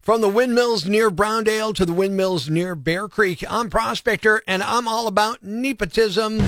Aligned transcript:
From 0.00 0.22
the 0.22 0.30
windmills 0.30 0.86
near 0.86 1.10
Browndale 1.10 1.74
to 1.74 1.84
the 1.84 1.92
windmills 1.92 2.48
near 2.48 2.74
Bear 2.74 3.06
Creek, 3.06 3.44
I'm 3.46 3.68
Prospector 3.68 4.42
and 4.46 4.62
I'm 4.62 4.88
all 4.88 5.06
about 5.06 5.42
nepotism. 5.42 6.38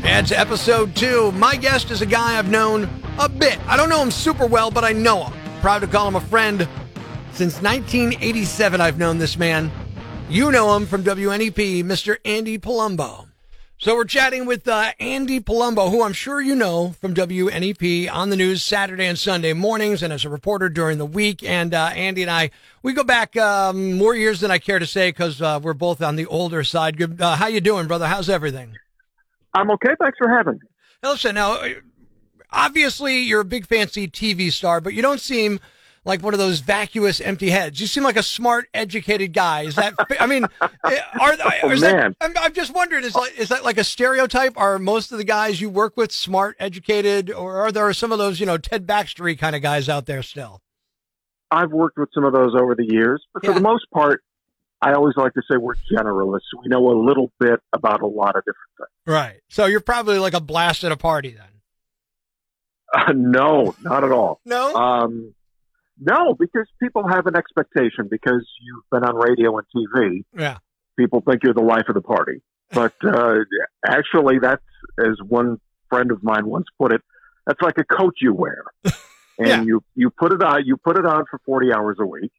That's 0.00 0.32
episode 0.32 0.96
two. 0.96 1.30
My 1.32 1.56
guest 1.56 1.90
is 1.90 2.00
a 2.00 2.06
guy 2.06 2.38
I've 2.38 2.50
known 2.50 2.88
a 3.18 3.28
bit. 3.28 3.58
I 3.68 3.76
don't 3.76 3.90
know 3.90 4.00
him 4.00 4.10
super 4.10 4.46
well, 4.46 4.70
but 4.70 4.82
I 4.82 4.92
know 4.92 5.24
him. 5.24 5.34
Proud 5.60 5.80
to 5.80 5.86
call 5.86 6.08
him 6.08 6.16
a 6.16 6.22
friend. 6.22 6.66
Since 7.32 7.60
1987, 7.60 8.80
I've 8.80 8.98
known 8.98 9.18
this 9.18 9.36
man. 9.36 9.70
You 10.30 10.50
know 10.50 10.74
him 10.74 10.86
from 10.86 11.04
WNEP, 11.04 11.84
Mr. 11.84 12.16
Andy 12.24 12.58
Palumbo. 12.58 13.26
So 13.82 13.96
we're 13.96 14.04
chatting 14.04 14.46
with 14.46 14.68
uh, 14.68 14.92
Andy 15.00 15.40
Palumbo, 15.40 15.90
who 15.90 16.04
I'm 16.04 16.12
sure 16.12 16.40
you 16.40 16.54
know 16.54 16.94
from 17.00 17.14
WNEP 17.14 18.08
on 18.12 18.30
the 18.30 18.36
news 18.36 18.62
Saturday 18.62 19.06
and 19.06 19.18
Sunday 19.18 19.54
mornings, 19.54 20.04
and 20.04 20.12
as 20.12 20.24
a 20.24 20.28
reporter 20.28 20.68
during 20.68 20.98
the 20.98 21.04
week. 21.04 21.42
And 21.42 21.74
uh, 21.74 21.86
Andy 21.86 22.22
and 22.22 22.30
I, 22.30 22.52
we 22.84 22.92
go 22.92 23.02
back 23.02 23.36
um, 23.36 23.94
more 23.94 24.14
years 24.14 24.38
than 24.38 24.52
I 24.52 24.58
care 24.58 24.78
to 24.78 24.86
say 24.86 25.08
because 25.08 25.42
uh, 25.42 25.58
we're 25.60 25.74
both 25.74 26.00
on 26.00 26.14
the 26.14 26.26
older 26.26 26.62
side. 26.62 26.96
Good, 26.96 27.20
uh, 27.20 27.34
how 27.34 27.48
you 27.48 27.60
doing, 27.60 27.88
brother? 27.88 28.06
How's 28.06 28.28
everything? 28.28 28.76
I'm 29.52 29.68
okay. 29.72 29.96
Thanks 29.98 30.16
for 30.16 30.28
having 30.28 30.60
me. 30.60 30.68
Listen, 31.02 31.34
now, 31.34 31.60
obviously 32.52 33.18
you're 33.22 33.40
a 33.40 33.44
big 33.44 33.66
fancy 33.66 34.06
TV 34.06 34.52
star, 34.52 34.80
but 34.80 34.94
you 34.94 35.02
don't 35.02 35.20
seem 35.20 35.58
like 36.04 36.22
one 36.22 36.34
of 36.34 36.38
those 36.38 36.60
vacuous 36.60 37.20
empty 37.20 37.50
heads. 37.50 37.80
You 37.80 37.86
seem 37.86 38.02
like 38.02 38.16
a 38.16 38.22
smart, 38.22 38.68
educated 38.74 39.32
guy. 39.32 39.62
Is 39.62 39.76
that? 39.76 39.94
I 40.18 40.26
mean, 40.26 40.46
eh, 40.60 40.66
are, 41.20 41.36
oh, 41.62 41.68
man. 41.68 41.80
that? 41.80 42.16
I'm, 42.20 42.32
I'm 42.38 42.52
just 42.52 42.74
wondering. 42.74 43.04
Is 43.04 43.14
like 43.14 43.38
is 43.38 43.48
that 43.50 43.64
like 43.64 43.78
a 43.78 43.84
stereotype? 43.84 44.54
Are 44.56 44.78
most 44.78 45.12
of 45.12 45.18
the 45.18 45.24
guys 45.24 45.60
you 45.60 45.70
work 45.70 45.96
with 45.96 46.10
smart, 46.12 46.56
educated, 46.58 47.30
or 47.30 47.56
are 47.64 47.72
there 47.72 47.92
some 47.92 48.12
of 48.12 48.18
those 48.18 48.40
you 48.40 48.46
know 48.46 48.58
Ted 48.58 48.86
Baxtery 48.86 49.36
kind 49.36 49.54
of 49.54 49.62
guys 49.62 49.88
out 49.88 50.06
there 50.06 50.22
still? 50.22 50.60
I've 51.50 51.70
worked 51.70 51.98
with 51.98 52.08
some 52.14 52.24
of 52.24 52.32
those 52.32 52.54
over 52.58 52.74
the 52.74 52.86
years, 52.86 53.22
but 53.34 53.44
for 53.44 53.50
Yeah. 53.50 53.58
the 53.58 53.62
most 53.62 53.84
part, 53.92 54.24
I 54.80 54.94
always 54.94 55.16
like 55.16 55.34
to 55.34 55.42
say 55.50 55.58
we're 55.58 55.74
generalists. 55.94 56.40
We 56.62 56.68
know 56.68 56.88
a 56.90 56.96
little 56.98 57.30
bit 57.38 57.60
about 57.74 58.00
a 58.00 58.06
lot 58.06 58.36
of 58.36 58.42
different 58.42 58.70
things. 58.78 58.88
Right. 59.06 59.40
So 59.50 59.66
you're 59.66 59.80
probably 59.80 60.18
like 60.18 60.32
a 60.34 60.40
blast 60.40 60.82
at 60.82 60.92
a 60.92 60.96
party 60.96 61.30
then. 61.36 61.46
Uh, 62.94 63.12
no, 63.16 63.74
not 63.82 64.02
at 64.02 64.12
all. 64.12 64.40
No. 64.46 64.74
Um, 64.74 65.34
no, 66.00 66.34
because 66.34 66.66
people 66.82 67.06
have 67.08 67.26
an 67.26 67.36
expectation 67.36 68.08
because 68.10 68.46
you've 68.60 68.84
been 68.90 69.04
on 69.04 69.16
radio 69.16 69.56
and 69.58 69.66
TV. 69.74 70.24
yeah. 70.36 70.58
People 70.98 71.22
think 71.26 71.42
you're 71.42 71.54
the 71.54 71.62
life 71.62 71.84
of 71.88 71.94
the 71.94 72.02
party. 72.02 72.42
But 72.72 72.92
uh, 73.04 73.36
actually, 73.86 74.38
that's, 74.40 74.62
as 74.98 75.16
one 75.26 75.58
friend 75.88 76.10
of 76.10 76.22
mine 76.22 76.46
once 76.46 76.66
put 76.78 76.92
it, 76.92 77.00
that's 77.46 77.60
like 77.62 77.78
a 77.78 77.84
coat 77.84 78.14
you 78.20 78.32
wear. 78.34 78.64
And 79.38 79.48
Yeah. 79.48 79.62
you, 79.62 79.84
you 79.94 80.10
put 80.10 80.32
it 80.32 80.42
on, 80.42 80.66
you 80.66 80.76
put 80.76 80.98
it 80.98 81.06
on 81.06 81.24
for 81.30 81.40
40 81.46 81.72
hours 81.72 81.96
a 81.98 82.06
week. 82.06 82.30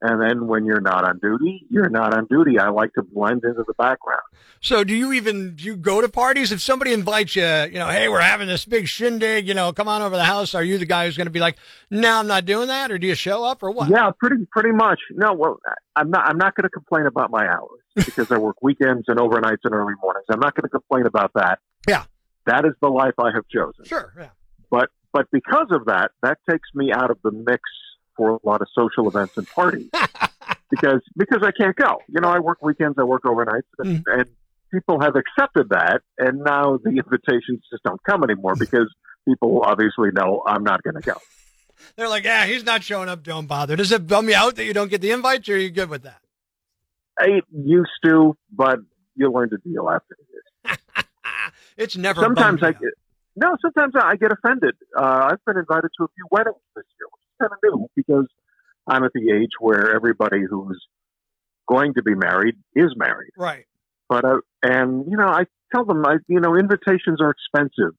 And 0.00 0.22
then 0.22 0.46
when 0.46 0.64
you're 0.64 0.80
not 0.80 1.04
on 1.04 1.18
duty, 1.18 1.66
you're 1.70 1.88
not 1.88 2.14
on 2.14 2.26
duty. 2.26 2.58
I 2.58 2.68
like 2.68 2.92
to 2.94 3.02
blend 3.02 3.42
into 3.42 3.64
the 3.66 3.74
background. 3.74 4.22
So 4.60 4.84
do 4.84 4.94
you 4.94 5.12
even 5.12 5.56
do 5.56 5.64
you 5.64 5.76
go 5.76 6.00
to 6.00 6.08
parties 6.08 6.52
if 6.52 6.60
somebody 6.60 6.92
invites 6.92 7.34
you? 7.34 7.42
You 7.44 7.80
know, 7.80 7.88
hey, 7.88 8.08
we're 8.08 8.20
having 8.20 8.46
this 8.46 8.64
big 8.64 8.86
shindig. 8.86 9.48
You 9.48 9.54
know, 9.54 9.72
come 9.72 9.88
on 9.88 10.00
over 10.00 10.12
to 10.12 10.16
the 10.16 10.24
house. 10.24 10.54
Are 10.54 10.62
you 10.62 10.78
the 10.78 10.86
guy 10.86 11.06
who's 11.06 11.16
going 11.16 11.26
to 11.26 11.32
be 11.32 11.40
like, 11.40 11.56
no, 11.90 12.12
I'm 12.18 12.28
not 12.28 12.44
doing 12.44 12.68
that, 12.68 12.92
or 12.92 12.98
do 12.98 13.08
you 13.08 13.16
show 13.16 13.44
up, 13.44 13.62
or 13.62 13.72
what? 13.72 13.88
Yeah, 13.90 14.10
pretty 14.18 14.46
pretty 14.52 14.70
much. 14.72 15.00
No, 15.10 15.32
well, 15.32 15.58
I'm 15.96 16.10
not. 16.10 16.28
I'm 16.28 16.38
not 16.38 16.54
going 16.54 16.64
to 16.64 16.70
complain 16.70 17.06
about 17.06 17.30
my 17.30 17.48
hours 17.48 17.80
because 17.96 18.30
I 18.30 18.38
work 18.38 18.62
weekends 18.62 19.04
and 19.08 19.18
overnights 19.18 19.64
and 19.64 19.74
early 19.74 19.94
mornings. 20.00 20.26
I'm 20.30 20.40
not 20.40 20.54
going 20.54 20.62
to 20.62 20.68
complain 20.68 21.06
about 21.06 21.32
that. 21.34 21.58
Yeah. 21.88 22.04
that 22.46 22.64
is 22.64 22.72
the 22.80 22.88
life 22.88 23.14
I 23.18 23.30
have 23.34 23.48
chosen. 23.48 23.84
Sure. 23.84 24.12
Yeah. 24.16 24.28
But 24.70 24.90
but 25.12 25.26
because 25.32 25.68
of 25.70 25.86
that, 25.86 26.12
that 26.22 26.38
takes 26.48 26.68
me 26.74 26.92
out 26.92 27.10
of 27.10 27.18
the 27.24 27.32
mix 27.32 27.62
for 28.18 28.30
a 28.30 28.38
lot 28.42 28.60
of 28.60 28.68
social 28.74 29.08
events 29.08 29.38
and 29.38 29.48
parties 29.48 29.88
because 30.70 31.00
because 31.16 31.42
I 31.42 31.52
can't 31.52 31.74
go. 31.76 31.98
You 32.08 32.20
know, 32.20 32.28
I 32.28 32.40
work 32.40 32.58
weekends, 32.60 32.98
I 32.98 33.04
work 33.04 33.22
overnights, 33.22 33.62
and, 33.78 34.04
and 34.06 34.26
people 34.70 35.00
have 35.00 35.14
accepted 35.16 35.70
that, 35.70 36.02
and 36.18 36.40
now 36.40 36.78
the 36.82 36.90
invitations 36.90 37.62
just 37.70 37.82
don't 37.84 38.02
come 38.02 38.22
anymore 38.24 38.54
because 38.58 38.92
people 39.26 39.62
obviously 39.64 40.10
know 40.12 40.42
I'm 40.46 40.64
not 40.64 40.82
going 40.82 40.96
to 40.96 41.00
go. 41.00 41.14
They're 41.96 42.08
like, 42.08 42.24
yeah, 42.24 42.44
he's 42.44 42.64
not 42.64 42.82
showing 42.82 43.08
up. 43.08 43.22
Don't 43.22 43.46
bother. 43.46 43.76
Does 43.76 43.92
it 43.92 44.06
bum 44.06 44.28
you 44.28 44.34
out 44.34 44.56
that 44.56 44.64
you 44.64 44.74
don't 44.74 44.90
get 44.90 45.00
the 45.00 45.12
invites, 45.12 45.48
or 45.48 45.54
are 45.54 45.58
you 45.58 45.70
good 45.70 45.88
with 45.88 46.02
that? 46.02 46.20
I 47.18 47.40
used 47.52 47.90
to, 48.04 48.36
but 48.52 48.80
you 49.14 49.32
learn 49.32 49.50
to 49.50 49.58
deal 49.58 49.88
after 49.88 50.16
it. 50.64 50.78
it's 51.76 51.96
never. 51.96 52.20
Sometimes 52.20 52.62
I 52.62 52.72
get 52.72 52.90
no. 53.36 53.56
Sometimes 53.62 53.94
I 53.96 54.16
get 54.16 54.32
offended. 54.32 54.74
Uh, 54.96 55.30
I've 55.30 55.44
been 55.44 55.56
invited 55.56 55.90
to 55.98 56.04
a 56.04 56.08
few 56.08 56.26
weddings 56.30 56.56
this 56.74 56.84
year, 56.98 57.08
kind 57.40 57.52
of 57.52 57.58
new 57.62 57.88
because 57.96 58.26
I'm 58.86 59.04
at 59.04 59.12
the 59.14 59.32
age 59.32 59.50
where 59.60 59.94
everybody 59.94 60.42
who's 60.48 60.80
going 61.68 61.94
to 61.94 62.02
be 62.02 62.14
married 62.14 62.56
is 62.74 62.94
married. 62.96 63.32
right. 63.36 63.64
But 64.08 64.24
uh, 64.24 64.38
and 64.62 65.04
you 65.10 65.16
know, 65.16 65.28
I 65.28 65.44
tell 65.74 65.84
them, 65.84 66.04
I 66.06 66.16
you 66.28 66.40
know, 66.40 66.56
invitations 66.56 67.20
are 67.20 67.30
expensive. 67.30 67.94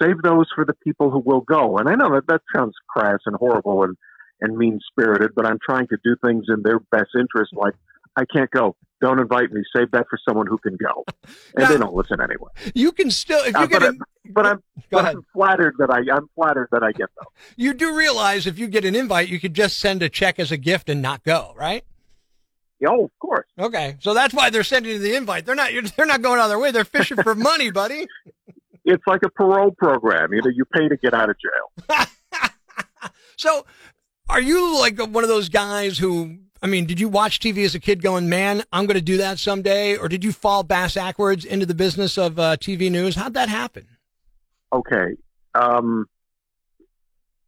Save 0.00 0.22
those 0.22 0.46
for 0.54 0.64
the 0.64 0.74
people 0.84 1.10
who 1.10 1.18
will 1.18 1.40
go. 1.40 1.78
And 1.78 1.88
I 1.88 1.94
know 1.94 2.14
that 2.14 2.26
that 2.28 2.42
sounds 2.54 2.74
crass 2.88 3.18
and 3.26 3.36
horrible 3.36 3.82
and 3.82 3.96
and 4.40 4.56
mean 4.56 4.80
spirited, 4.90 5.30
but 5.34 5.46
I'm 5.46 5.58
trying 5.64 5.86
to 5.88 5.96
do 6.04 6.16
things 6.24 6.46
in 6.48 6.62
their 6.62 6.78
best 6.78 7.10
interest. 7.18 7.52
Like 7.54 7.74
I 8.16 8.24
can't 8.24 8.50
go. 8.50 8.76
Don't 9.02 9.18
invite 9.18 9.50
me. 9.52 9.62
Save 9.76 9.90
that 9.90 10.06
for 10.08 10.18
someone 10.26 10.46
who 10.46 10.56
can 10.58 10.76
go. 10.76 11.04
And 11.54 11.64
Now- 11.64 11.68
they 11.68 11.76
don't 11.76 11.94
listen 11.94 12.18
anyway. 12.22 12.50
You 12.74 12.92
can 12.92 13.10
still, 13.10 13.40
if 13.40 13.48
you 13.54 13.60
Uh, 13.60 13.66
get, 13.66 13.80
but, 13.80 13.88
an, 13.90 13.98
but 14.30 14.46
I'm 14.46 14.56
go 14.56 14.62
but 14.92 14.98
ahead. 15.04 15.16
I'm 15.16 15.26
flattered 15.34 15.74
that 15.78 15.90
I 15.90 15.98
I'm 16.16 16.28
flattered 16.34 16.68
that 16.72 16.82
I 16.82 16.92
get 16.92 17.08
them. 17.16 17.26
You 17.56 17.74
do 17.74 17.94
realize 17.94 18.46
if 18.46 18.58
you 18.58 18.68
get 18.68 18.86
an 18.86 18.94
invite, 18.94 19.28
you 19.28 19.38
could 19.38 19.52
just 19.52 19.78
send 19.78 20.02
a 20.02 20.08
check 20.08 20.38
as 20.38 20.50
a 20.50 20.56
gift 20.56 20.88
and 20.88 21.02
not 21.02 21.22
go, 21.24 21.52
right? 21.56 21.84
Yeah, 22.80 22.88
Oh, 22.90 23.04
of 23.04 23.10
course. 23.20 23.46
Okay, 23.58 23.96
so 24.00 24.14
that's 24.14 24.32
why 24.34 24.50
they're 24.50 24.64
sending 24.64 24.92
you 24.92 24.98
the 24.98 25.14
invite. 25.14 25.44
They're 25.46 25.54
not. 25.54 25.70
They're 25.96 26.06
not 26.06 26.22
going 26.22 26.38
out 26.40 26.44
of 26.44 26.48
their 26.50 26.58
way. 26.58 26.70
They're 26.70 26.84
fishing 26.84 27.22
for 27.22 27.34
money, 27.50 27.70
buddy. 27.70 28.06
It's 28.84 29.04
like 29.06 29.22
a 29.24 29.30
parole 29.30 29.70
program. 29.72 30.32
You 30.32 30.42
know, 30.42 30.50
you 30.52 30.64
pay 30.64 30.88
to 30.88 30.96
get 30.96 31.12
out 31.14 31.28
of 31.30 31.36
jail. 31.38 32.06
So, 33.36 33.66
are 34.28 34.40
you 34.40 34.78
like 34.80 34.98
one 34.98 35.22
of 35.24 35.28
those 35.28 35.48
guys 35.48 35.98
who? 35.98 36.38
I 36.62 36.68
mean, 36.68 36.86
did 36.86 37.00
you 37.00 37.08
watch 37.08 37.40
TV 37.40 37.64
as 37.64 37.74
a 37.74 37.80
kid, 37.80 38.02
going, 38.02 38.28
"Man, 38.28 38.62
I'm 38.72 38.86
going 38.86 38.96
to 38.96 39.02
do 39.02 39.16
that 39.16 39.38
someday," 39.38 39.96
or 39.96 40.08
did 40.08 40.22
you 40.22 40.30
fall 40.32 40.62
bass 40.62 40.94
backwards 40.94 41.44
into 41.44 41.66
the 41.66 41.74
business 41.74 42.16
of 42.16 42.38
uh, 42.38 42.56
TV 42.56 42.90
news? 42.90 43.16
How'd 43.16 43.34
that 43.34 43.48
happen? 43.48 43.86
Okay. 44.72 45.16
Um, 45.54 46.06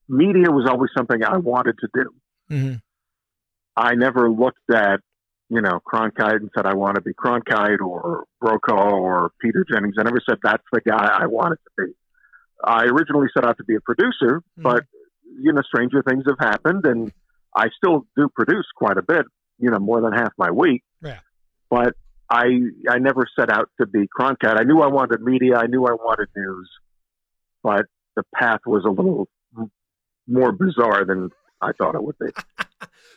media 0.08 0.50
was 0.50 0.68
always 0.68 0.90
something 0.96 1.22
I 1.24 1.38
wanted 1.38 1.76
to 1.78 1.88
do. 1.94 2.14
Mm-hmm. 2.50 2.74
I 3.76 3.94
never 3.94 4.30
looked 4.30 4.70
at, 4.72 5.00
you 5.48 5.60
know, 5.60 5.80
Cronkite 5.86 6.36
and 6.36 6.50
said 6.54 6.66
I 6.66 6.74
want 6.74 6.96
to 6.96 7.00
be 7.00 7.12
Cronkite 7.12 7.80
or 7.80 8.24
Brokaw 8.40 8.96
or 8.96 9.30
Peter 9.40 9.64
Jennings. 9.70 9.94
I 9.98 10.02
never 10.02 10.20
said 10.28 10.38
that's 10.42 10.62
the 10.72 10.80
guy 10.80 11.18
I 11.20 11.26
wanted 11.26 11.58
to 11.64 11.86
be. 11.86 11.92
I 12.62 12.84
originally 12.84 13.28
set 13.34 13.44
out 13.44 13.58
to 13.58 13.64
be 13.64 13.74
a 13.74 13.80
producer, 13.80 14.42
but 14.56 14.84
you 15.40 15.52
know, 15.52 15.62
stranger 15.62 16.02
things 16.02 16.24
have 16.26 16.38
happened, 16.38 16.86
and 16.86 17.12
I 17.54 17.68
still 17.76 18.06
do 18.16 18.28
produce 18.34 18.66
quite 18.74 18.98
a 18.98 19.02
bit. 19.02 19.26
You 19.58 19.70
know, 19.70 19.78
more 19.78 20.00
than 20.00 20.12
half 20.12 20.32
my 20.36 20.50
week. 20.50 20.82
Yeah. 21.02 21.20
But 21.70 21.94
I 22.28 22.46
I 22.88 22.98
never 22.98 23.26
set 23.38 23.50
out 23.50 23.70
to 23.80 23.86
be 23.86 24.08
Cronkite. 24.08 24.58
I 24.58 24.64
knew 24.64 24.80
I 24.80 24.88
wanted 24.88 25.22
media. 25.22 25.56
I 25.56 25.66
knew 25.66 25.84
I 25.84 25.92
wanted 25.92 26.28
news, 26.36 26.68
but 27.62 27.86
the 28.16 28.24
path 28.34 28.60
was 28.66 28.84
a 28.84 28.90
little 28.90 29.28
more 30.26 30.52
bizarre 30.52 31.04
than 31.04 31.30
I 31.60 31.72
thought 31.72 31.94
it 31.94 32.02
would 32.02 32.18
be. 32.18 32.26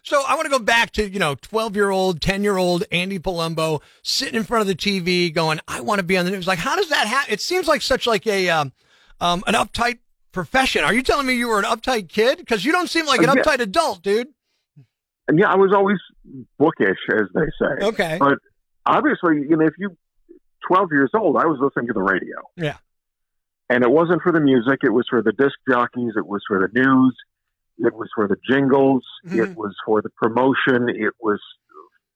So 0.04 0.24
I 0.26 0.36
want 0.36 0.46
to 0.46 0.50
go 0.50 0.60
back 0.60 0.92
to, 0.92 1.10
you 1.10 1.20
know, 1.20 1.36
12 1.36 1.76
year 1.76 1.90
old, 1.90 2.22
10 2.22 2.42
year 2.42 2.56
old 2.56 2.86
Andy 2.94 3.20
Palumbo 3.20 3.82
sitting 4.04 4.36
in 4.36 4.44
front 4.44 4.62
of 4.62 4.68
the 4.68 4.74
TV 4.74 5.34
going, 5.34 5.60
I 5.68 5.82
want 5.82 6.00
to 6.00 6.04
be 6.04 6.18
on 6.18 6.24
the 6.24 6.32
news. 6.32 6.48
Like, 6.48 6.60
how 6.60 6.78
does 6.78 6.88
that 6.88 7.08
happen? 7.08 7.34
It 7.34 7.42
seems 7.42 7.68
like 7.68 7.82
such 7.82 8.08
like 8.08 8.26
a, 8.26 8.50
um, 8.50 8.72
um, 9.20 9.44
an 9.48 9.54
uptight 9.54 10.00
profession. 10.38 10.84
Are 10.84 10.94
you 10.94 11.02
telling 11.02 11.26
me 11.26 11.34
you 11.34 11.48
were 11.48 11.58
an 11.58 11.66
uptight 11.66 12.10
kid? 12.10 12.46
Cause 12.48 12.64
you 12.64 12.72
don't 12.72 12.88
seem 12.88 13.08
like 13.08 13.22
an 13.22 13.32
yeah. 13.36 13.42
uptight 13.42 13.60
adult, 13.60 14.04
dude. 14.04 14.28
And 15.28 15.40
yeah, 15.40 15.52
I 15.52 15.56
was 15.56 15.74
always 15.74 15.98
bookish, 16.60 17.00
as 17.12 17.28
they 17.34 17.50
say. 17.60 17.88
Okay. 17.88 18.18
But 18.20 18.38
obviously, 18.86 19.38
you 19.50 19.58
know, 19.58 19.66
if 19.66 19.74
you 19.80 19.98
12 20.68 20.90
years 20.92 21.10
old, 21.16 21.38
I 21.38 21.46
was 21.46 21.58
listening 21.60 21.88
to 21.88 21.94
the 21.94 22.04
radio. 22.04 22.38
Yeah. 22.56 22.78
And 23.68 23.84
it 23.84 23.90
wasn't 23.90 24.22
for 24.22 24.32
the 24.32 24.40
music, 24.40 24.82
it 24.84 24.92
was 24.92 25.08
for 25.10 25.24
the 25.24 25.32
disc 25.32 25.56
jockeys, 25.68 26.14
it 26.16 26.28
was 26.28 26.42
for 26.48 26.60
the 26.60 26.80
news, 26.80 27.16
it 27.80 27.96
was 27.96 28.10
for 28.14 28.28
the 28.28 28.38
jingles, 28.48 29.04
Mhm. 29.26 29.40
it 29.40 29.58
was 29.58 29.76
for 29.86 30.04
the 30.04 30.10
promotion, 30.22 30.88
it 30.88 31.14
was 31.20 31.42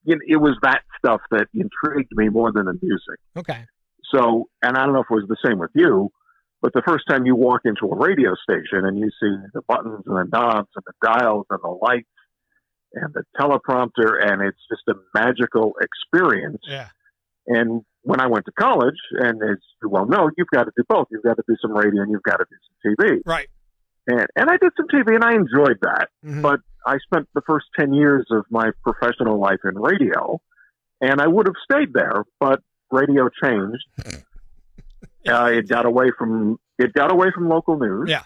you 0.03 0.15
know, 0.15 0.21
it 0.27 0.37
was 0.37 0.57
that 0.61 0.83
stuff 0.97 1.21
that 1.31 1.47
intrigued 1.53 2.11
me 2.15 2.29
more 2.29 2.51
than 2.51 2.65
the 2.65 2.77
music. 2.81 3.19
Okay. 3.37 3.65
So, 4.11 4.47
and 4.61 4.77
I 4.77 4.85
don't 4.85 4.93
know 4.93 5.01
if 5.01 5.07
it 5.11 5.13
was 5.13 5.27
the 5.27 5.37
same 5.45 5.59
with 5.59 5.71
you, 5.75 6.11
but 6.61 6.73
the 6.73 6.83
first 6.85 7.05
time 7.09 7.25
you 7.25 7.35
walk 7.35 7.61
into 7.65 7.87
a 7.91 7.97
radio 7.97 8.33
station 8.35 8.85
and 8.85 8.97
you 8.99 9.09
see 9.19 9.35
the 9.53 9.61
buttons 9.67 10.03
and 10.05 10.15
the 10.15 10.29
knobs 10.31 10.69
and 10.75 10.83
the 10.85 10.93
dials 11.01 11.45
and 11.49 11.59
the 11.63 11.69
lights 11.69 12.07
and 12.93 13.13
the 13.13 13.23
teleprompter, 13.39 14.21
and 14.21 14.41
it's 14.41 14.59
just 14.69 14.83
a 14.89 14.93
magical 15.17 15.73
experience. 15.81 16.61
Yeah. 16.67 16.89
And 17.47 17.81
when 18.03 18.19
I 18.19 18.27
went 18.27 18.45
to 18.45 18.51
college, 18.51 18.97
and 19.13 19.41
as 19.41 19.57
you 19.81 19.89
well 19.89 20.05
know, 20.05 20.29
you've 20.37 20.49
got 20.53 20.63
to 20.63 20.71
do 20.75 20.83
both. 20.87 21.07
You've 21.09 21.23
got 21.23 21.37
to 21.37 21.43
do 21.47 21.55
some 21.61 21.75
radio 21.75 22.03
and 22.03 22.11
you've 22.11 22.23
got 22.23 22.37
to 22.37 22.45
do 22.49 22.57
some 22.67 23.07
TV. 23.07 23.21
Right. 23.25 23.47
And 24.07 24.25
and 24.35 24.49
I 24.49 24.57
did 24.57 24.71
some 24.77 24.87
TV 24.87 25.15
and 25.15 25.23
I 25.23 25.33
enjoyed 25.33 25.77
that. 25.81 26.09
Mhm. 26.25 26.41
But 26.41 26.59
I 26.85 26.97
spent 26.97 27.27
the 27.33 27.41
first 27.47 27.67
10 27.79 27.93
years 27.93 28.27
of 28.31 28.45
my 28.49 28.71
professional 28.83 29.39
life 29.39 29.59
in 29.63 29.79
radio, 29.79 30.41
and 30.99 31.21
I 31.21 31.27
would 31.27 31.47
have 31.47 31.55
stayed 31.63 31.93
there, 31.93 32.23
but 32.39 32.61
radio 32.91 33.29
changed. 33.43 33.85
Uh, 35.27 35.45
it 35.45 35.67
got 35.67 35.85
away 35.85 36.11
from 36.17 36.59
it 36.77 36.93
got 36.93 37.11
away 37.11 37.31
from 37.33 37.49
local 37.49 37.77
news. 37.77 38.09
Yeah. 38.09 38.23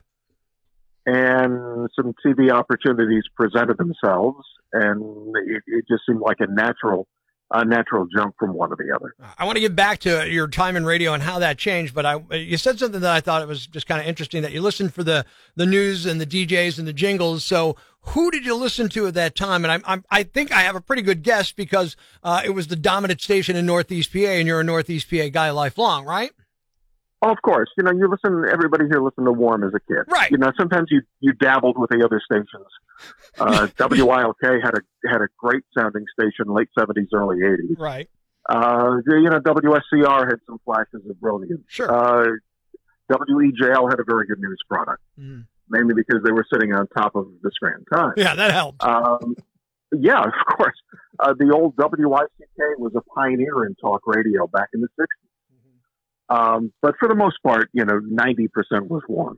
And 1.07 1.87
some 1.95 2.15
TV 2.25 2.51
opportunities 2.51 3.23
presented 3.35 3.77
themselves, 3.77 4.43
and 4.73 5.35
it, 5.45 5.61
it 5.67 5.85
just 5.87 6.03
seemed 6.07 6.21
like 6.21 6.37
a 6.39 6.47
natural 6.47 7.07
a 7.51 7.63
natural 7.63 8.07
jump 8.07 8.35
from 8.39 8.53
one 8.53 8.69
to 8.69 8.75
the 8.75 8.93
other. 8.95 9.13
I 9.37 9.45
want 9.45 9.55
to 9.57 9.59
get 9.59 9.75
back 9.75 9.99
to 9.99 10.27
your 10.27 10.47
time 10.47 10.75
in 10.75 10.83
radio 10.83 11.13
and 11.13 11.21
how 11.21 11.37
that 11.39 11.59
changed, 11.59 11.93
but 11.93 12.05
I 12.05 12.19
you 12.31 12.57
said 12.57 12.79
something 12.79 13.01
that 13.01 13.11
I 13.11 13.21
thought 13.21 13.43
it 13.43 13.47
was 13.47 13.67
just 13.67 13.85
kind 13.85 14.01
of 14.01 14.07
interesting 14.07 14.41
that 14.41 14.51
you 14.51 14.61
listened 14.61 14.93
for 14.93 15.03
the 15.03 15.25
the 15.55 15.65
news 15.65 16.05
and 16.05 16.19
the 16.19 16.25
DJs 16.25 16.79
and 16.79 16.87
the 16.87 16.93
jingles. 16.93 17.43
So 17.43 17.75
who 18.01 18.31
did 18.31 18.45
you 18.45 18.55
listen 18.55 18.89
to 18.89 19.07
at 19.07 19.13
that 19.15 19.35
time? 19.35 19.63
And 19.63 19.71
I'm, 19.71 19.83
I'm 19.85 20.05
i 20.09 20.23
think 20.23 20.51
I 20.51 20.61
have 20.61 20.75
a 20.75 20.81
pretty 20.81 21.01
good 21.01 21.23
guess 21.23 21.51
because 21.51 21.95
uh, 22.23 22.41
it 22.43 22.51
was 22.51 22.67
the 22.67 22.75
dominant 22.75 23.21
station 23.21 23.55
in 23.55 23.65
Northeast 23.65 24.11
PA, 24.11 24.19
and 24.19 24.47
you're 24.47 24.61
a 24.61 24.63
Northeast 24.63 25.09
PA 25.09 25.29
guy 25.29 25.51
lifelong, 25.51 26.05
right? 26.05 26.31
Oh, 27.25 27.31
of 27.31 27.41
course. 27.41 27.69
You 27.75 27.83
know, 27.83 27.91
you 27.91 28.07
listen. 28.07 28.45
Everybody 28.51 28.85
here 28.85 29.01
listened 29.01 29.25
to 29.25 29.31
Warm 29.31 29.63
as 29.63 29.73
a 29.73 29.79
kid, 29.79 30.05
right? 30.09 30.29
You 30.29 30.37
know, 30.37 30.51
sometimes 30.57 30.89
you 30.91 31.01
you 31.21 31.33
dabbled 31.33 31.75
with 31.75 31.89
the 31.89 32.05
other 32.05 32.21
stations. 32.23 32.67
Uh, 33.39 33.67
WILK 33.79 34.37
had 34.41 34.75
a 34.75 35.09
had 35.09 35.21
a 35.21 35.27
great 35.35 35.63
sounding 35.75 36.05
station, 36.13 36.53
late 36.53 36.69
seventies, 36.77 37.07
early 37.13 37.37
eighties. 37.43 37.77
Right. 37.79 38.07
Uh, 38.47 38.97
you 39.07 39.23
know, 39.23 39.39
WSCR 39.39 40.29
had 40.29 40.37
some 40.45 40.59
flashes 40.65 41.01
of 41.09 41.19
brilliance. 41.19 41.63
Sure. 41.67 41.91
Uh, 41.91 42.27
WEJL 43.11 43.89
had 43.89 43.99
a 43.99 44.03
very 44.05 44.27
good 44.27 44.39
news 44.39 44.59
product, 44.69 45.01
mm. 45.19 45.45
mainly 45.67 45.95
because 45.95 46.21
they 46.23 46.31
were 46.31 46.45
sitting 46.53 46.73
on 46.73 46.87
top 46.89 47.15
of 47.15 47.25
the 47.41 47.49
Scranton 47.55 47.85
Time. 47.91 48.13
Yeah, 48.17 48.35
that 48.35 48.51
helped. 48.51 48.83
Um, 48.83 49.35
yeah, 49.91 50.21
of 50.21 50.57
course. 50.57 50.77
Uh, 51.19 51.33
the 51.39 51.51
old 51.51 51.73
WICK 51.75 52.77
was 52.77 52.91
a 52.95 53.01
pioneer 53.15 53.65
in 53.65 53.73
talk 53.81 54.01
radio 54.05 54.45
back 54.45 54.69
in 54.75 54.81
the 54.81 54.89
60s. 54.99 55.07
Um, 56.29 56.71
but 56.81 56.95
for 56.99 57.07
the 57.07 57.15
most 57.15 57.37
part, 57.43 57.69
you 57.73 57.85
know, 57.85 57.99
90% 57.99 58.49
was 58.87 59.03
warm. 59.07 59.37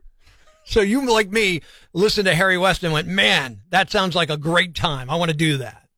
So 0.64 0.80
you, 0.80 1.10
like 1.10 1.30
me, 1.30 1.62
listened 1.92 2.26
to 2.26 2.34
Harry 2.34 2.58
West 2.58 2.82
and 2.84 2.92
went, 2.92 3.08
man, 3.08 3.60
that 3.70 3.90
sounds 3.90 4.14
like 4.14 4.30
a 4.30 4.36
great 4.36 4.74
time. 4.74 5.08
I 5.10 5.16
want 5.16 5.30
to 5.30 5.36
do 5.36 5.58
that. 5.58 5.88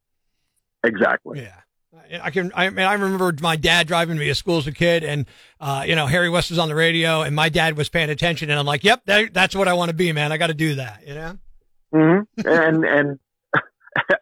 Exactly. 0.84 1.40
Yeah. 1.42 2.20
I 2.22 2.30
can. 2.30 2.50
I 2.56 2.70
mean, 2.70 2.86
I 2.86 2.94
remember 2.94 3.32
my 3.40 3.54
dad 3.54 3.86
driving 3.86 4.18
me 4.18 4.26
to 4.26 4.34
school 4.34 4.58
as 4.58 4.66
a 4.66 4.72
kid, 4.72 5.04
and 5.04 5.26
uh, 5.60 5.84
you 5.86 5.94
know, 5.94 6.06
Harry 6.06 6.28
West 6.28 6.50
was 6.50 6.58
on 6.58 6.68
the 6.68 6.74
radio, 6.74 7.22
and 7.22 7.36
my 7.36 7.48
dad 7.48 7.76
was 7.76 7.88
paying 7.88 8.10
attention, 8.10 8.50
and 8.50 8.58
I'm 8.58 8.66
like, 8.66 8.82
"Yep, 8.82 9.02
that, 9.06 9.32
that's 9.32 9.54
what 9.54 9.68
I 9.68 9.74
want 9.74 9.90
to 9.90 9.94
be, 9.94 10.10
man. 10.10 10.32
I 10.32 10.36
got 10.36 10.48
to 10.48 10.54
do 10.54 10.74
that." 10.76 11.06
You 11.06 11.14
know. 11.14 11.38
Mm-hmm. 11.94 12.48
and 12.48 12.84
and 12.84 13.18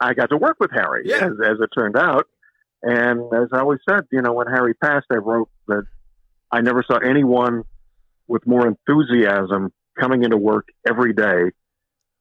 I 0.03 0.12
got 0.12 0.29
to 0.31 0.37
work 0.37 0.56
with 0.61 0.70
Harry, 0.70 1.05
Yeah. 1.06 1.17
as, 1.17 1.32
as 1.43 1.56
it 1.62 1.70
turned 1.75 1.97
out. 1.97 2.26
And 2.82 3.20
as 3.32 3.49
I 3.55 3.61
always 3.61 3.81
said, 3.88 4.00
you 4.12 4.20
know, 4.20 4.35
when 4.35 4.49
Harry 4.49 4.75
passed, 4.75 5.06
I 5.11 5.17
wrote 5.17 5.49
that 5.69 5.85
I 6.50 6.60
never 6.60 6.84
saw 6.86 6.98
anyone 6.98 7.64
with 8.26 8.46
more 8.46 8.66
enthusiasm 8.66 9.72
coming 9.98 10.24
into 10.24 10.36
work 10.36 10.68
every 10.88 11.12
day 11.12 11.50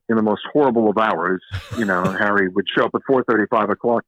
in 0.09 0.15
the 0.15 0.24
most 0.24 0.41
horrible 0.51 0.89
of 0.89 0.97
hours. 0.97 1.41
You 1.77 1.85
know, 1.85 2.03
Harry 2.19 2.47
would 2.47 2.65
show 2.75 2.85
up 2.85 2.91
at 2.95 3.01
four 3.06 3.24
thirty, 3.24 3.45
five 3.50 3.69
o'clock, 3.69 4.03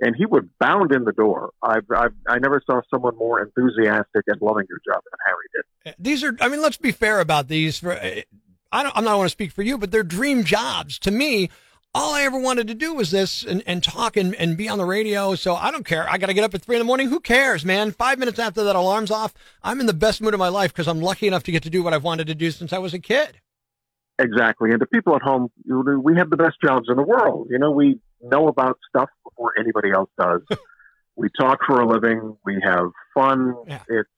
and 0.00 0.14
he 0.16 0.26
would 0.26 0.50
bound 0.58 0.92
in 0.92 1.04
the 1.04 1.12
door. 1.12 1.50
I've, 1.62 1.84
I've 1.94 2.12
I 2.28 2.38
never 2.38 2.60
saw 2.66 2.80
someone 2.90 3.16
more 3.16 3.40
enthusiastic 3.40 4.24
and 4.26 4.40
loving 4.40 4.66
your 4.68 4.78
job 4.86 5.02
than 5.04 5.18
Harry 5.26 5.46
did. 5.54 5.92
Uh, 5.92 5.94
these 5.98 6.24
are. 6.24 6.36
I 6.40 6.48
mean, 6.48 6.62
let's 6.62 6.76
be 6.76 6.92
fair 6.92 7.20
about 7.20 7.48
these. 7.48 7.78
For 7.78 7.92
uh, 7.92 8.22
I 8.72 8.82
don't. 8.82 8.96
I'm 8.96 9.04
not 9.04 9.16
want 9.16 9.26
to 9.26 9.32
speak 9.32 9.52
for 9.52 9.62
you, 9.62 9.78
but 9.78 9.90
they're 9.90 10.02
dream 10.02 10.44
jobs 10.44 10.98
to 11.00 11.10
me. 11.10 11.50
All 11.96 12.12
I 12.12 12.22
ever 12.22 12.38
wanted 12.38 12.66
to 12.68 12.74
do 12.74 12.92
was 12.92 13.12
this 13.12 13.44
and, 13.44 13.62
and 13.66 13.82
talk 13.82 14.16
and, 14.16 14.34
and 14.34 14.56
be 14.56 14.68
on 14.68 14.78
the 14.78 14.84
radio. 14.84 15.36
So 15.36 15.54
I 15.54 15.70
don't 15.70 15.86
care. 15.86 16.08
I 16.10 16.18
got 16.18 16.26
to 16.26 16.34
get 16.34 16.42
up 16.42 16.52
at 16.52 16.62
three 16.62 16.74
in 16.74 16.80
the 16.80 16.84
morning. 16.84 17.08
Who 17.08 17.20
cares, 17.20 17.64
man? 17.64 17.92
Five 17.92 18.18
minutes 18.18 18.40
after 18.40 18.64
that 18.64 18.74
alarm's 18.74 19.12
off, 19.12 19.32
I'm 19.62 19.78
in 19.78 19.86
the 19.86 19.94
best 19.94 20.20
mood 20.20 20.34
of 20.34 20.40
my 20.40 20.48
life 20.48 20.72
because 20.72 20.88
I'm 20.88 21.00
lucky 21.00 21.28
enough 21.28 21.44
to 21.44 21.52
get 21.52 21.62
to 21.62 21.70
do 21.70 21.84
what 21.84 21.94
I've 21.94 22.02
wanted 22.02 22.26
to 22.26 22.34
do 22.34 22.50
since 22.50 22.72
I 22.72 22.78
was 22.78 22.94
a 22.94 22.98
kid. 22.98 23.38
Exactly. 24.18 24.70
And 24.70 24.80
to 24.80 24.86
people 24.86 25.14
at 25.14 25.22
home, 25.22 25.50
we 25.66 26.16
have 26.16 26.30
the 26.30 26.36
best 26.36 26.56
jobs 26.62 26.88
in 26.88 26.96
the 26.96 27.02
world. 27.02 27.48
You 27.50 27.58
know, 27.58 27.70
we 27.70 28.00
know 28.22 28.48
about 28.48 28.78
stuff 28.88 29.08
before 29.22 29.52
anybody 29.58 29.90
else 29.92 30.10
does. 30.18 30.42
we 31.16 31.28
talk 31.38 31.60
for 31.64 31.80
a 31.80 31.86
living. 31.86 32.36
We 32.44 32.60
have 32.64 32.90
fun. 33.14 33.54
Yeah. 33.66 33.82
It's, 33.88 34.08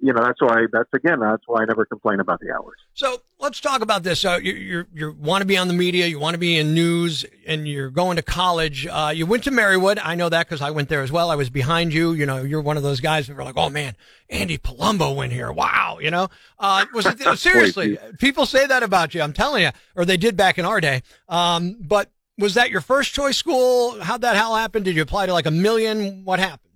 you 0.00 0.12
know, 0.12 0.22
that's 0.22 0.40
why, 0.40 0.66
that's 0.72 0.88
again, 0.94 1.18
that's 1.18 1.42
why 1.46 1.62
I 1.62 1.64
never 1.64 1.84
complain 1.84 2.20
about 2.20 2.38
the 2.40 2.52
hours. 2.52 2.76
So 2.94 3.20
let's 3.40 3.60
talk 3.60 3.80
about 3.80 4.04
this. 4.04 4.20
So 4.20 4.36
you 4.36 4.52
you 4.52 4.86
you 4.94 5.16
want 5.18 5.42
to 5.42 5.44
be 5.44 5.56
on 5.56 5.66
the 5.66 5.74
media, 5.74 6.06
you 6.06 6.20
want 6.20 6.34
to 6.34 6.38
be 6.38 6.56
in 6.56 6.72
news, 6.72 7.24
and 7.46 7.66
you're 7.66 7.90
going 7.90 8.16
to 8.16 8.22
college. 8.22 8.86
Uh, 8.86 9.12
you 9.14 9.26
went 9.26 9.44
to 9.44 9.50
Marywood. 9.50 9.98
I 10.02 10.14
know 10.14 10.28
that 10.28 10.46
because 10.46 10.62
I 10.62 10.70
went 10.70 10.88
there 10.88 11.02
as 11.02 11.10
well. 11.10 11.30
I 11.30 11.34
was 11.34 11.50
behind 11.50 11.92
you. 11.92 12.12
You 12.12 12.26
know, 12.26 12.42
you're 12.42 12.60
one 12.60 12.76
of 12.76 12.84
those 12.84 13.00
guys 13.00 13.26
that 13.26 13.36
were 13.36 13.42
like, 13.42 13.56
"Oh 13.56 13.70
man, 13.70 13.96
Andy 14.30 14.56
Palumbo 14.56 15.16
went 15.16 15.32
here. 15.32 15.50
Wow." 15.50 15.98
You 16.00 16.12
know, 16.12 16.28
uh, 16.60 16.86
was 16.94 17.06
it 17.06 17.18
seriously? 17.38 17.98
people 18.18 18.46
say 18.46 18.66
that 18.66 18.84
about 18.84 19.14
you. 19.14 19.22
I'm 19.22 19.32
telling 19.32 19.64
you, 19.64 19.70
or 19.96 20.04
they 20.04 20.16
did 20.16 20.36
back 20.36 20.58
in 20.58 20.64
our 20.64 20.80
day. 20.80 21.02
Um, 21.28 21.76
but 21.80 22.10
was 22.38 22.54
that 22.54 22.70
your 22.70 22.80
first 22.82 23.14
choice 23.14 23.36
school? 23.36 24.00
How'd 24.00 24.20
that 24.20 24.36
hell 24.36 24.54
happen? 24.54 24.84
Did 24.84 24.94
you 24.94 25.02
apply 25.02 25.26
to 25.26 25.32
like 25.32 25.46
a 25.46 25.50
million? 25.50 26.24
What 26.24 26.38
happened? 26.38 26.72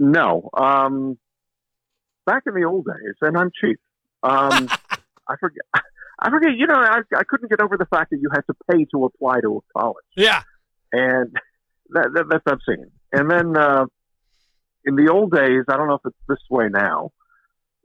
No. 0.00 0.50
Um, 0.54 1.18
back 2.26 2.44
in 2.46 2.54
the 2.54 2.64
old 2.64 2.86
days, 2.86 3.14
and 3.20 3.36
I'm 3.36 3.50
cheap. 3.60 3.78
Um, 4.22 4.68
I 5.28 5.36
forget. 5.38 5.62
I 6.18 6.30
forget. 6.30 6.50
You 6.56 6.66
know, 6.66 6.74
I, 6.76 7.00
I 7.16 7.22
couldn't 7.28 7.50
get 7.50 7.60
over 7.60 7.76
the 7.76 7.86
fact 7.86 8.10
that 8.10 8.18
you 8.20 8.28
had 8.32 8.42
to 8.42 8.54
pay 8.70 8.84
to 8.94 9.04
apply 9.04 9.40
to 9.40 9.58
a 9.58 9.78
college. 9.78 10.04
Yeah. 10.16 10.42
and 10.92 11.34
that, 11.90 12.08
that, 12.14 12.24
that's 12.30 12.44
obscene. 12.46 12.90
And 13.12 13.30
then 13.30 13.56
uh, 13.56 13.86
in 14.84 14.96
the 14.96 15.10
old 15.10 15.32
days, 15.32 15.64
I 15.68 15.76
don't 15.76 15.88
know 15.88 15.94
if 15.94 16.02
it's 16.04 16.16
this 16.28 16.38
way 16.50 16.68
now. 16.70 17.10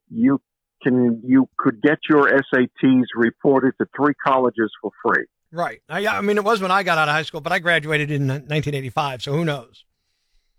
You 0.10 0.40
can 0.84 1.24
you 1.26 1.50
could 1.58 1.82
get 1.82 1.98
your 2.10 2.30
SATs 2.30 3.06
reported 3.16 3.74
to 3.80 3.88
three 3.96 4.14
colleges 4.26 4.72
for 4.82 4.92
free. 5.04 5.26
Right. 5.52 5.82
I, 5.90 6.06
I 6.06 6.22
mean, 6.22 6.38
it 6.38 6.44
was 6.44 6.62
when 6.62 6.72
I 6.72 6.84
got 6.84 6.98
out 6.98 7.08
of 7.08 7.14
high 7.14 7.24
school, 7.24 7.42
but 7.42 7.52
I 7.52 7.60
graduated 7.60 8.12
in 8.12 8.28
1985, 8.28 9.24
so 9.24 9.32
who 9.34 9.46
knows? 9.46 9.86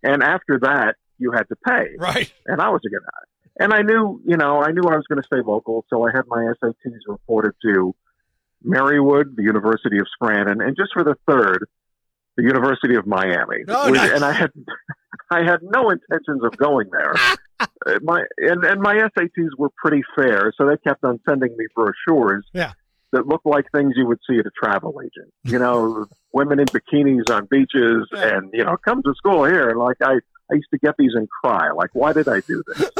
And 0.02 0.22
after 0.22 0.58
that, 0.62 0.94
you 1.18 1.32
had 1.32 1.44
to 1.44 1.56
pay. 1.56 1.88
Right. 1.98 2.32
And 2.46 2.60
I 2.60 2.70
was 2.70 2.80
a 2.86 2.88
good 2.88 3.02
guy. 3.02 3.35
And 3.58 3.72
I 3.72 3.82
knew, 3.82 4.20
you 4.26 4.36
know, 4.36 4.62
I 4.62 4.70
knew 4.72 4.82
I 4.82 4.96
was 4.96 5.06
going 5.08 5.20
to 5.20 5.26
stay 5.26 5.40
local, 5.44 5.84
so 5.88 6.06
I 6.06 6.10
had 6.14 6.22
my 6.28 6.52
SATs 6.62 7.00
reported 7.06 7.54
to 7.62 7.94
Marywood, 8.64 9.36
the 9.36 9.42
University 9.42 9.98
of 9.98 10.06
Scranton, 10.12 10.60
and 10.60 10.76
just 10.76 10.92
for 10.92 11.04
the 11.04 11.16
third, 11.26 11.66
the 12.36 12.42
University 12.42 12.96
of 12.96 13.06
Miami. 13.06 13.64
Oh, 13.68 13.88
nice. 13.90 14.10
And 14.12 14.24
I 14.24 14.32
had, 14.32 14.50
I 15.30 15.42
had 15.42 15.60
no 15.62 15.90
intentions 15.90 16.42
of 16.44 16.56
going 16.56 16.88
there. 16.90 17.14
Uh, 17.86 17.98
my 18.02 18.22
and, 18.36 18.62
and 18.66 18.82
my 18.82 18.94
SATs 18.96 19.48
were 19.56 19.70
pretty 19.82 20.02
fair, 20.14 20.52
so 20.58 20.66
they 20.66 20.76
kept 20.76 21.02
on 21.04 21.18
sending 21.26 21.56
me 21.56 21.64
brochures. 21.74 22.44
Yeah. 22.52 22.72
That 23.12 23.26
looked 23.26 23.46
like 23.46 23.64
things 23.72 23.94
you 23.96 24.06
would 24.06 24.18
see 24.28 24.36
at 24.38 24.44
a 24.44 24.50
travel 24.62 25.00
agent. 25.02 25.32
You 25.44 25.58
know, 25.58 26.04
women 26.34 26.58
in 26.58 26.66
bikinis 26.66 27.30
on 27.34 27.46
beaches, 27.46 28.06
Yeah. 28.12 28.36
and 28.36 28.50
you 28.52 28.62
know, 28.62 28.76
come 28.84 29.02
to 29.04 29.14
school 29.14 29.44
here. 29.46 29.70
And 29.70 29.78
like 29.78 29.96
I, 30.02 30.16
I 30.52 30.54
used 30.54 30.68
to 30.72 30.78
get 30.78 30.96
these 30.98 31.12
and 31.14 31.26
cry. 31.30 31.70
Like, 31.70 31.90
why 31.94 32.12
did 32.12 32.28
I 32.28 32.40
do 32.40 32.62
this? 32.66 32.90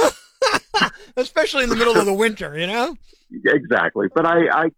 Especially 1.16 1.64
in 1.64 1.70
the 1.70 1.76
middle 1.76 1.96
of 1.96 2.06
the 2.06 2.14
winter, 2.14 2.58
you 2.58 2.66
know? 2.66 2.96
exactly. 3.44 4.06
But 4.14 4.26
I, 4.26 4.38
I, 4.52 4.68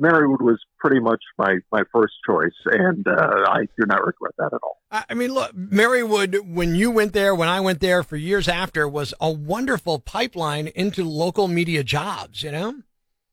Marywood 0.00 0.40
was 0.40 0.60
pretty 0.78 1.00
much 1.00 1.20
my 1.38 1.56
my 1.70 1.82
first 1.92 2.14
choice, 2.26 2.54
and 2.66 3.06
uh, 3.06 3.44
I 3.48 3.66
do 3.78 3.86
not 3.86 4.04
regret 4.04 4.32
that 4.38 4.50
at 4.52 4.60
all. 4.62 4.78
I 4.90 5.04
I 5.10 5.14
mean, 5.14 5.32
look, 5.32 5.52
Marywood, 5.52 6.40
when 6.54 6.74
you 6.74 6.90
went 6.90 7.12
there, 7.12 7.34
when 7.34 7.48
I 7.48 7.60
went 7.60 7.80
there 7.80 8.02
for 8.02 8.16
years 8.16 8.48
after, 8.48 8.88
was 8.88 9.12
a 9.20 9.30
wonderful 9.30 9.98
pipeline 9.98 10.68
into 10.68 11.04
local 11.04 11.48
media 11.48 11.82
jobs, 11.84 12.42
you 12.42 12.52
know? 12.52 12.74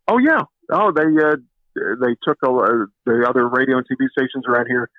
Oh 0.08 0.18
yeah. 0.18 0.42
Oh, 0.72 0.92
they 0.92 1.04
uh, 1.04 1.36
they 1.75 2.16
took 2.24 2.38
a, 2.44 2.50
uh, 2.50 2.86
the 3.06 3.25
other 3.28 3.48
radio 3.48 3.78
and 3.78 3.86
TV 3.86 4.08
stations 4.10 4.44
around 4.48 4.68
here 4.68 4.89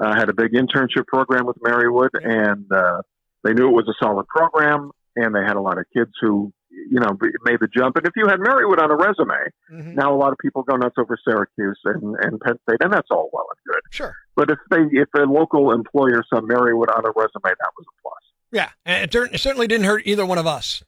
uh, 0.00 0.14
had 0.14 0.28
a 0.28 0.34
big 0.34 0.52
internship 0.52 1.06
program 1.06 1.46
with 1.46 1.56
Marywood, 1.58 2.10
and 2.14 2.70
uh, 2.72 3.02
they 3.44 3.52
knew 3.52 3.68
it 3.68 3.72
was 3.72 3.88
a 3.88 4.04
solid 4.04 4.26
program, 4.28 4.90
and 5.16 5.34
they 5.34 5.40
had 5.40 5.56
a 5.56 5.60
lot 5.60 5.78
of 5.78 5.84
kids 5.94 6.12
who 6.20 6.52
you 6.70 7.00
know 7.00 7.16
made 7.44 7.58
the 7.60 7.68
jump. 7.68 7.96
And 7.96 8.06
if 8.06 8.12
you 8.16 8.26
had 8.28 8.38
Marywood 8.40 8.82
on 8.82 8.90
a 8.90 8.96
resume, 8.96 9.50
Mhm. 9.72 9.94
now 9.94 10.14
a 10.14 10.16
lot 10.16 10.32
of 10.32 10.38
people 10.38 10.62
go 10.62 10.76
nuts 10.76 10.96
over 10.98 11.16
Syracuse 11.24 11.78
and, 11.84 12.16
and 12.20 12.40
Penn 12.40 12.58
State, 12.68 12.78
and 12.80 12.92
that's 12.92 13.08
all 13.10 13.30
well 13.32 13.46
and 13.50 13.74
good. 13.74 13.82
Sure. 13.90 14.14
But 14.36 14.50
if 14.50 14.58
they 14.70 14.82
if 14.92 15.08
a 15.16 15.22
local 15.30 15.72
employer 15.72 16.22
saw 16.28 16.40
Marywood 16.40 16.94
on 16.96 17.04
a 17.04 17.10
resume, 17.14 17.42
that 17.44 17.70
was 17.76 17.86
a 17.86 18.02
plus. 18.02 18.14
Yeah. 18.52 18.68
And 18.86 19.04
it, 19.04 19.34
it 19.34 19.40
certainly 19.40 19.66
didn't 19.66 19.86
hurt 19.86 20.02
either 20.06 20.24
one 20.24 20.38
of 20.38 20.46
us. 20.46 20.82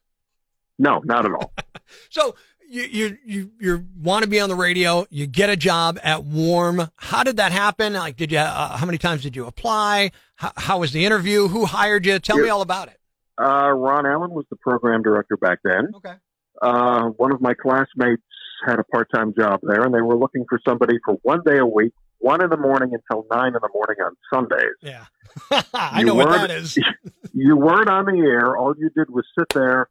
No, 0.78 1.00
not 1.04 1.24
at 1.24 1.32
all. 1.32 1.52
So 2.08 2.36
you, 2.68 2.82
you, 2.84 3.18
you, 3.26 3.50
you 3.58 3.86
want 4.00 4.22
to 4.22 4.30
be 4.30 4.38
on 4.38 4.48
the 4.48 4.54
radio. 4.54 5.06
You 5.10 5.26
get 5.26 5.50
a 5.50 5.56
job 5.56 5.98
at 6.04 6.22
Warm. 6.22 6.88
How 6.94 7.24
did 7.24 7.38
that 7.38 7.50
happen? 7.50 7.94
Like, 7.94 8.14
did 8.16 8.30
you, 8.30 8.38
uh, 8.38 8.76
how 8.76 8.86
many 8.86 8.96
times 8.96 9.22
did 9.24 9.34
you 9.34 9.44
apply? 9.46 10.12
How, 10.36 10.52
how 10.56 10.78
was 10.78 10.92
the 10.92 11.04
interview? 11.04 11.48
Who 11.48 11.64
hired 11.64 12.06
you? 12.06 12.20
Tell 12.20 12.38
me 12.38 12.48
all 12.48 12.62
about 12.62 12.86
it. 12.86 12.99
Uh, 13.40 13.70
Ron 13.70 14.06
Allen 14.06 14.30
was 14.30 14.44
the 14.50 14.56
program 14.56 15.02
director 15.02 15.36
back 15.36 15.60
then. 15.64 15.88
Okay. 15.96 16.14
uh, 16.60 17.04
one 17.16 17.32
of 17.32 17.40
my 17.40 17.54
classmates 17.54 18.22
had 18.66 18.78
a 18.78 18.84
part-time 18.84 19.32
job 19.38 19.60
there, 19.62 19.82
and 19.82 19.94
they 19.94 20.02
were 20.02 20.16
looking 20.16 20.44
for 20.48 20.60
somebody 20.66 20.98
for 21.04 21.14
one 21.22 21.40
day 21.46 21.58
a 21.58 21.66
week 21.66 21.92
one 22.20 22.42
in 22.42 22.50
the 22.50 22.56
morning 22.56 22.92
until 22.92 23.26
nine 23.30 23.48
in 23.54 23.60
the 23.60 23.68
morning 23.72 23.96
on 24.04 24.14
Sundays. 24.32 24.76
Yeah, 24.82 25.06
I 25.74 26.02
know 26.02 26.14
what 26.14 26.28
that 26.28 26.50
is. 26.50 26.78
you 27.32 27.56
weren't 27.56 27.88
on 27.88 28.04
the 28.04 28.18
air. 28.20 28.56
All 28.56 28.74
you 28.78 28.90
did 28.90 29.10
was 29.10 29.24
sit 29.38 29.48
there 29.54 29.88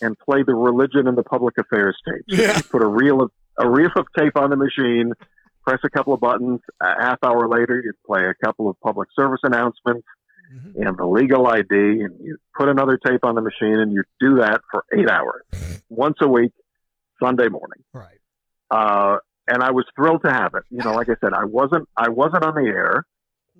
and 0.00 0.18
play 0.18 0.42
the 0.42 0.54
religion 0.54 1.08
and 1.08 1.16
the 1.16 1.22
public 1.22 1.56
affairs 1.58 1.96
tapes. 2.06 2.24
Yeah. 2.28 2.56
You 2.56 2.62
put 2.64 2.82
a 2.82 2.86
reel 2.86 3.22
of 3.22 3.30
a 3.58 3.68
reel 3.68 3.90
of 3.96 4.06
tape 4.16 4.36
on 4.36 4.50
the 4.50 4.56
machine, 4.56 5.12
press 5.62 5.80
a 5.84 5.90
couple 5.90 6.12
of 6.12 6.20
buttons. 6.20 6.60
A 6.80 7.00
half 7.00 7.18
hour 7.24 7.48
later, 7.48 7.80
you'd 7.82 8.02
play 8.06 8.26
a 8.26 8.34
couple 8.44 8.68
of 8.68 8.78
public 8.80 9.08
service 9.16 9.40
announcements 9.42 10.06
Mm-hmm. 10.52 10.82
and 10.86 10.96
the 10.96 11.06
legal 11.06 11.46
ID, 11.46 11.64
and 11.70 12.14
you 12.20 12.36
put 12.56 12.68
another 12.68 12.98
tape 13.04 13.24
on 13.24 13.34
the 13.34 13.40
machine, 13.40 13.78
and 13.80 13.92
you 13.92 14.04
do 14.20 14.36
that 14.36 14.60
for 14.70 14.84
eight 14.96 15.08
hours, 15.10 15.42
once 15.88 16.16
a 16.20 16.28
week, 16.28 16.52
Sunday 17.22 17.48
morning. 17.48 17.82
Right. 17.92 18.18
Uh, 18.70 19.18
and 19.48 19.62
I 19.62 19.72
was 19.72 19.84
thrilled 19.96 20.22
to 20.24 20.30
have 20.32 20.54
it. 20.54 20.62
You 20.70 20.78
know, 20.84 20.92
like 20.94 21.08
I 21.08 21.16
said, 21.20 21.32
I 21.32 21.44
wasn't 21.44 21.88
I 21.96 22.08
wasn't 22.08 22.44
on 22.44 22.54
the 22.54 22.68
air, 22.68 23.04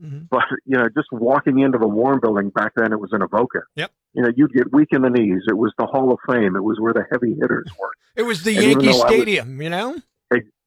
Mhm. 0.03 0.29
but 0.31 0.45
you 0.67 0.77
know, 0.77 0.89
just 0.89 1.09
walking 1.13 1.59
into 1.61 1.79
the 1.79 1.89
Warm 1.89 2.21
Building 2.21 2.51
back 2.51 2.73
then, 2.77 2.93
it 2.93 3.01
was 3.01 3.11
in 3.13 3.23
Avoca. 3.23 3.63
Yep. 3.77 3.91
You 4.13 4.23
know, 4.23 4.31
you'd 4.37 4.53
get 4.53 4.73
weak 4.73 4.89
in 4.93 5.03
the 5.03 5.11
knees. 5.11 5.43
It 5.49 5.57
was 5.57 5.73
the 5.79 5.87
Hall 5.87 6.13
of 6.13 6.19
Fame. 6.29 6.55
It 6.57 6.63
was 6.63 6.79
where 6.79 6.93
the 6.93 7.05
heavy 7.11 7.35
hitters 7.35 7.69
were. 7.79 7.91
It 8.17 8.23
was 8.23 8.45
the 8.45 8.57
And 8.57 8.65
Yankee 8.65 8.89
I 8.89 8.93
was- 8.93 9.01
Stadium, 9.03 9.61
you 9.61 9.71
know. 9.71 9.97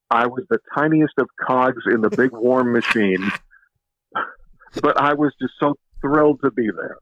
I 0.09 0.25
was 0.27 0.43
the 0.49 0.59
tiniest 0.77 1.13
of 1.17 1.27
cogs 1.41 1.83
in 1.85 1.99
the 2.01 2.09
big 2.09 2.31
warm 2.31 2.71
machine, 2.73 3.29
but 4.81 4.99
I 4.99 5.13
was 5.13 5.33
just 5.41 5.53
so 5.59 5.75
thrilled 6.01 6.39
to 6.43 6.51
be 6.51 6.69
there. 6.75 6.97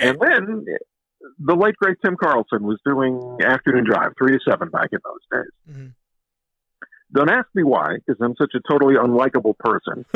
And 0.00 0.18
then 0.20 0.64
the 1.38 1.54
late 1.54 1.76
great 1.76 1.96
Tim 2.04 2.16
Carlson 2.16 2.62
was 2.64 2.78
doing 2.84 3.38
afternoon 3.44 3.84
drive, 3.84 4.12
three 4.18 4.32
to 4.32 4.40
seven 4.48 4.68
back 4.70 4.88
in 4.92 4.98
those 5.04 5.42
days. 5.42 5.76
Mhm. 5.76 5.92
Don't 7.12 7.30
ask 7.30 7.46
me 7.54 7.62
why, 7.62 7.96
because 7.96 8.20
I'm 8.20 8.34
such 8.36 8.52
a 8.54 8.60
totally 8.68 8.94
unlikable 8.96 9.56
person. 9.58 10.04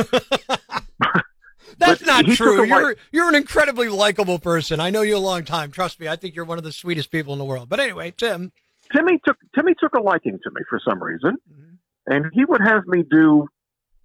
That's 1.78 2.04
not 2.04 2.24
true. 2.26 2.64
You're 2.64 2.96
you're 3.12 3.28
an 3.28 3.34
incredibly 3.36 3.88
likable 3.88 4.38
person. 4.40 4.80
I 4.80 4.90
know 4.90 5.02
you 5.02 5.16
a 5.16 5.18
long 5.18 5.44
time. 5.44 5.70
Trust 5.70 6.00
me. 6.00 6.08
I 6.08 6.16
think 6.16 6.34
you're 6.34 6.44
one 6.44 6.58
of 6.58 6.64
the 6.64 6.72
sweetest 6.72 7.10
people 7.12 7.32
in 7.32 7.38
the 7.38 7.44
world. 7.44 7.68
But 7.68 7.78
anyway, 7.80 8.12
Tim. 8.16 8.50
Timmy 8.94 9.20
took 9.24 9.36
Timmy 9.54 9.74
took 9.80 9.94
a 9.94 10.00
liking 10.02 10.38
to 10.42 10.50
me 10.50 10.62
for 10.68 10.80
some 10.86 11.00
reason, 11.02 11.36
Mhm. 11.48 11.76
and 12.06 12.26
he 12.32 12.44
would 12.44 12.60
have 12.60 12.86
me 12.88 13.04
do 13.08 13.46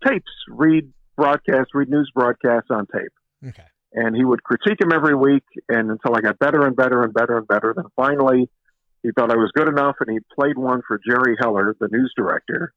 tapes, 0.05 0.31
read 0.47 0.93
broadcasts, 1.17 1.73
read 1.73 1.89
news 1.89 2.11
broadcasts 2.13 2.69
on 2.69 2.85
tape. 2.85 3.11
Okay. 3.45 3.63
and 3.93 4.15
he 4.15 4.25
would 4.25 4.43
critique 4.43 4.81
him 4.81 4.91
every 4.91 5.15
week 5.15 5.43
and 5.69 5.91
until 5.91 6.15
I 6.15 6.21
got 6.21 6.39
better 6.39 6.65
and 6.65 6.75
better 6.75 7.03
and 7.03 7.13
better 7.13 7.37
and 7.37 7.47
better. 7.47 7.73
Then 7.75 7.85
finally 7.95 8.49
he 9.03 9.11
thought 9.11 9.31
I 9.31 9.35
was 9.35 9.51
good 9.53 9.67
enough 9.67 9.95
and 9.99 10.09
he 10.11 10.19
played 10.33 10.57
one 10.57 10.81
for 10.87 10.99
Jerry 11.05 11.35
Heller, 11.39 11.75
the 11.79 11.87
news 11.89 12.11
director. 12.17 12.73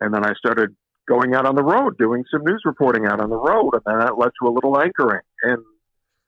And 0.00 0.12
then 0.12 0.24
I 0.24 0.34
started 0.34 0.74
going 1.06 1.34
out 1.34 1.46
on 1.46 1.54
the 1.54 1.62
road, 1.62 1.96
doing 1.98 2.24
some 2.30 2.42
news 2.44 2.62
reporting 2.64 3.06
out 3.06 3.20
on 3.20 3.30
the 3.30 3.36
road. 3.38 3.70
And 3.74 3.82
then 3.86 3.98
that 4.00 4.18
led 4.18 4.30
to 4.42 4.48
a 4.48 4.52
little 4.52 4.80
anchoring 4.80 5.22
and 5.42 5.62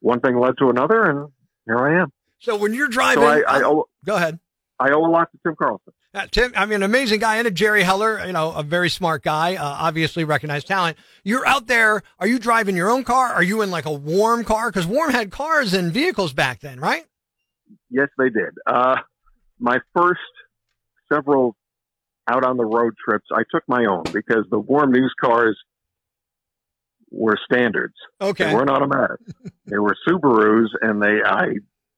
one 0.00 0.20
thing 0.20 0.38
led 0.38 0.54
to 0.58 0.70
another 0.70 1.02
and 1.02 1.30
here 1.66 1.78
I 1.78 2.02
am. 2.02 2.12
So 2.38 2.56
when 2.56 2.74
you're 2.74 2.88
driving, 2.88 3.22
So 3.22 3.28
I, 3.28 3.40
I 3.40 3.62
uh, 3.62 3.68
owe, 3.68 3.88
go 4.04 4.14
ahead. 4.16 4.38
I 4.78 4.90
owe 4.90 5.04
a 5.04 5.10
lot 5.10 5.30
to 5.32 5.38
Tim 5.44 5.56
Carlson. 5.56 5.92
Uh, 6.14 6.26
Tim, 6.30 6.52
I 6.56 6.66
mean, 6.66 6.76
an 6.76 6.82
amazing 6.82 7.20
guy, 7.20 7.36
and 7.36 7.46
a 7.46 7.50
Jerry 7.50 7.82
Heller, 7.82 8.24
you 8.24 8.32
know, 8.32 8.52
a 8.52 8.62
very 8.62 8.88
smart 8.90 9.22
guy, 9.22 9.56
uh, 9.56 9.64
obviously 9.64 10.24
recognized 10.24 10.66
talent. 10.66 10.96
You're 11.24 11.46
out 11.46 11.66
there. 11.66 12.02
Are 12.18 12.26
you 12.26 12.38
driving 12.38 12.76
your 12.76 12.90
own 12.90 13.04
car? 13.04 13.32
Are 13.32 13.42
you 13.42 13.62
in 13.62 13.70
like 13.70 13.86
a 13.86 13.92
warm 13.92 14.44
car? 14.44 14.70
Because 14.70 14.86
warm 14.86 15.10
had 15.10 15.30
cars 15.30 15.74
and 15.74 15.92
vehicles 15.92 16.32
back 16.32 16.60
then, 16.60 16.80
right? 16.80 17.04
Yes, 17.90 18.08
they 18.18 18.30
did. 18.30 18.54
Uh, 18.66 18.96
my 19.58 19.78
first 19.94 20.20
several 21.12 21.56
out 22.28 22.44
on 22.44 22.56
the 22.56 22.64
road 22.64 22.94
trips, 23.02 23.26
I 23.32 23.42
took 23.50 23.62
my 23.68 23.84
own 23.84 24.04
because 24.12 24.44
the 24.50 24.58
warm 24.58 24.92
news 24.92 25.14
cars 25.20 25.56
were 27.10 27.38
standards. 27.50 27.94
Okay. 28.20 28.46
They 28.46 28.54
weren't 28.54 28.70
automatic. 28.70 29.20
they 29.66 29.78
were 29.78 29.96
Subarus, 30.06 30.68
and 30.82 31.00
they 31.00 31.22
I 31.24 31.54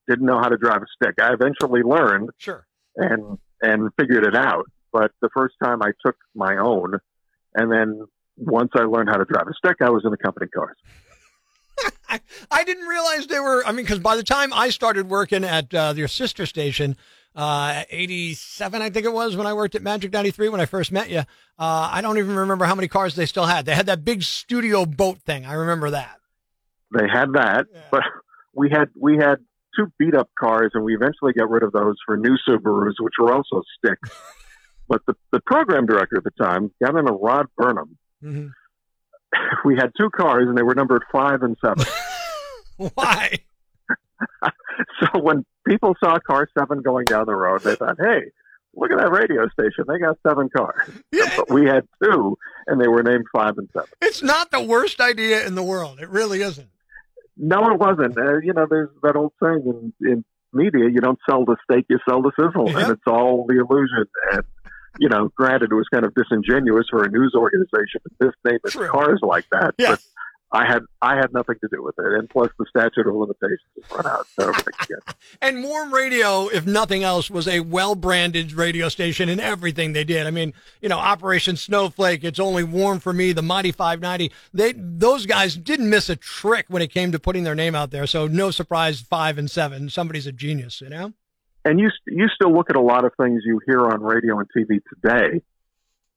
didn't 0.09 0.27
know 0.27 0.39
how 0.39 0.49
to 0.49 0.57
drive 0.57 0.83
a 0.83 0.87
stick. 0.95 1.15
I 1.21 1.33
eventually 1.33 1.83
learned 1.83 2.31
Sure. 2.39 2.67
And 2.99 3.39
and 3.63 3.91
figured 3.99 4.25
it 4.25 4.37
out. 4.37 4.67
But 4.93 5.13
the 5.23 5.29
first 5.35 5.55
time 5.63 5.83
I 5.83 5.91
took 6.05 6.17
my 6.35 6.57
own, 6.59 6.99
and 7.55 7.71
then 7.73 8.05
once 8.37 8.71
I 8.75 8.83
learned 8.85 9.09
how 9.09 9.17
to 9.17 9.25
drive 9.25 9.47
a 9.49 9.55
stick, 9.55 9.77
I 9.81 9.91
was 9.91 10.05
in 10.05 10.11
the 10.11 10.17
company 10.17 10.47
cars. 10.49 10.77
I, 12.09 12.21
I 12.51 12.65
didn't 12.65 12.87
realize 12.87 13.27
they 13.27 13.41
were. 13.41 13.65
I 13.67 13.73
mean, 13.73 13.85
because 13.85 13.99
by 14.01 14.17
the 14.17 14.23
time 14.23 14.53
I 14.53 14.71
started 14.71 15.09
working 15.09 15.45
at 15.45 15.73
uh, 15.75 15.95
your 15.97 16.09
sister 16.09 16.47
station, 16.47 16.97
uh, 17.37 17.85
87, 17.91 18.83
I 18.83 18.91
think 18.91 19.07
it 19.07 19.13
was 19.13 19.37
when 19.37 19.47
I 19.47 19.53
worked 19.55 19.75
at 19.75 19.83
Magic 19.83 20.13
93 20.13 20.49
when 20.49 20.61
I 20.61 20.67
first 20.67 20.91
met 20.93 21.11
you. 21.11 21.21
Uh, 21.59 21.91
I 21.93 22.01
don't 22.01 22.19
even 22.19 22.35
remember 22.35 22.65
how 22.65 22.75
many 22.75 22.89
cars 22.89 23.15
they 23.15 23.27
still 23.27 23.47
had. 23.47 23.65
They 23.67 23.75
had 23.75 23.87
that 23.87 24.05
big 24.05 24.23
studio 24.23 24.87
boat 24.87 25.19
thing. 25.21 25.45
I 25.47 25.55
remember 25.55 25.91
that. 25.91 26.19
They 26.99 27.07
had 27.09 27.33
that, 27.35 27.67
Yeah. 27.73 27.81
but 27.91 28.03
we 28.55 28.71
had 28.71 28.89
we 28.99 29.17
had 29.19 29.37
two 29.79 29.93
beat 29.99 30.15
up 30.15 30.29
cars, 30.39 30.73
and 30.75 30.85
we 30.85 30.95
eventually 30.95 31.33
got 31.33 31.49
rid 31.49 31.63
of 31.63 31.73
those 31.73 31.97
for 32.05 32.17
new 32.17 32.37
Subarus, 32.49 32.95
which 32.99 33.15
were 33.21 33.33
also 33.33 33.63
sticks. 33.79 34.11
but 34.89 35.01
the, 35.07 35.15
the 35.33 35.41
program 35.47 35.87
director 35.87 36.17
at 36.17 36.25
the 36.25 36.31
time 36.43 36.71
got 36.85 36.97
in 36.97 37.09
a 37.09 37.13
Rod 37.13 37.47
Burnham. 37.57 37.97
hmm 38.21 38.47
We 39.65 39.77
had 39.77 39.93
two 39.99 40.09
cars, 40.11 40.49
and 40.49 40.57
they 40.57 40.63
were 40.63 40.75
numbered 40.75 41.05
five 41.13 41.43
and 41.43 41.57
seven. 41.65 41.85
Why? 42.95 43.39
so 45.01 45.21
when 45.21 45.45
people 45.67 45.95
saw 46.03 46.19
car 46.19 46.49
seven 46.59 46.83
going 46.83 47.05
down 47.05 47.27
the 47.27 47.35
road, 47.35 47.63
they 47.63 47.75
thought, 47.77 47.97
"Hey, 48.01 48.31
look 48.75 48.91
at 48.91 48.99
that 48.99 49.11
radio 49.11 49.49
station! 49.49 49.85
They 49.87 49.99
got 49.99 50.17
seven 50.27 50.49
cars." 50.57 50.89
Yeah, 51.13 51.31
But 51.37 51.51
we 51.51 51.67
had 51.67 51.87
two, 52.03 52.37
and 52.67 52.81
they 52.81 52.89
were 52.89 53.03
named 53.03 53.27
five 53.33 53.59
and 53.59 53.69
seven. 53.73 53.89
it's 54.01 54.23
not 54.23 54.51
the 54.51 54.63
worst 54.63 55.01
idea 55.01 55.47
in 55.47 55.55
the 55.55 55.63
world. 55.63 56.01
It 56.01 56.09
really 56.09 56.41
isn't. 56.43 56.69
No, 57.39 57.71
it 57.71 57.79
wasn't. 57.79 58.19
Uh, 58.19 58.39
you 58.43 58.53
know, 58.53 58.67
there's 58.69 58.91
that 59.03 59.17
old 59.17 59.33
saying 59.43 59.63
in, 59.65 60.09
in 60.09 60.25
media: 60.53 60.89
you 60.93 61.01
don't 61.01 61.19
sell 61.29 61.45
the 61.45 61.57
steak, 61.65 61.87
you 61.89 61.99
sell 62.09 62.21
the 62.23 62.33
sizzle, 62.39 62.69
Yep. 62.71 62.77
and 62.83 62.93
it's 62.93 63.03
all 63.07 63.47
the 63.47 63.55
illusion. 63.61 64.05
And 64.33 64.43
you 64.99 65.09
know, 65.09 65.31
granted, 65.37 65.71
it 65.71 65.75
was 65.75 65.87
kind 65.93 66.05
of 66.05 66.13
disingenuous 66.15 66.87
for 66.91 67.05
a 67.05 67.09
news 67.11 67.33
organization 67.37 68.01
to 68.21 68.27
misname 68.27 68.59
its 68.65 68.75
cars 68.75 69.21
like 69.23 69.45
that. 69.53 69.75
Yeah. 69.79 69.91
But 69.91 70.01
I 70.51 70.65
had 70.67 70.83
I 71.03 71.17
had 71.17 71.33
nothing 71.33 71.57
to 71.61 71.69
do 71.71 71.83
with 71.83 71.95
it, 71.99 72.19
and 72.19 72.29
plus 72.29 72.51
the 72.59 72.65
statute 72.71 73.07
of 73.07 73.15
limitations 73.15 73.61
has 73.77 73.91
run 73.91 74.07
out. 74.07 74.27
So 74.29 74.53
And 75.43 75.63
Warm 75.63 75.93
Radio, 75.93 76.49
if 76.49 76.67
nothing 76.67 77.03
else, 77.03 77.31
was 77.31 77.47
a 77.47 77.61
well 77.61 77.95
branded 77.95 78.53
radio 78.53 78.89
station 78.89 79.29
in 79.29 79.41
everything 79.41 79.93
they 79.93 80.05
did. 80.05 80.27
I 80.27 80.31
mean, 80.31 80.55
you 80.81 80.89
know, 80.89 80.99
Operation 80.99 81.57
Snowflake, 81.57 82.25
It's 82.25 82.39
Only 82.39 82.65
Warm 82.65 82.99
for 82.99 83.13
Me, 83.13 83.33
the 83.33 83.43
Mighty 83.43 83.73
590. 83.73 84.33
They, 84.55 84.73
those 84.75 85.27
guys 85.27 85.55
didn't 85.55 85.91
miss 85.91 86.09
a 86.09 86.17
trick 86.17 86.67
when 86.69 86.81
it 86.81 86.91
came 86.91 87.13
to 87.13 87.19
putting 87.19 87.45
their 87.45 87.55
name 87.55 87.75
out 87.75 87.91
there. 87.91 88.07
So 88.07 88.27
no 88.27 88.51
surprise, 88.51 89.01
five 89.01 89.37
and 89.37 89.51
seven. 89.51 89.91
Somebody's 89.91 90.27
a 90.27 90.33
genius, 90.33 90.81
you 90.81 90.89
know? 90.89 91.13
and 91.69 91.79
you 91.79 91.91
you 92.07 92.29
still 92.35 92.53
look 92.53 92.71
at 92.71 92.77
a 92.77 92.81
lot 92.81 93.05
of 93.05 93.13
things 93.21 93.43
you 93.45 93.61
hear 93.67 93.81
on 93.81 94.03
radio 94.03 94.39
and 94.39 94.49
TV 94.57 94.81
today, 94.89 95.43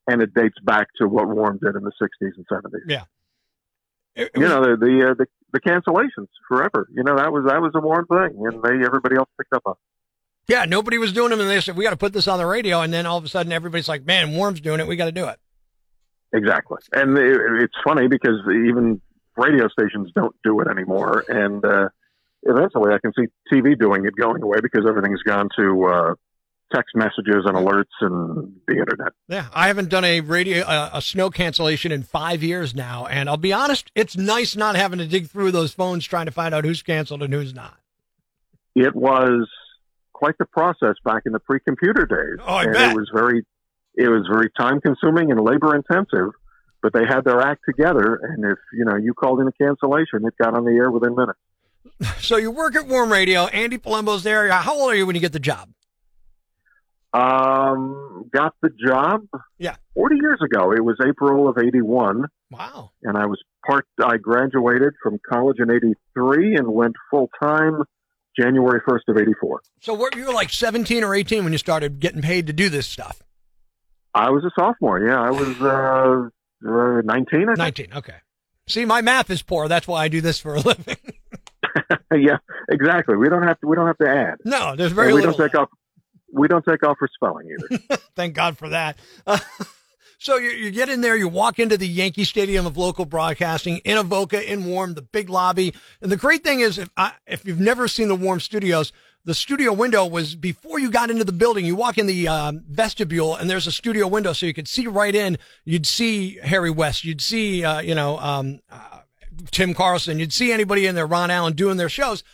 and 0.06 0.22
it 0.22 0.32
dates 0.34 0.58
back 0.64 0.88
to 0.98 1.06
what 1.06 1.28
Warm 1.28 1.58
did 1.62 1.76
in 1.76 1.82
the 1.82 1.92
'60s 2.00 2.36
and 2.36 2.46
'70s. 2.50 2.80
It- 4.14 4.22
it 4.24 4.30
you 4.36 4.42
was- 4.42 4.50
know 4.50 4.60
the 4.62 4.76
the, 4.76 5.10
uh, 5.10 5.14
the 5.14 5.26
the 5.52 5.60
cancellations 5.60 6.28
forever. 6.48 6.86
You 6.92 7.02
know 7.02 7.16
that 7.16 7.32
was 7.32 7.44
that 7.46 7.60
was 7.60 7.72
a 7.74 7.80
warm 7.80 8.06
thing, 8.06 8.42
and 8.46 8.62
they 8.62 8.84
everybody 8.86 9.16
else 9.16 9.28
picked 9.38 9.52
up 9.54 9.62
on. 9.66 9.74
yeah, 10.48 10.64
nobody 10.64 10.98
was 10.98 11.12
doing 11.12 11.30
them. 11.30 11.40
And 11.40 11.48
they 11.48 11.60
said, 11.60 11.76
we 11.76 11.84
got 11.84 11.90
to 11.90 11.96
put 11.96 12.12
this 12.12 12.26
on 12.28 12.38
the 12.38 12.46
radio. 12.46 12.80
And 12.80 12.92
then 12.92 13.06
all 13.06 13.16
of 13.18 13.24
a 13.24 13.28
sudden, 13.28 13.52
everybody's 13.52 13.88
like, 13.88 14.04
man, 14.04 14.32
Warm's 14.32 14.60
doing 14.60 14.80
it. 14.80 14.86
We 14.86 14.96
got 14.96 15.04
to 15.06 15.12
do 15.12 15.26
it. 15.28 15.38
Exactly, 16.34 16.78
and 16.94 17.16
it, 17.18 17.38
it's 17.62 17.74
funny 17.84 18.08
because 18.08 18.38
even 18.48 19.00
radio 19.36 19.68
stations 19.68 20.10
don't 20.14 20.34
do 20.42 20.60
it 20.60 20.68
anymore, 20.68 21.24
and 21.28 21.62
uh, 21.64 21.88
eventually 22.44 22.94
I 22.94 22.98
can 22.98 23.12
see 23.12 23.26
TV 23.52 23.78
doing 23.78 24.06
it 24.06 24.16
going 24.16 24.42
away 24.42 24.58
because 24.62 24.86
everything's 24.88 25.22
gone 25.22 25.48
to 25.58 25.84
uh, 25.84 26.14
text 26.74 26.94
messages 26.94 27.44
and 27.44 27.54
alerts 27.56 27.84
and 28.00 28.52
the 28.66 28.74
internet. 28.78 29.12
Yeah, 29.28 29.46
I 29.52 29.66
haven't 29.68 29.88
done 29.88 30.04
a 30.04 30.20
radio 30.20 30.64
uh, 30.64 30.90
a 30.92 31.02
snow 31.02 31.30
cancellation 31.30 31.92
in 31.92 32.02
five 32.02 32.42
years 32.42 32.74
now, 32.74 33.06
and 33.06 33.28
I'll 33.28 33.36
be 33.36 33.52
honest, 33.52 33.90
it's 33.94 34.16
nice 34.16 34.56
not 34.56 34.76
having 34.76 34.98
to 34.98 35.06
dig 35.06 35.28
through 35.28 35.50
those 35.52 35.72
phones 35.72 36.04
trying 36.06 36.26
to 36.26 36.32
find 36.32 36.54
out 36.54 36.64
who's 36.64 36.82
canceled 36.82 37.22
and 37.22 37.32
who's 37.32 37.54
not. 37.54 37.76
It 38.74 38.94
was 38.96 39.48
quite 40.12 40.38
the 40.38 40.46
process 40.46 40.94
back 41.04 41.22
in 41.26 41.32
the 41.32 41.40
pre-computer 41.40 42.06
days, 42.06 42.44
Oh, 42.46 42.54
I 42.54 42.62
and 42.64 42.72
bet. 42.72 42.90
it 42.92 42.96
was 42.96 43.10
very 43.12 43.44
it 43.94 44.08
was 44.08 44.26
very 44.30 44.50
time 44.58 44.80
consuming 44.80 45.30
and 45.30 45.40
labor 45.40 45.74
intensive. 45.76 46.30
But 46.82 46.92
they 46.92 47.04
had 47.06 47.20
their 47.24 47.40
act 47.40 47.60
together, 47.64 48.16
and 48.22 48.44
if 48.44 48.58
you 48.72 48.84
know 48.84 48.96
you 48.96 49.14
called 49.14 49.38
in 49.40 49.46
a 49.46 49.52
cancellation, 49.52 50.26
it 50.26 50.34
got 50.42 50.54
on 50.54 50.64
the 50.64 50.72
air 50.72 50.90
within 50.90 51.14
minutes. 51.14 51.38
So 52.20 52.36
you 52.36 52.50
work 52.50 52.74
at 52.76 52.86
Warm 52.88 53.10
Radio. 53.12 53.46
Andy 53.46 53.78
Palumbo's 53.78 54.22
there. 54.24 54.50
How 54.50 54.74
old 54.74 54.90
are 54.90 54.94
you 54.96 55.04
when 55.06 55.14
you 55.14 55.20
get 55.20 55.32
the 55.32 55.38
job? 55.40 55.68
Um, 57.14 58.30
got 58.32 58.54
the 58.62 58.70
job. 58.86 59.26
Yeah. 59.58 59.76
forty 59.94 60.16
years 60.16 60.40
ago. 60.42 60.72
It 60.72 60.82
was 60.84 60.96
April 61.06 61.48
of 61.48 61.58
'81, 61.58 62.24
Wow. 62.50 62.90
and 63.02 63.16
I 63.18 63.26
was 63.26 63.38
part. 63.66 63.86
I 64.02 64.16
graduated 64.16 64.94
from 65.02 65.18
college 65.28 65.58
in 65.58 65.70
'83 65.70 66.56
and 66.56 66.68
went 66.68 66.94
full 67.10 67.28
time 67.42 67.82
January 68.38 68.80
1st 68.88 69.08
of 69.08 69.18
'84. 69.18 69.60
So 69.80 69.92
what, 69.94 70.16
you 70.16 70.24
were 70.26 70.32
like 70.32 70.48
17 70.50 71.04
or 71.04 71.14
18 71.14 71.44
when 71.44 71.52
you 71.52 71.58
started 71.58 72.00
getting 72.00 72.22
paid 72.22 72.46
to 72.46 72.52
do 72.54 72.68
this 72.70 72.86
stuff. 72.86 73.22
I 74.14 74.30
was 74.30 74.44
a 74.44 74.50
sophomore. 74.58 75.00
Yeah, 75.00 75.20
I 75.20 75.30
was 75.30 75.60
uh, 75.60 76.28
uh, 76.68 77.02
19, 77.04 77.48
I 77.50 77.54
19, 77.56 77.88
okay. 77.96 78.16
See, 78.68 78.84
my 78.84 79.00
math 79.02 79.28
is 79.30 79.42
poor. 79.42 79.68
That's 79.68 79.86
why 79.88 80.04
I 80.04 80.08
do 80.08 80.20
this 80.22 80.38
for 80.38 80.54
a 80.54 80.60
living. 80.62 80.96
yeah, 82.14 82.36
exactly. 82.70 83.16
We 83.16 83.28
don't 83.28 83.42
have 83.42 83.60
to. 83.60 83.66
We 83.66 83.76
don't 83.76 83.86
have 83.86 83.98
to 83.98 84.08
add. 84.08 84.36
No, 84.44 84.76
there's 84.76 84.92
very 84.92 85.08
And 85.08 85.16
we 85.16 85.20
little. 85.20 85.36
don't 85.36 85.48
take 85.50 85.58
off. 85.58 85.68
We 86.32 86.48
don't 86.48 86.64
take 86.64 86.82
off 86.82 86.98
for 86.98 87.08
spelling 87.14 87.48
either. 87.48 87.98
Thank 88.16 88.34
God 88.34 88.58
for 88.58 88.70
that. 88.70 88.98
Uh, 89.26 89.38
so 90.18 90.36
you, 90.36 90.50
you 90.50 90.70
get 90.70 90.88
in 90.88 91.02
there, 91.02 91.16
you 91.16 91.28
walk 91.28 91.58
into 91.58 91.76
the 91.76 91.86
Yankee 91.86 92.24
Stadium 92.24 92.66
of 92.66 92.76
local 92.76 93.04
broadcasting 93.04 93.78
in 93.78 93.98
Avoca, 93.98 94.50
in 94.50 94.64
Warm, 94.64 94.94
the 94.94 95.02
big 95.02 95.28
lobby. 95.28 95.74
And 96.00 96.10
the 96.10 96.16
great 96.16 96.42
thing 96.42 96.60
is, 96.60 96.78
if, 96.78 96.90
I, 96.96 97.12
if 97.26 97.44
you've 97.44 97.60
never 97.60 97.86
seen 97.86 98.08
the 98.08 98.16
Warm 98.16 98.40
Studios, 98.40 98.92
the 99.24 99.34
studio 99.34 99.72
window 99.72 100.04
was 100.04 100.34
before 100.34 100.80
you 100.80 100.90
got 100.90 101.10
into 101.10 101.24
the 101.24 101.32
building. 101.32 101.64
You 101.64 101.76
walk 101.76 101.96
in 101.96 102.06
the 102.06 102.26
um, 102.26 102.64
vestibule, 102.68 103.36
and 103.36 103.48
there's 103.48 103.66
a 103.66 103.72
studio 103.72 104.08
window, 104.08 104.32
so 104.32 104.46
you 104.46 104.54
could 104.54 104.66
see 104.66 104.86
right 104.86 105.14
in. 105.14 105.38
You'd 105.64 105.86
see 105.86 106.38
Harry 106.42 106.70
West, 106.70 107.04
you'd 107.04 107.20
see, 107.20 107.64
uh, 107.64 107.80
you 107.80 107.94
know, 107.94 108.18
um, 108.18 108.60
uh, 108.70 109.00
Tim 109.50 109.74
Carlson, 109.74 110.18
you'd 110.18 110.32
see 110.32 110.52
anybody 110.52 110.86
in 110.86 110.94
there, 110.94 111.06
Ron 111.06 111.30
Allen, 111.30 111.54
doing 111.54 111.76
their 111.76 111.88
shows. 111.88 112.24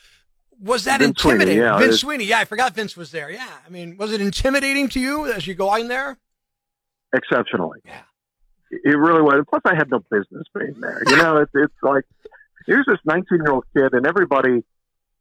Was 0.62 0.85
that 0.85 1.00
Vince 1.00 1.21
Sweeney, 1.21 1.35
intimidating? 1.35 1.62
yeah, 1.62 1.79
Vince 1.79 2.00
Sweeney, 2.00 2.25
yeah, 2.25 2.41
I 2.41 2.45
forgot 2.45 2.75
Vince 2.75 2.97
was 2.97 3.11
there. 3.12 3.31
Yeah, 3.31 3.49
I 3.65 3.71
mean, 3.71 3.97
was 3.97 4.12
it 4.12 4.21
intimidating 4.21 4.88
to 4.88 5.00
you 5.00 5.33
as 5.33 5.47
you 5.47 5.55
go 5.55 5.75
in 5.77 5.88
there? 5.88 6.19
Exceptionally. 7.12 7.79
Yeah. 7.85 8.00
It 8.71 8.99
really 8.99 9.23
was. 9.23 9.45
Plus, 9.49 9.62
I 9.65 9.75
had 9.75 9.91
no 9.91 10.00
business 10.11 10.45
being 10.55 10.81
there. 10.81 11.00
You 11.07 11.17
know, 11.17 11.38
it's 11.38 11.53
it's 11.55 11.73
like 11.83 12.05
here's 12.67 12.87
this 12.87 12.99
19 13.05 13.38
year 13.38 13.53
old 13.53 13.65
kid, 13.75 13.93
and 13.93 14.07
everybody. 14.07 14.62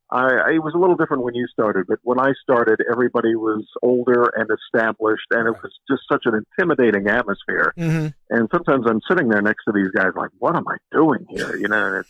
I, 0.10 0.24
I 0.24 0.51
it 0.56 0.63
was 0.63 0.74
a 0.74 0.77
little 0.77 0.96
different 0.96 1.24
when 1.24 1.36
you 1.36 1.48
started, 1.48 1.86
but 1.88 2.00
when 2.03 2.20
I 2.20 2.32
started, 2.41 2.79
everybody 2.89 3.36
was 3.36 3.65
older 3.82 4.32
and 4.36 4.50
established, 4.50 5.27
and 5.32 5.48
it 5.48 5.62
was 5.62 5.74
just 5.89 6.03
such 6.10 6.24
an 6.25 6.46
intimidating 6.58 7.08
atmosphere. 7.08 7.74
Mm-hmm. 7.77 8.08
And 8.29 8.50
sometimes 8.53 8.86
I'm 8.88 9.01
sitting 9.10 9.27
there 9.27 9.41
next 9.41 9.65
to 9.65 9.74
these 9.74 9.91
guys, 9.91 10.12
like, 10.15 10.29
what 10.39 10.56
am 10.56 10.65
I 10.67 10.77
doing 10.94 11.25
here? 11.29 11.58
You 11.58 11.67
know, 11.67 11.88
and 11.88 11.96
it's, 11.98 12.10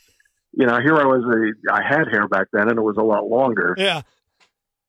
you 0.57 0.65
know, 0.65 0.81
here 0.81 0.95
I 0.95 1.05
was. 1.05 1.23
A, 1.23 1.71
I 1.71 1.81
had 1.87 2.07
hair 2.11 2.27
back 2.27 2.47
then, 2.51 2.67
and 2.67 2.79
it 2.79 2.81
was 2.81 2.97
a 2.97 3.03
lot 3.03 3.29
longer. 3.29 3.75
Yeah. 3.77 4.01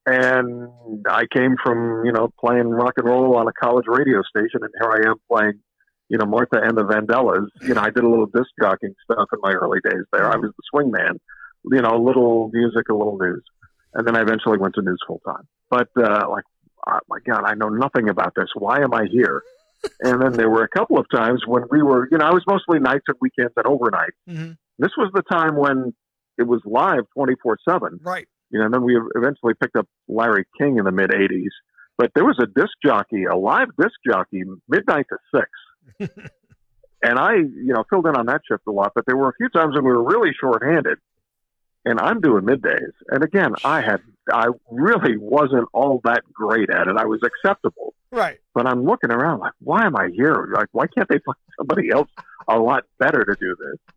And 0.07 0.71
I 1.07 1.25
came 1.31 1.57
from, 1.63 2.07
you 2.07 2.13
know, 2.13 2.33
playing 2.41 2.71
rock 2.71 2.95
and 2.97 3.07
roll 3.07 3.37
on 3.37 3.47
a 3.47 3.53
college 3.53 3.85
radio 3.87 4.23
station, 4.23 4.61
and 4.63 4.71
here 4.81 4.91
I 4.91 5.11
am 5.11 5.17
playing, 5.31 5.61
you 6.09 6.17
know, 6.17 6.25
Martha 6.25 6.59
and 6.63 6.79
the 6.79 6.85
Vandellas. 6.85 7.49
You 7.61 7.75
know, 7.75 7.83
I 7.83 7.91
did 7.91 8.03
a 8.03 8.09
little 8.09 8.25
disc 8.25 8.49
jockeying 8.59 8.95
stuff 9.05 9.29
in 9.31 9.41
my 9.43 9.53
early 9.53 9.81
days 9.85 10.05
there. 10.11 10.33
I 10.33 10.37
was 10.37 10.53
the 10.57 10.63
swing 10.71 10.91
man, 10.91 11.21
you 11.71 11.83
know, 11.83 11.95
a 11.95 12.03
little 12.03 12.49
music, 12.51 12.89
a 12.89 12.95
little 12.95 13.19
news. 13.19 13.45
And 13.93 14.07
then 14.07 14.17
I 14.17 14.23
eventually 14.23 14.57
went 14.57 14.75
to 14.77 14.83
news 14.83 15.01
full 15.07 15.21
time. 15.27 15.47
But, 15.69 15.89
uh, 15.99 16.31
like, 16.31 16.45
oh 16.87 16.99
my 17.11 17.19
God, 17.29 17.45
I 17.45 17.53
know 17.53 17.69
nothing 17.69 18.09
about 18.09 18.33
this. 18.35 18.49
Why 18.55 18.81
am 18.81 18.95
I 18.95 19.05
here? 19.11 19.43
and 20.01 20.23
then 20.23 20.33
there 20.33 20.49
were 20.49 20.65
a 20.65 20.69
couple 20.69 20.99
of 20.99 21.05
times 21.15 21.43
when 21.47 21.65
we 21.71 21.83
were, 21.83 22.09
you 22.11 22.17
know, 22.17 22.25
I 22.25 22.33
was 22.33 22.43
mostly 22.49 22.79
nights 22.79 23.05
and 23.09 23.17
weekends 23.21 23.53
and 23.55 23.67
overnight. 23.67 24.15
Mm-hmm. 24.27 24.53
This 24.79 24.93
was 24.97 25.11
the 25.15 25.23
time 25.23 25.57
when 25.57 25.93
it 26.39 26.47
was 26.47 26.61
live 26.65 27.05
24 27.15 27.59
7 27.69 28.01
Right. 28.03 28.29
you 28.51 28.59
know, 28.59 28.67
and 28.67 28.75
then 28.75 28.83
we 28.85 28.99
eventually 29.17 29.55
picked 29.61 29.77
up 29.77 29.87
Larry 30.09 30.45
King 30.59 30.79
in 30.79 30.85
the 30.85 30.93
mid 30.93 31.11
'80s. 31.11 31.51
But 31.97 32.13
there 32.15 32.25
was 32.25 32.39
a 32.41 32.47
disc 32.47 32.73
jockey, 32.85 33.25
a 33.25 33.35
live 33.37 33.69
disc 33.77 33.95
jockey, 34.09 34.43
midnight 34.69 35.07
to 35.11 35.19
six, 35.35 36.11
and 37.03 37.19
I, 37.19 37.35
you 37.35 37.73
know, 37.75 37.85
filled 37.91 38.07
in 38.07 38.17
on 38.17 38.27
that 38.27 38.43
shift 38.49 38.63
a 38.69 38.71
lot. 38.71 38.93
But 38.95 39.05
there 39.07 39.17
were 39.17 39.29
a 39.29 39.35
few 39.37 39.49
times 39.49 39.75
when 39.75 39.85
we 39.85 39.91
were 39.91 40.05
really 40.05 40.31
short-handed, 40.41 40.99
and 41.85 41.99
I'm 42.01 42.21
doing 42.21 42.45
middays. 42.45 42.93
And 43.09 43.25
again, 43.25 43.53
I 43.65 43.81
had, 43.81 44.01
I 44.33 44.49
really 44.71 45.17
wasn't 45.19 45.67
all 45.73 46.01
that 46.05 46.23
great 46.33 46.71
at 46.71 46.87
it. 46.87 46.97
I 46.97 47.07
was 47.07 47.21
acceptable, 47.25 47.95
Right. 48.13 48.39
but 48.55 48.67
I'm 48.67 48.85
looking 48.85 49.11
around 49.11 49.41
like, 49.41 49.55
why 49.61 49.85
am 49.87 49.97
I 49.97 50.11
here? 50.15 50.49
Like, 50.55 50.69
why 50.73 50.87
can't 50.87 51.09
they 51.09 51.19
find 51.19 51.37
somebody 51.59 51.91
else 51.91 52.11
a 52.49 52.59
lot 52.59 52.85
better 53.01 53.25
to 53.25 53.35
do 53.41 53.57
this? 53.59 53.95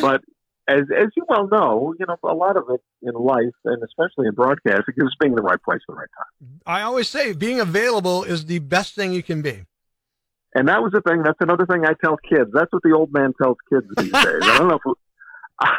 But 0.00 0.22
as 0.68 0.82
as 0.96 1.08
you 1.16 1.24
well 1.28 1.48
know, 1.48 1.94
you 1.98 2.06
know, 2.06 2.16
a 2.22 2.34
lot 2.34 2.56
of 2.56 2.64
it 2.70 2.80
in 3.02 3.14
life, 3.14 3.54
and 3.64 3.82
especially 3.82 4.28
in 4.28 4.34
broadcasting, 4.34 4.94
is 4.96 5.16
being 5.18 5.34
the 5.34 5.42
right 5.42 5.62
place 5.62 5.80
at 5.88 5.92
the 5.92 5.94
right 5.94 6.08
time. 6.16 6.60
I 6.66 6.82
always 6.82 7.08
say 7.08 7.32
being 7.32 7.60
available 7.60 8.22
is 8.22 8.46
the 8.46 8.58
best 8.58 8.94
thing 8.94 9.12
you 9.12 9.22
can 9.22 9.42
be. 9.42 9.64
And 10.54 10.68
that 10.68 10.82
was 10.82 10.92
the 10.92 11.00
thing. 11.02 11.22
That's 11.22 11.40
another 11.40 11.66
thing 11.66 11.84
I 11.84 11.92
tell 12.02 12.16
kids. 12.16 12.50
That's 12.52 12.72
what 12.72 12.82
the 12.82 12.92
old 12.92 13.12
man 13.12 13.32
tells 13.40 13.56
kids 13.70 13.86
these 13.96 14.12
days. 14.12 14.42
I 14.42 14.58
don't 14.58 14.68
know 14.68 14.78
if 14.84 14.96
I, 15.60 15.74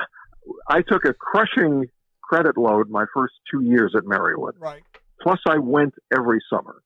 I 0.67 0.81
took 0.81 1.05
a 1.05 1.13
crushing 1.13 1.85
credit 2.21 2.57
load 2.57 2.89
my 2.89 3.05
first 3.13 3.33
two 3.51 3.61
years 3.61 3.93
at 3.95 4.03
Marywood. 4.03 4.53
Right. 4.59 4.83
Plus, 5.21 5.39
I 5.47 5.57
went 5.57 5.95
every 6.15 6.39
summer. 6.49 6.81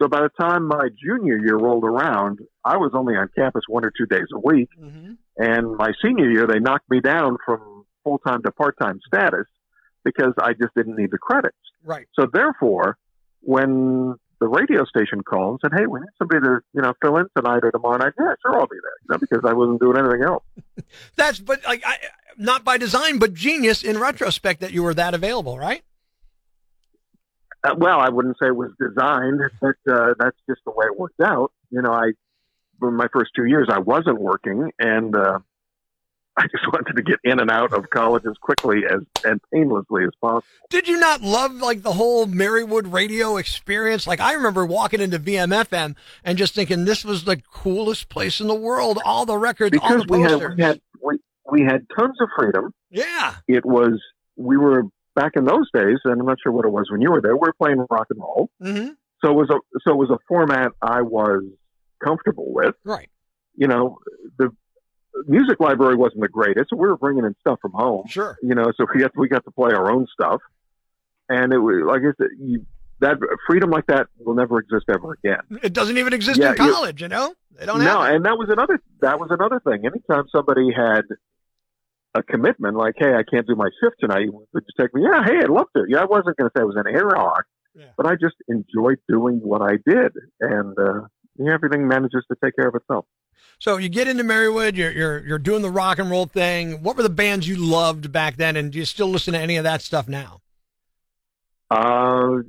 So 0.00 0.08
by 0.08 0.20
the 0.22 0.30
time 0.40 0.66
my 0.66 0.88
junior 1.02 1.38
year 1.38 1.56
rolled 1.56 1.84
around, 1.84 2.40
I 2.64 2.76
was 2.76 2.92
only 2.94 3.14
on 3.14 3.28
campus 3.36 3.62
one 3.68 3.84
or 3.84 3.92
two 3.96 4.06
days 4.06 4.26
a 4.34 4.38
week. 4.38 4.68
Mm-hmm. 4.80 5.12
And 5.36 5.76
my 5.76 5.92
senior 6.02 6.30
year, 6.30 6.46
they 6.46 6.58
knocked 6.58 6.90
me 6.90 7.00
down 7.00 7.36
from 7.44 7.84
full 8.02 8.18
time 8.18 8.42
to 8.42 8.52
part 8.52 8.76
time 8.78 9.00
status 9.06 9.46
because 10.04 10.34
I 10.38 10.52
just 10.52 10.74
didn't 10.76 10.96
need 10.96 11.10
the 11.10 11.18
credits. 11.18 11.56
Right. 11.84 12.06
So 12.18 12.26
therefore, 12.32 12.98
when 13.40 14.16
the 14.40 14.48
radio 14.48 14.84
station 14.84 15.22
called 15.22 15.60
and 15.62 15.70
said, 15.72 15.78
"Hey, 15.78 15.86
we 15.86 16.00
need 16.00 16.08
somebody 16.18 16.40
to 16.40 16.60
you 16.74 16.82
know 16.82 16.92
fill 17.02 17.16
in 17.16 17.26
tonight 17.36 17.60
or 17.62 17.70
tomorrow 17.70 17.96
night," 17.96 18.12
yeah, 18.18 18.34
sure, 18.42 18.58
I'll 18.58 18.66
be 18.66 18.76
there. 18.82 18.92
You 19.02 19.08
know, 19.10 19.18
because 19.18 19.40
I 19.44 19.52
wasn't 19.52 19.80
doing 19.80 19.98
anything 19.98 20.22
else. 20.22 20.44
That's 21.16 21.38
but 21.38 21.64
like 21.64 21.82
I, 21.86 21.98
not 22.36 22.64
by 22.64 22.78
design, 22.78 23.18
but 23.18 23.32
genius 23.32 23.82
in 23.82 23.98
retrospect 23.98 24.60
that 24.60 24.72
you 24.72 24.82
were 24.82 24.94
that 24.94 25.14
available. 25.14 25.58
Right. 25.58 25.82
Uh, 27.64 27.74
well, 27.78 27.98
I 27.98 28.10
wouldn't 28.10 28.36
say 28.40 28.48
it 28.48 28.56
was 28.56 28.70
designed, 28.78 29.40
but 29.60 29.76
uh, 29.90 30.14
that's 30.18 30.36
just 30.48 30.60
the 30.66 30.72
way 30.72 30.86
it 30.86 30.98
worked 30.98 31.20
out. 31.20 31.50
You 31.70 31.80
know, 31.80 31.92
I 31.92 32.12
for 32.78 32.90
my 32.90 33.06
first 33.12 33.30
two 33.34 33.46
years, 33.46 33.68
I 33.70 33.78
wasn't 33.78 34.20
working, 34.20 34.70
and 34.78 35.16
uh, 35.16 35.38
I 36.36 36.42
just 36.42 36.66
wanted 36.72 36.96
to 36.96 37.02
get 37.02 37.20
in 37.24 37.40
and 37.40 37.50
out 37.50 37.72
of 37.72 37.88
college 37.90 38.24
as 38.26 38.36
quickly 38.38 38.82
as 38.84 39.00
and 39.24 39.40
painlessly 39.52 40.04
as 40.04 40.10
possible. 40.20 40.44
Did 40.68 40.88
you 40.88 40.98
not 40.98 41.22
love 41.22 41.54
like 41.54 41.82
the 41.82 41.92
whole 41.92 42.26
Marywood 42.26 42.92
radio 42.92 43.38
experience? 43.38 44.06
Like 44.06 44.20
I 44.20 44.34
remember 44.34 44.66
walking 44.66 45.00
into 45.00 45.18
VMFM 45.18 45.94
and 46.22 46.36
just 46.36 46.54
thinking 46.54 46.84
this 46.84 47.04
was 47.04 47.24
the 47.24 47.40
coolest 47.50 48.10
place 48.10 48.40
in 48.40 48.48
the 48.48 48.54
world. 48.54 48.98
All 49.04 49.24
the 49.24 49.38
records, 49.38 49.78
all 49.78 49.88
because 49.88 50.06
the 50.06 50.12
we 50.12 50.20
had 50.22 50.56
we 50.56 50.62
had 50.62 50.80
we, 51.02 51.18
we 51.50 51.62
had 51.62 51.86
tons 51.98 52.16
of 52.20 52.28
freedom. 52.36 52.74
yeah. 52.90 53.36
It 53.48 53.64
was 53.64 54.02
we 54.36 54.56
were 54.58 54.82
back 55.14 55.32
in 55.36 55.44
those 55.44 55.70
days, 55.72 55.98
and 56.04 56.20
I'm 56.20 56.26
not 56.26 56.38
sure 56.42 56.52
what 56.52 56.64
it 56.64 56.70
was 56.70 56.86
when 56.90 57.00
you 57.00 57.10
were 57.10 57.20
there. 57.20 57.34
We 57.36 57.40
were 57.46 57.52
playing 57.54 57.84
rock 57.90 58.06
and 58.10 58.20
roll, 58.20 58.50
Mm-hmm. 58.62 58.88
so 59.24 59.30
it 59.30 59.34
was 59.34 59.50
a 59.50 59.58
so 59.84 59.92
it 59.92 59.96
was 59.96 60.10
a 60.10 60.18
format 60.28 60.72
I 60.82 61.02
was 61.02 61.42
comfortable 62.02 62.52
with. 62.52 62.74
Right. 62.84 63.08
You 63.56 63.68
know, 63.68 63.98
the 64.38 64.50
music 65.26 65.60
library 65.60 65.96
wasn't 65.96 66.22
the 66.22 66.28
greatest, 66.28 66.70
so 66.70 66.76
we 66.76 66.88
were 66.88 66.96
bringing 66.96 67.24
in 67.24 67.34
stuff 67.40 67.58
from 67.62 67.72
home. 67.72 68.06
Sure. 68.08 68.36
You 68.42 68.54
know, 68.54 68.72
so 68.76 68.86
we 68.92 69.00
got 69.00 69.12
we 69.16 69.28
got 69.28 69.44
to 69.44 69.50
play 69.52 69.72
our 69.72 69.90
own 69.90 70.06
stuff, 70.12 70.40
and 71.28 71.52
it 71.52 71.58
was 71.58 71.82
like 71.86 72.00
I 72.02 72.12
said, 72.18 72.30
you, 72.38 72.66
that 73.00 73.18
freedom 73.46 73.70
like 73.70 73.86
that 73.86 74.08
will 74.18 74.34
never 74.34 74.58
exist 74.58 74.86
ever 74.88 75.12
again. 75.12 75.60
It 75.62 75.72
doesn't 75.72 75.98
even 75.98 76.12
exist 76.12 76.38
Yeah, 76.38 76.52
in 76.56 76.64
you- 76.64 76.72
college. 76.72 77.00
You 77.02 77.08
know, 77.08 77.34
they 77.58 77.66
don't 77.66 77.78
no, 77.84 78.02
and 78.02 78.24
that 78.24 78.36
was 78.36 78.48
another 78.50 78.80
that 79.00 79.20
was 79.20 79.28
another 79.30 79.60
thing. 79.60 79.86
Anytime 79.86 80.24
somebody 80.34 80.72
had 80.74 81.02
a 82.14 82.22
commitment, 82.22 82.76
like, 82.76 82.94
"Hey, 82.96 83.14
I 83.14 83.22
can't 83.22 83.46
do 83.46 83.54
my 83.56 83.68
shift 83.82 83.96
tonight," 84.00 84.28
would 84.32 84.46
you 84.54 84.62
take 84.84 84.94
me? 84.94 85.02
Yeah, 85.02 85.24
hey, 85.24 85.38
I'd 85.42 85.50
love 85.50 85.66
to. 85.76 85.84
Yeah, 85.88 86.02
I 86.02 86.04
wasn't 86.04 86.36
going 86.36 86.50
to 86.50 86.52
say 86.56 86.62
I 86.62 86.64
was 86.64 86.76
an 86.76 86.86
air 86.86 87.08
hawk, 87.14 87.44
Yeah. 87.74 87.86
but 87.96 88.06
I 88.06 88.14
just 88.14 88.36
enjoyed 88.48 88.98
doing 89.08 89.40
what 89.42 89.62
I 89.62 89.78
did, 89.86 90.12
and 90.40 90.78
uh, 90.78 91.02
yeah, 91.36 91.52
everything 91.54 91.88
manages 91.88 92.24
to 92.30 92.36
take 92.42 92.54
care 92.56 92.68
of 92.68 92.74
itself. 92.74 93.06
So 93.58 93.76
you 93.78 93.88
get 93.88 94.08
into 94.08 94.24
Marywood, 94.24 94.76
you're 94.76 94.90
you're 94.92 95.26
you're 95.26 95.38
doing 95.38 95.62
the 95.62 95.70
rock 95.70 95.98
and 95.98 96.10
roll 96.10 96.26
thing. 96.26 96.82
What 96.82 96.96
were 96.96 97.02
the 97.02 97.08
bands 97.10 97.48
you 97.48 97.56
loved 97.56 98.10
back 98.12 98.36
then, 98.36 98.56
and 98.56 98.70
do 98.72 98.78
you 98.78 98.84
still 98.84 99.08
listen 99.08 99.32
to 99.34 99.40
any 99.40 99.56
of 99.56 99.64
that 99.64 99.80
stuff 99.82 100.08
now? 100.08 100.40
Uh, 101.70 102.42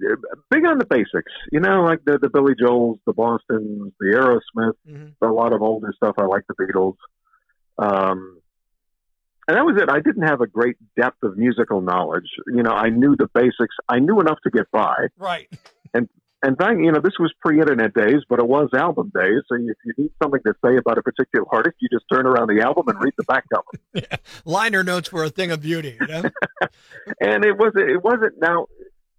big 0.52 0.66
on 0.66 0.78
the 0.78 0.86
basics, 0.88 1.32
you 1.52 1.60
know, 1.60 1.84
like 1.84 2.00
the 2.06 2.20
the 2.20 2.30
Billy 2.30 2.54
Joels, 2.54 3.00
the 3.08 3.14
Boston's, 3.14 3.94
the 4.00 4.08
Aerosmith, 4.08 4.74
Mm-hmm. 4.88 5.26
a 5.26 5.32
lot 5.32 5.54
of 5.54 5.62
older 5.62 5.92
stuff. 5.96 6.16
I 6.20 6.26
like 6.26 6.44
the 6.48 6.56
Beatles. 6.56 6.96
Um, 7.78 8.40
and 9.48 9.58
that 9.58 9.66
was 9.66 9.80
it. 9.82 9.90
I 9.90 10.00
didn't 10.00 10.24
have 10.24 10.42
a 10.42 10.48
great 10.48 10.78
depth 11.00 11.22
of 11.24 11.38
musical 11.38 11.82
knowledge. 11.82 12.28
You 12.48 12.64
know, 12.64 12.72
I 12.72 12.90
knew 12.90 13.16
the 13.16 13.28
basics. 13.34 13.76
I 13.88 14.00
knew 14.00 14.20
enough 14.20 14.40
to 14.44 14.50
get 14.50 14.72
by. 14.72 15.08
Right. 15.18 15.48
And 15.94 16.10
and 16.42 16.58
thank 16.58 16.80
you 16.84 16.92
know, 16.92 17.00
this 17.00 17.14
was 17.20 17.34
pre-internet 17.42 17.94
days, 17.94 18.22
but 18.28 18.40
it 18.40 18.48
was 18.48 18.70
album 18.74 19.12
days. 19.14 19.42
So 19.48 19.56
if 19.56 19.78
you 19.86 19.94
need 19.98 20.12
something 20.22 20.42
to 20.46 20.54
say 20.64 20.78
about 20.78 20.98
a 20.98 21.04
particular 21.04 21.46
artist, 21.52 21.78
you 21.80 21.90
just 21.92 22.06
turn 22.12 22.26
around 22.26 22.48
the 22.48 22.62
album 22.62 22.88
and 22.88 23.00
read 23.00 23.14
the 23.18 23.24
back 23.24 23.46
cover. 23.54 24.08
Liner 24.46 24.84
notes 24.84 25.12
were 25.12 25.24
a 25.24 25.30
thing 25.30 25.52
of 25.52 25.62
beauty. 25.62 25.98
You 26.00 26.08
know? 26.08 26.22
and 27.20 27.46
it 27.46 27.58
was 27.58 27.74
it 27.76 28.04
wasn't 28.04 28.40
now 28.40 28.68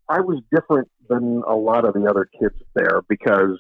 I 0.09 0.21
was 0.21 0.43
different 0.55 0.89
than 1.09 1.43
a 1.47 1.55
lot 1.55 1.85
of 1.85 1.95
the 1.95 2.07
other 2.09 2.29
kids 2.41 2.55
there 2.75 3.03
because 3.09 3.59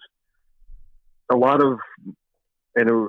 a 1.31 1.37
lot 1.37 1.62
of 1.62 1.79
and 2.74 2.90
uh, 2.90 3.09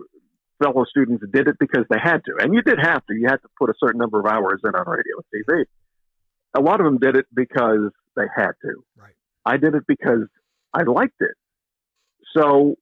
fellow 0.63 0.85
students 0.89 1.23
did 1.31 1.47
it 1.47 1.57
because 1.59 1.85
they 1.89 1.99
had 2.01 2.23
to, 2.25 2.35
and 2.39 2.53
you 2.53 2.61
did 2.61 2.79
have 2.79 3.05
to. 3.05 3.13
You 3.13 3.27
had 3.27 3.37
to 3.37 3.49
put 3.59 3.69
a 3.69 3.73
certain 3.79 3.99
number 3.99 4.19
of 4.19 4.25
hours 4.25 4.61
in 4.63 4.75
on 4.75 4.87
radio 4.87 5.17
and 5.17 5.45
TV. 5.47 5.65
A 6.55 6.61
lot 6.61 6.79
of 6.79 6.85
them 6.85 6.97
did 6.97 7.15
it 7.15 7.25
because 7.33 7.91
they 8.15 8.25
had 8.35 8.51
to. 8.61 8.83
Right. 8.95 9.13
I 9.45 9.57
did 9.57 9.75
it 9.75 9.83
because 9.87 10.27
I 10.73 10.83
liked 10.83 11.19
it. 11.19 11.35
So 12.35 12.75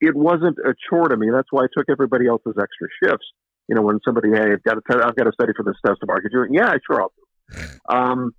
it 0.00 0.14
wasn't 0.14 0.58
a 0.58 0.74
chore 0.88 1.08
to 1.08 1.16
me. 1.16 1.28
That's 1.32 1.48
why 1.50 1.64
I 1.64 1.66
took 1.76 1.86
everybody 1.90 2.26
else's 2.26 2.54
extra 2.60 2.88
shifts. 3.02 3.26
You 3.68 3.74
know, 3.74 3.82
when 3.82 3.98
somebody, 4.04 4.28
hey, 4.30 4.52
I've 4.52 4.62
got 4.62 4.74
to, 4.74 5.06
I've 5.06 5.16
got 5.16 5.24
to 5.24 5.32
study 5.32 5.52
for 5.56 5.62
this 5.64 5.76
test 5.84 6.00
tomorrow. 6.00 6.20
Could 6.20 6.32
you? 6.32 6.46
Yeah, 6.50 6.74
sure, 6.86 7.02
I'll 7.02 7.12
do. 7.16 7.24
Um, 7.86 8.34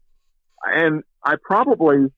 and 0.65 1.03
I 1.23 1.35
probably 1.43 2.11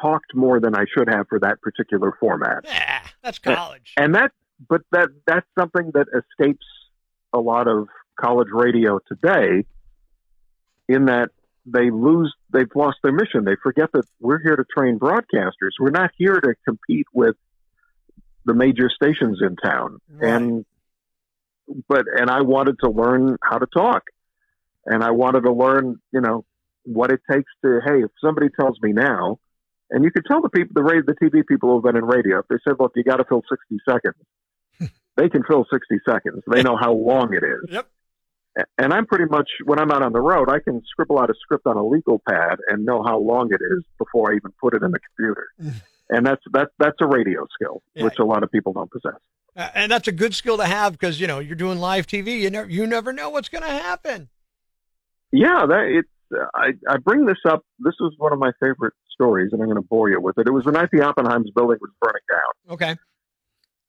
talked 0.00 0.34
more 0.34 0.58
than 0.60 0.74
I 0.74 0.84
should 0.96 1.08
have 1.08 1.26
for 1.28 1.38
that 1.40 1.60
particular 1.60 2.16
format. 2.18 2.64
Yeah, 2.64 3.00
that's 3.22 3.38
college. 3.38 3.92
And 3.96 4.14
that, 4.14 4.32
but 4.68 4.82
that 4.92 5.08
that's 5.26 5.46
something 5.58 5.90
that 5.94 6.06
escapes 6.08 6.66
a 7.32 7.38
lot 7.38 7.68
of 7.68 7.88
college 8.18 8.48
radio 8.52 9.00
today. 9.08 9.64
In 10.86 11.06
that 11.06 11.30
they 11.66 11.90
lose, 11.90 12.34
they've 12.52 12.70
lost 12.74 12.98
their 13.02 13.12
mission. 13.12 13.44
They 13.44 13.56
forget 13.62 13.90
that 13.92 14.04
we're 14.20 14.40
here 14.40 14.56
to 14.56 14.64
train 14.64 14.98
broadcasters. 14.98 15.72
We're 15.80 15.90
not 15.90 16.10
here 16.18 16.38
to 16.38 16.54
compete 16.66 17.06
with 17.12 17.36
the 18.44 18.54
major 18.54 18.90
stations 18.94 19.40
in 19.40 19.56
town. 19.56 19.98
Right. 20.10 20.30
And 20.30 20.66
but 21.88 22.04
and 22.14 22.30
I 22.30 22.42
wanted 22.42 22.76
to 22.80 22.90
learn 22.90 23.38
how 23.42 23.58
to 23.58 23.66
talk, 23.66 24.04
and 24.84 25.02
I 25.02 25.12
wanted 25.12 25.42
to 25.42 25.52
learn, 25.52 25.96
you 26.12 26.20
know, 26.20 26.44
what 26.84 27.10
it 27.10 27.20
takes 27.30 27.50
to. 27.64 27.80
Hey, 27.84 28.02
if 28.02 28.10
somebody 28.22 28.48
tells 28.58 28.78
me 28.82 28.92
now, 28.92 29.38
and 29.90 30.04
you 30.04 30.10
could 30.10 30.26
tell 30.26 30.42
the 30.42 30.50
people, 30.50 30.72
the 30.74 30.82
radio, 30.82 31.02
the 31.06 31.14
TV 31.14 31.42
people 31.46 31.70
who've 31.72 31.82
been 31.82 31.96
in 31.96 32.04
radio, 32.04 32.40
if 32.40 32.48
they 32.48 32.56
said, 32.64 32.74
"Look, 32.78 32.92
you 32.96 33.04
got 33.04 33.16
to 33.16 33.24
fill 33.24 33.42
sixty 33.48 33.78
seconds," 33.88 34.22
they 35.16 35.28
can 35.28 35.42
fill 35.44 35.64
sixty 35.72 35.96
seconds. 36.06 36.42
They 36.50 36.62
know 36.62 36.76
how 36.76 36.92
long 36.92 37.32
it 37.34 37.44
is. 37.44 37.70
Yep. 37.70 37.86
And 38.78 38.92
I'm 38.92 39.06
pretty 39.06 39.24
much 39.24 39.48
when 39.64 39.80
I'm 39.80 39.90
out 39.90 40.02
on 40.02 40.12
the 40.12 40.20
road, 40.20 40.48
I 40.48 40.60
can 40.60 40.80
scribble 40.86 41.18
out 41.18 41.28
a 41.28 41.34
script 41.40 41.66
on 41.66 41.76
a 41.76 41.84
legal 41.84 42.22
pad 42.28 42.58
and 42.68 42.84
know 42.84 43.02
how 43.02 43.18
long 43.18 43.48
it 43.52 43.60
is 43.60 43.82
before 43.98 44.32
I 44.32 44.36
even 44.36 44.52
put 44.60 44.74
it 44.74 44.82
in 44.82 44.92
the 44.92 45.00
computer. 45.00 45.48
and 46.10 46.24
that's 46.26 46.42
that's 46.52 46.70
that's 46.78 46.96
a 47.00 47.06
radio 47.06 47.46
skill, 47.54 47.82
Yeah. 47.94 48.04
which 48.04 48.18
a 48.20 48.24
lot 48.24 48.42
of 48.44 48.50
people 48.52 48.72
don't 48.72 48.90
possess. 48.90 49.18
Uh, 49.56 49.68
and 49.74 49.90
that's 49.90 50.08
a 50.08 50.12
good 50.12 50.34
skill 50.34 50.56
to 50.58 50.66
have 50.66 50.92
because 50.92 51.20
you 51.20 51.26
know 51.26 51.38
you're 51.40 51.56
doing 51.56 51.78
live 51.78 52.06
TV. 52.06 52.38
You 52.40 52.50
never 52.50 52.70
you 52.70 52.86
never 52.86 53.12
know 53.12 53.30
what's 53.30 53.48
going 53.48 53.62
to 53.64 53.68
happen. 53.70 54.28
Yeah, 55.32 55.66
that. 55.66 56.02
Uh, 56.34 56.46
I 56.54 56.72
I 56.88 56.96
bring 56.98 57.26
this 57.26 57.38
up. 57.48 57.64
This 57.80 57.94
was 58.00 58.14
one 58.18 58.32
of 58.32 58.38
my 58.38 58.52
favorite 58.60 58.94
stories, 59.12 59.50
and 59.52 59.60
I'm 59.60 59.68
going 59.68 59.80
to 59.80 59.86
bore 59.88 60.08
you 60.10 60.20
with 60.20 60.38
it. 60.38 60.46
It 60.46 60.50
was 60.52 60.64
the 60.64 60.72
night 60.72 60.88
the 60.92 61.02
Oppenheim's 61.02 61.50
building 61.50 61.78
was 61.80 61.90
burning 62.00 62.22
down, 62.30 62.74
Okay, 62.74 62.96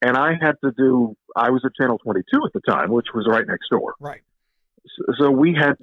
and 0.02 0.18
I 0.18 0.34
had 0.40 0.54
to 0.64 0.72
do. 0.78 1.16
I 1.36 1.50
was 1.50 1.64
at 1.66 1.74
Channel 1.76 1.98
22 2.00 2.24
at 2.46 2.54
the 2.54 2.62
time, 2.62 2.92
which 2.92 3.08
was 3.14 3.26
right 3.30 3.46
next 3.48 3.70
door. 3.70 3.96
right. 4.00 4.22
So, 4.98 5.14
so 5.20 5.32
we 5.32 5.54
had 5.54 5.76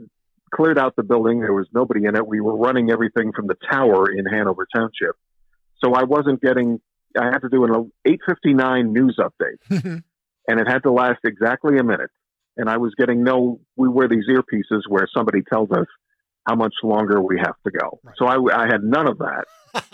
cleared 0.55 0.79
out 0.79 0.94
the 0.96 1.03
building. 1.03 1.40
There 1.40 1.53
was 1.53 1.66
nobody 1.75 2.05
in 2.05 2.14
it. 2.14 2.27
We 2.27 2.40
were 2.40 2.57
running 2.57 2.90
everything 2.90 3.33
from 3.33 3.46
the 3.48 3.57
tower 3.70 4.11
in 4.11 4.27
Hanover 4.27 4.66
Township. 4.75 5.16
So 5.85 5.94
I 5.94 6.05
wasn't 6.05 6.40
getting. 6.40 6.81
I 7.18 7.27
had 7.27 7.40
to 7.40 7.48
do 7.48 7.64
an 7.64 7.92
8:59 8.07 8.92
news 8.92 9.18
update. 9.18 9.59
Mm-hmm. 9.70 9.96
and 10.48 10.61
it 10.61 10.66
had 10.68 10.83
to 10.85 10.92
last 10.92 11.20
exactly 11.25 11.79
a 11.79 11.85
minute. 11.85 12.11
And 12.57 12.68
I 12.68 12.77
was 12.77 12.92
getting 12.98 13.22
no, 13.22 13.61
we 13.77 13.88
wear 13.88 14.09
these 14.09 14.25
earpieces 14.29 14.83
where 14.88 15.07
somebody 15.16 15.40
tells 15.42 15.70
us 15.70 15.87
how 16.46 16.55
much 16.57 16.75
longer 16.83 17.20
we 17.20 17.38
have 17.38 17.55
to 17.64 17.70
go. 17.70 18.01
Right. 18.03 18.14
So 18.18 18.27
I, 18.27 18.64
I 18.64 18.66
had 18.66 18.83
none 18.83 19.09
of 19.09 19.18
that. 19.18 19.44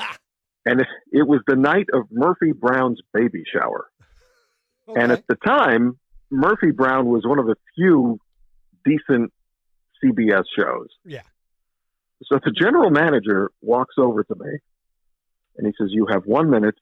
and 0.66 0.81
it, 0.81 0.87
it 1.12 1.26
was 1.26 1.40
the 1.46 1.57
night 1.57 1.87
of 1.92 2.04
Murphy 2.11 2.52
Brown's 2.52 3.00
baby 3.12 3.44
shower. 3.52 3.87
And 4.96 5.12
at 5.12 5.27
the 5.27 5.37
time, 5.37 5.98
Murphy 6.31 6.70
Brown 6.70 7.07
was 7.07 7.24
one 7.27 7.38
of 7.38 7.46
the 7.46 7.57
few 7.74 8.18
decent 8.85 9.33
CBS 10.03 10.44
shows. 10.57 10.88
Yeah. 11.05 11.22
So 12.24 12.38
the 12.44 12.51
general 12.51 12.90
manager 12.90 13.51
walks 13.62 13.94
over 13.98 14.24
to 14.24 14.35
me 14.35 14.59
and 15.57 15.66
he 15.66 15.72
says, 15.79 15.88
You 15.90 16.07
have 16.11 16.24
one 16.24 16.51
minute. 16.51 16.74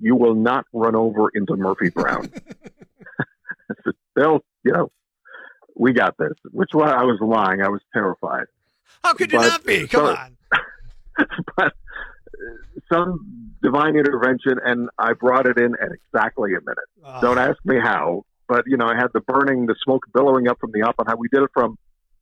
You 0.00 0.16
will 0.16 0.34
not 0.34 0.64
run 0.72 0.96
over 0.96 1.28
into 1.34 1.54
Murphy 1.56 1.90
Brown. 1.90 2.30
I 3.20 3.74
said, 3.84 3.94
Bill, 4.16 4.40
you 4.64 4.72
know, 4.72 4.90
we 5.76 5.92
got 5.92 6.16
this. 6.18 6.32
Which 6.50 6.70
why 6.72 6.90
I 6.90 7.04
was 7.04 7.18
lying. 7.20 7.62
I 7.62 7.68
was 7.68 7.80
terrified. 7.92 8.46
How 9.04 9.14
could 9.14 9.30
you 9.32 9.38
but- 9.38 9.48
not 9.48 9.64
be? 9.64 9.86
Come 9.86 10.06
so- 10.06 10.16
on. 10.16 10.36
but 11.56 11.72
some 12.92 13.52
divine 13.62 13.96
intervention, 13.96 14.58
and 14.64 14.88
I 14.98 15.12
brought 15.14 15.46
it 15.46 15.58
in 15.58 15.74
at 15.80 15.88
exactly 15.92 16.50
a 16.52 16.60
minute. 16.60 16.78
Uh, 17.04 17.20
Don't 17.20 17.38
ask 17.38 17.58
me 17.64 17.76
how, 17.80 18.24
but 18.48 18.64
you 18.66 18.76
know, 18.76 18.86
I 18.86 18.96
had 18.96 19.08
the 19.14 19.20
burning, 19.20 19.66
the 19.66 19.76
smoke 19.84 20.02
billowing 20.14 20.48
up 20.48 20.58
from 20.60 20.70
the 20.72 20.82
Oppenheimer. 20.82 21.16
We 21.18 21.28
did 21.32 21.42
it 21.42 21.50
from 21.54 21.78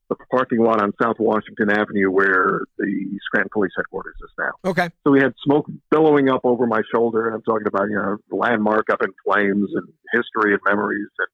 the 0.08 0.16
parking 0.30 0.58
lot 0.58 0.82
on 0.82 0.92
South 1.00 1.16
Washington 1.20 1.70
Avenue, 1.70 2.10
where 2.10 2.62
the 2.78 3.18
Scranton 3.26 3.48
Police 3.52 3.70
Headquarters 3.76 4.16
is 4.22 4.30
now. 4.38 4.50
okay. 4.70 4.88
So 5.04 5.12
we 5.12 5.20
had 5.20 5.34
smoke 5.44 5.66
billowing 5.90 6.28
up 6.28 6.40
over 6.44 6.66
my 6.66 6.82
shoulder, 6.92 7.26
and 7.26 7.36
I'm 7.36 7.42
talking 7.42 7.66
about 7.68 7.88
you 7.88 7.96
know 7.96 8.16
the 8.28 8.36
landmark 8.36 8.90
up 8.90 9.02
in 9.02 9.10
flames 9.24 9.70
and 9.74 9.86
history 10.12 10.52
and 10.52 10.60
memories. 10.66 11.06
And 11.18 11.28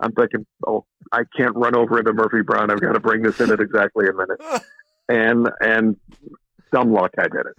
I'm 0.00 0.12
thinking, 0.12 0.46
oh, 0.66 0.84
I 1.12 1.22
can't 1.36 1.54
run 1.56 1.74
over 1.76 1.98
into 1.98 2.12
Murphy 2.12 2.42
Brown. 2.42 2.70
I've 2.70 2.80
got 2.80 2.92
to 2.92 3.00
bring 3.00 3.22
this 3.22 3.40
in 3.40 3.50
at 3.50 3.60
exactly 3.60 4.06
a 4.08 4.12
minute. 4.12 4.40
And 5.08 5.48
and 5.60 5.96
dumb 6.72 6.92
luck, 6.92 7.12
I 7.16 7.28
did 7.28 7.46
it. 7.46 7.56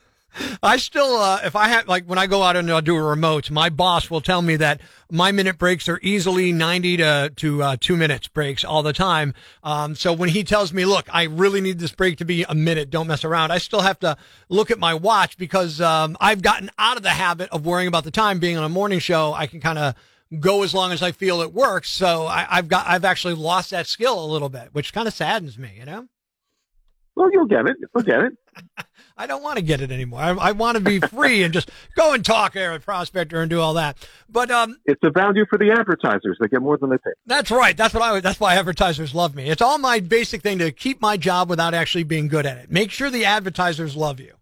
I 0.62 0.78
still, 0.78 1.18
uh, 1.18 1.40
if 1.44 1.56
I 1.56 1.68
have, 1.68 1.88
like, 1.88 2.06
when 2.06 2.18
I 2.18 2.28
go 2.28 2.44
out 2.44 2.56
and 2.56 2.70
I'll 2.72 2.82
do 2.82 2.96
a 2.96 3.02
remote, 3.02 3.50
my 3.52 3.70
boss 3.70 4.10
will 4.10 4.22
tell 4.22 4.42
me 4.42 4.56
that 4.58 4.82
my 5.12 5.32
minute 5.32 5.58
breaks 5.58 5.88
are 5.88 6.00
easily 6.02 6.52
90 6.52 6.98
to, 6.98 7.32
to, 7.36 7.64
uh, 7.64 7.78
two 7.80 7.98
minutes 7.98 8.28
breaks 8.28 8.64
all 8.64 8.84
the 8.84 8.94
time. 8.94 9.34
Um, 9.64 9.96
so 9.96 10.14
when 10.14 10.30
he 10.30 10.44
tells 10.44 10.74
me, 10.74 10.86
look, 10.86 11.08
I 11.12 11.24
really 11.24 11.62
need 11.62 11.80
this 11.80 11.92
break 11.92 12.18
to 12.18 12.26
be 12.26 12.44
a 12.44 12.56
minute, 12.56 12.90
don't 12.90 13.08
mess 13.08 13.24
around, 13.24 13.52
I 13.52 13.58
still 13.58 13.82
have 13.82 14.00
to 14.00 14.18
look 14.50 14.72
at 14.72 14.80
my 14.80 14.94
watch 14.94 15.38
because, 15.38 15.82
um, 15.82 16.18
I've 16.20 16.42
gotten 16.42 16.70
out 16.78 16.98
of 16.98 17.04
the 17.04 17.10
habit 17.10 17.50
of 17.52 17.66
worrying 17.66 17.88
about 17.88 18.04
the 18.04 18.12
time 18.12 18.40
being 18.40 18.58
on 18.58 18.64
a 18.64 18.70
morning 18.70 19.00
show. 19.00 19.34
I 19.34 19.48
can 19.48 19.62
kind 19.62 19.78
of 19.80 19.96
go 20.40 20.64
as 20.64 20.74
long 20.74 20.92
as 20.92 21.02
I 21.02 21.12
feel 21.12 21.42
it 21.42 21.54
works. 21.54 21.90
So 21.90 22.26
I, 22.28 22.46
I've 22.50 22.68
got, 22.68 22.86
I've 22.88 23.06
actually 23.06 23.36
lost 23.36 23.72
that 23.72 23.88
skill 23.88 24.24
a 24.24 24.28
little 24.28 24.50
bit, 24.50 24.70
which 24.74 24.94
kind 24.94 25.08
of 25.08 25.14
saddens 25.14 25.58
me, 25.58 25.72
you 25.80 25.86
know? 25.86 26.08
Well, 27.16 27.32
you'll 27.32 27.48
get 27.48 27.66
it. 27.68 27.78
You'll 27.80 28.04
get 28.04 28.22
it. 28.22 28.38
I 29.18 29.26
don't 29.26 29.42
want 29.42 29.58
to 29.58 29.64
get 29.64 29.82
it 29.82 29.92
anymore. 29.92 30.20
I, 30.20 30.30
I 30.32 30.52
want 30.52 30.78
to 30.78 30.84
be 30.84 31.00
free 31.00 31.44
and 31.44 31.54
just 31.54 31.72
go 31.96 32.14
and 32.14 32.24
talk 32.24 32.54
there 32.54 32.74
at 32.74 32.84
Prospector 32.84 33.40
and 33.40 33.50
do 33.50 33.60
all 33.60 33.74
that. 33.74 33.98
But 34.30 34.52
um, 34.52 34.78
It's 34.86 35.02
a 35.04 35.10
value 35.10 35.46
for 35.50 35.58
the 35.58 35.72
advertisers. 35.72 36.38
They 36.40 36.48
get 36.48 36.62
more 36.62 36.78
than 36.78 36.90
they 36.92 36.98
pay. 36.98 37.12
that's 37.26 37.50
right. 37.50 37.76
That's 37.76 37.94
what 37.94 38.04
I. 38.04 38.20
That's 38.20 38.40
why 38.40 38.56
advertisers 38.56 39.16
love 39.16 39.36
me. 39.36 39.50
It's 39.50 39.62
all 39.62 39.78
my 39.80 40.00
basic 40.00 40.42
thing 40.42 40.60
to 40.60 40.72
keep 40.72 41.02
my 41.02 41.18
job 41.18 41.50
without 41.50 41.74
actually 41.74 42.04
being 42.04 42.28
good 42.28 42.46
at 42.46 42.58
it. 42.58 42.72
Make 42.72 42.92
sure 42.92 43.10
the 43.10 43.26
advertisers 43.26 43.96
love 43.96 44.20
you. 44.20 44.34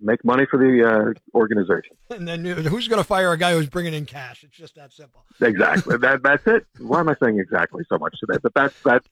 Make 0.00 0.24
money 0.26 0.44
for 0.50 0.58
the 0.58 0.84
uh, 0.86 1.36
organization. 1.36 1.96
And 2.10 2.26
then 2.28 2.44
who's 2.44 2.86
going 2.86 3.00
to 3.00 3.04
fire 3.04 3.32
a 3.32 3.36
guy 3.36 3.52
who's 3.54 3.68
bringing 3.68 3.92
in 3.92 4.06
cash? 4.06 4.44
It's 4.44 4.56
just 4.56 4.76
that 4.76 4.92
simple. 4.92 5.24
Exactly. 5.40 5.96
that 5.98 6.22
that's 6.22 6.46
it. 6.46 6.64
Why 6.78 7.00
am 7.00 7.08
I 7.08 7.16
saying 7.20 7.40
exactly 7.40 7.82
so 7.88 7.98
much 7.98 8.14
today? 8.20 8.38
But 8.42 8.54
that's 8.54 8.74
that's 8.84 9.06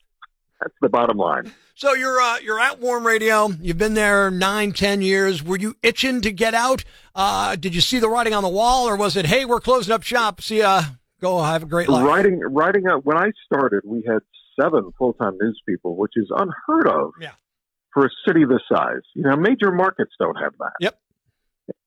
that's 0.61 0.73
the 0.81 0.89
bottom 0.89 1.17
line. 1.17 1.51
So 1.75 1.93
you're 1.93 2.19
uh, 2.19 2.39
you're 2.39 2.59
at 2.59 2.79
Warm 2.79 3.05
Radio. 3.05 3.49
You've 3.61 3.77
been 3.77 3.95
there 3.95 4.31
nine, 4.31 4.71
ten 4.71 5.01
years. 5.01 5.43
Were 5.43 5.57
you 5.57 5.75
itching 5.83 6.21
to 6.21 6.31
get 6.31 6.53
out? 6.53 6.83
Uh, 7.13 7.55
did 7.55 7.75
you 7.75 7.81
see 7.81 7.99
the 7.99 8.09
writing 8.09 8.33
on 8.33 8.43
the 8.43 8.49
wall, 8.49 8.87
or 8.87 8.95
was 8.95 9.17
it, 9.17 9.25
hey, 9.25 9.45
we're 9.45 9.59
closing 9.59 9.93
up 9.93 10.03
shop. 10.03 10.41
See 10.41 10.59
ya. 10.59 10.83
Go 11.21 11.41
have 11.41 11.63
a 11.63 11.65
great 11.65 11.89
life. 11.89 12.05
Writing 12.05 12.39
writing 12.39 12.87
out 12.87 13.05
when 13.05 13.17
I 13.17 13.31
started, 13.45 13.81
we 13.85 14.03
had 14.07 14.19
seven 14.59 14.91
full 14.97 15.13
time 15.13 15.37
news 15.39 15.61
people, 15.67 15.95
which 15.95 16.13
is 16.15 16.29
unheard 16.29 16.87
of. 16.87 17.11
Yeah. 17.19 17.31
For 17.93 18.05
a 18.05 18.09
city 18.27 18.43
this 18.43 18.59
size, 18.69 19.03
you 19.13 19.23
know, 19.23 19.37
major 19.37 19.71
markets 19.71 20.11
don't 20.19 20.35
have 20.35 20.51
that. 20.59 20.73
Yep. 20.81 20.99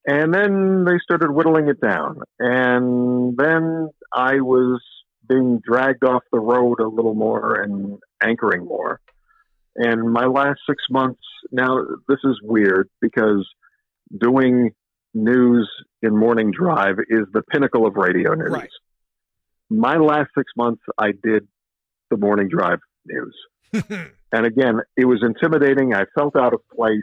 And 0.07 0.33
then 0.33 0.87
they 0.87 0.98
started 1.02 1.31
whittling 1.31 1.68
it 1.68 1.83
down, 1.83 2.20
and 2.38 3.37
then 3.37 3.90
I 4.12 4.40
was 4.40 4.81
being 5.29 5.61
dragged 5.64 6.05
off 6.05 6.23
the 6.33 6.41
road 6.41 6.81
a 6.81 6.88
little 6.88 7.14
more 7.14 7.55
and 7.55 7.99
anchoring 8.23 8.64
more. 8.64 9.01
And 9.77 10.12
my 10.12 10.27
last 10.27 10.61
six 10.69 10.83
months 10.91 11.21
now, 11.53 11.79
this 12.09 12.19
is 12.25 12.41
weird 12.43 12.88
because 13.01 13.47
doing 14.19 14.73
news 15.14 15.69
in 16.03 16.17
morning 16.17 16.51
drive 16.51 16.97
is 17.09 17.27
the 17.33 17.43
pinnacle 17.43 17.87
of 17.87 17.95
radio 17.97 18.35
news. 18.35 18.51
Right. 18.51 18.71
My 19.71 19.97
last 19.97 20.31
six 20.37 20.51
months, 20.57 20.83
I 20.99 21.12
did 21.23 21.47
the 22.11 22.17
morning 22.17 22.49
drive 22.49 22.79
news. 23.07 23.37
and 24.33 24.47
again, 24.47 24.81
it 24.97 25.05
was 25.05 25.23
intimidating. 25.23 25.95
I 25.95 26.05
felt 26.14 26.37
out 26.37 26.55
of 26.55 26.61
place. 26.75 27.03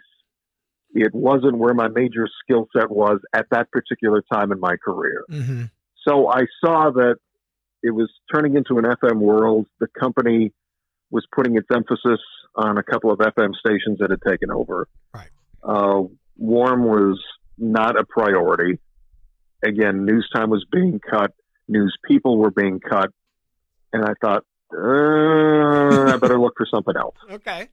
It 0.93 1.13
wasn't 1.13 1.57
where 1.57 1.73
my 1.73 1.89
major 1.89 2.27
skill 2.43 2.67
set 2.75 2.89
was 2.89 3.19
at 3.33 3.45
that 3.51 3.71
particular 3.71 4.23
time 4.31 4.51
in 4.51 4.59
my 4.59 4.75
career. 4.83 5.23
hmm 5.29 5.63
So 6.07 6.29
I 6.29 6.45
saw 6.63 6.91
that 6.91 7.17
it 7.85 7.91
was 7.91 8.09
turning 8.33 8.55
into 8.55 8.79
an 8.79 8.85
FM 8.85 9.19
world. 9.19 9.67
The 9.79 9.87
company 9.87 10.51
was 11.11 11.23
putting 11.33 11.55
its 11.55 11.67
emphasis 11.71 12.19
on 12.55 12.79
a 12.79 12.83
couple 12.83 13.11
of 13.11 13.19
FM 13.19 13.53
stations 13.55 13.99
that 13.99 14.09
had 14.09 14.21
taken 14.27 14.49
over. 14.49 14.87
Right. 15.13 15.29
Uh, 15.63 16.03
Warm 16.35 16.83
was 16.85 17.23
not 17.59 17.99
a 17.99 18.03
priority. 18.03 18.79
Again, 19.63 20.03
news 20.03 20.27
time 20.33 20.49
was 20.49 20.65
being 20.71 20.99
cut. 20.99 21.31
News 21.67 21.95
people 22.09 22.39
were 22.39 22.49
being 22.49 22.79
cut. 22.79 23.11
And 23.93 24.03
I 24.03 24.13
thought, 24.19 24.43
uh, 24.75 26.13
I 26.13 26.17
better 26.17 26.39
look 26.39 26.55
for 26.57 26.67
something 26.73 26.95
else. 26.97 27.15
Okay. 27.31 27.69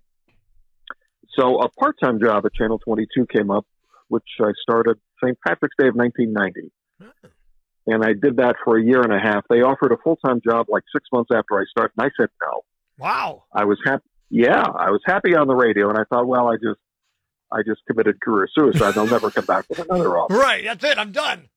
So 1.38 1.62
a 1.62 1.70
part-time 1.70 2.20
job 2.20 2.44
at 2.44 2.52
Channel 2.52 2.78
22 2.80 3.26
came 3.34 3.50
up, 3.50 3.66
which 4.08 4.28
I 4.38 4.50
started 4.60 5.00
St. 5.24 5.38
Patrick's 5.40 5.74
Day 5.78 5.88
of 5.88 5.94
1990. 5.94 6.70
And 7.86 8.04
I 8.04 8.12
did 8.12 8.36
that 8.36 8.56
for 8.64 8.78
a 8.78 8.84
year 8.84 9.02
and 9.02 9.12
a 9.12 9.18
half. 9.18 9.44
They 9.48 9.62
offered 9.62 9.92
a 9.92 9.96
full 10.02 10.16
time 10.16 10.40
job 10.44 10.66
like 10.68 10.84
six 10.92 11.06
months 11.12 11.30
after 11.34 11.58
I 11.58 11.64
started, 11.70 11.92
and 11.98 12.06
I 12.06 12.10
said 12.16 12.28
no. 12.42 12.62
Wow. 12.98 13.44
I 13.52 13.64
was 13.64 13.78
happy. 13.84 14.04
Yeah, 14.30 14.62
I 14.62 14.90
was 14.90 15.00
happy 15.04 15.34
on 15.34 15.46
the 15.46 15.54
radio, 15.54 15.90
and 15.90 15.98
I 15.98 16.04
thought, 16.04 16.26
well, 16.26 16.48
I 16.48 16.54
just, 16.54 16.80
I 17.50 17.58
just 17.66 17.82
committed 17.86 18.20
career 18.20 18.48
suicide. 18.56 18.96
I'll 18.96 19.06
never 19.06 19.30
come 19.30 19.44
back 19.44 19.68
with 19.68 19.80
another 19.80 20.16
offer. 20.18 20.34
Right. 20.34 20.64
That's 20.64 20.82
it. 20.84 20.96
I'm 20.98 21.12
done. 21.12 21.48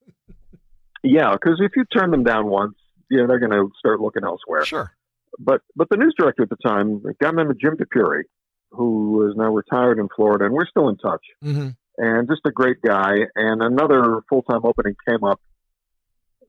Yeah, 1.04 1.34
because 1.34 1.62
if 1.62 1.72
you 1.76 1.86
turn 1.86 2.12
them 2.12 2.24
down 2.24 2.48
once, 2.48 2.76
you 3.10 3.20
know 3.20 3.28
they're 3.28 3.40
going 3.40 3.52
to 3.52 3.70
start 3.78 4.02
looking 4.02 4.24
elsewhere. 4.24 4.66
Sure. 4.66 4.92
But 5.40 5.62
but 5.76 5.90
the 5.90 5.98
news 5.98 6.16
director 6.18 6.44
at 6.44 6.50
the 6.50 6.58
time, 6.58 7.04
a 7.08 7.14
guy 7.24 7.32
named 7.32 7.54
Jim 7.62 7.78
DePury, 7.78 8.24
who 8.72 9.30
is 9.30 9.36
now 9.38 9.54
retired 9.54 10.00
in 10.00 10.08
Florida, 10.16 10.46
and 10.46 10.54
we're 10.54 10.68
still 10.68 10.90
in 10.90 10.98
touch. 10.98 11.24
Mm-hmm. 11.44 11.70
And 11.98 12.28
just 12.28 12.42
a 12.46 12.52
great 12.52 12.82
guy. 12.82 13.14
And 13.36 13.62
another 13.62 14.22
full 14.30 14.42
time 14.42 14.62
opening 14.64 14.96
came 15.08 15.24
up 15.24 15.40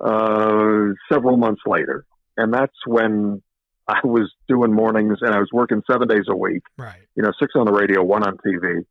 uh, 0.01 0.93
several 1.11 1.37
months 1.37 1.63
later, 1.67 2.05
and 2.37 2.53
that's 2.53 2.75
when 2.87 3.43
I 3.89 4.01
was 4.05 4.33
doing 4.49 4.73
mornings 4.73 5.19
and 5.21 5.35
I 5.35 5.39
was 5.39 5.49
working 5.53 5.83
seven 5.91 6.09
days 6.09 6.25
a 6.29 6.37
week. 6.37 6.63
Right. 6.77 6.99
You 7.15 7.23
know, 7.23 7.33
six 7.39 7.53
on 7.55 7.67
the 7.67 7.73
radio, 7.73 8.03
one 8.03 8.25
on 8.27 8.37
TV. 8.39 8.85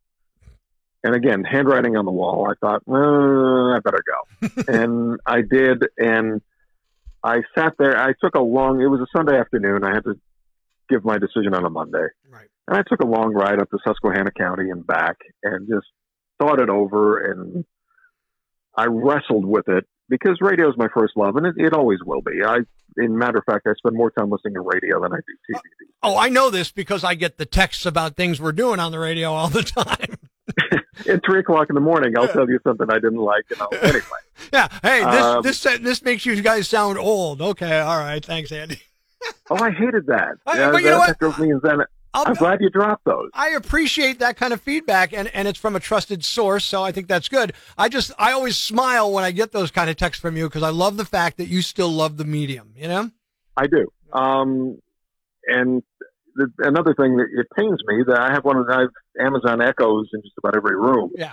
And 1.04 1.14
again, 1.14 1.44
handwriting 1.44 1.96
on 1.96 2.04
the 2.04 2.10
wall. 2.10 2.48
I 2.50 2.54
thought, 2.60 2.82
uh, 2.88 3.76
I 3.76 3.78
better 3.84 4.02
go, 4.06 4.48
and 4.68 5.20
I 5.26 5.42
did. 5.42 5.84
And 5.98 6.40
I 7.22 7.42
sat 7.56 7.74
there. 7.78 7.96
I 7.96 8.12
took 8.20 8.34
a 8.34 8.40
long. 8.42 8.80
It 8.80 8.86
was 8.86 9.00
a 9.00 9.06
Sunday 9.16 9.38
afternoon. 9.38 9.84
I 9.84 9.94
had 9.94 10.04
to 10.04 10.14
give 10.88 11.04
my 11.04 11.18
decision 11.18 11.54
on 11.54 11.64
a 11.64 11.70
Monday, 11.70 12.06
Right. 12.28 12.48
and 12.66 12.76
I 12.76 12.82
took 12.88 13.00
a 13.00 13.06
long 13.06 13.34
ride 13.34 13.60
up 13.60 13.70
to 13.70 13.78
Susquehanna 13.86 14.30
County 14.32 14.70
and 14.70 14.84
back, 14.86 15.16
and 15.44 15.68
just 15.68 15.86
thought 16.40 16.60
it 16.60 16.70
over. 16.70 17.18
And 17.30 17.64
I 18.76 18.86
wrestled 18.86 19.44
with 19.44 19.68
it 19.68 19.86
because 20.08 20.38
radio 20.40 20.68
is 20.68 20.76
my 20.76 20.88
first 20.94 21.16
love, 21.16 21.36
and 21.36 21.46
it, 21.46 21.54
it 21.58 21.72
always 21.72 21.98
will 22.04 22.22
be. 22.22 22.42
I, 22.44 22.58
in 22.96 23.16
matter 23.18 23.38
of 23.38 23.44
fact, 23.44 23.66
I 23.66 23.72
spend 23.74 23.96
more 23.96 24.10
time 24.10 24.30
listening 24.30 24.54
to 24.54 24.60
radio 24.60 25.00
than 25.02 25.12
I 25.12 25.16
do 25.16 25.54
TV. 25.54 25.60
Oh, 26.02 26.16
I 26.16 26.28
know 26.28 26.50
this 26.50 26.70
because 26.70 27.04
I 27.04 27.14
get 27.14 27.38
the 27.38 27.46
texts 27.46 27.84
about 27.86 28.16
things 28.16 28.40
we're 28.40 28.52
doing 28.52 28.78
on 28.80 28.92
the 28.92 28.98
radio 28.98 29.32
all 29.32 29.48
the 29.48 29.62
time. 29.62 30.14
At 31.08 31.22
three 31.26 31.40
o'clock 31.40 31.68
in 31.68 31.74
the 31.74 31.80
morning, 31.80 32.14
I'll 32.16 32.28
tell 32.28 32.48
you 32.48 32.58
something 32.64 32.86
I 32.90 32.94
didn't 32.94 33.16
like, 33.18 33.44
and 33.50 33.60
I'll, 33.60 33.68
anyway. 33.82 34.00
yeah. 34.52 34.68
Hey, 34.82 35.04
this 35.04 35.22
Um, 35.24 35.42
this 35.42 35.62
this 35.62 36.02
makes 36.02 36.24
you 36.24 36.40
guys 36.40 36.68
sound 36.68 36.98
old. 36.98 37.42
Okay. 37.42 37.80
All 37.80 37.98
right. 37.98 38.24
Thanks, 38.24 38.50
Andy. 38.52 38.80
Oh, 39.50 39.56
I 39.56 39.70
hated 39.72 40.06
that. 40.06 40.36
I- 40.46 40.58
Yeah, 40.58 40.70
but 40.70 40.78
you 40.82 40.90
know 40.90 40.92
that- 40.92 40.98
what? 40.98 41.06
that 41.08 41.18
drove 41.18 41.38
me 41.38 41.50
insane. 41.50 41.80
I'll, 42.16 42.28
I'm 42.28 42.34
glad 42.34 42.62
you 42.62 42.70
dropped 42.70 43.04
those. 43.04 43.28
I 43.34 43.50
appreciate 43.50 44.20
that 44.20 44.38
kind 44.38 44.54
of 44.54 44.60
feedback, 44.62 45.12
and, 45.12 45.28
and 45.34 45.46
it's 45.46 45.58
from 45.58 45.76
a 45.76 45.80
trusted 45.80 46.24
source, 46.24 46.64
so 46.64 46.82
I 46.82 46.90
think 46.90 47.08
that's 47.08 47.28
good. 47.28 47.52
I 47.76 47.90
just 47.90 48.10
I 48.18 48.32
always 48.32 48.56
smile 48.56 49.12
when 49.12 49.22
I 49.22 49.32
get 49.32 49.52
those 49.52 49.70
kind 49.70 49.90
of 49.90 49.96
texts 49.96 50.22
from 50.22 50.34
you 50.34 50.48
because 50.48 50.62
I 50.62 50.70
love 50.70 50.96
the 50.96 51.04
fact 51.04 51.36
that 51.36 51.48
you 51.48 51.60
still 51.60 51.90
love 51.90 52.16
the 52.16 52.24
medium. 52.24 52.72
You 52.74 52.88
know. 52.88 53.10
I 53.54 53.66
do. 53.66 53.92
Um, 54.14 54.78
and 55.46 55.82
the, 56.36 56.50
another 56.58 56.94
thing 56.94 57.16
that 57.16 57.26
it 57.36 57.46
pains 57.54 57.80
me 57.86 58.04
that 58.06 58.18
I 58.18 58.32
have 58.32 58.44
one 58.44 58.56
of 58.56 58.66
the 58.66 58.88
Amazon 59.20 59.60
Echoes 59.60 60.08
in 60.14 60.22
just 60.22 60.34
about 60.38 60.56
every 60.56 60.76
room. 60.76 61.10
Yeah. 61.14 61.32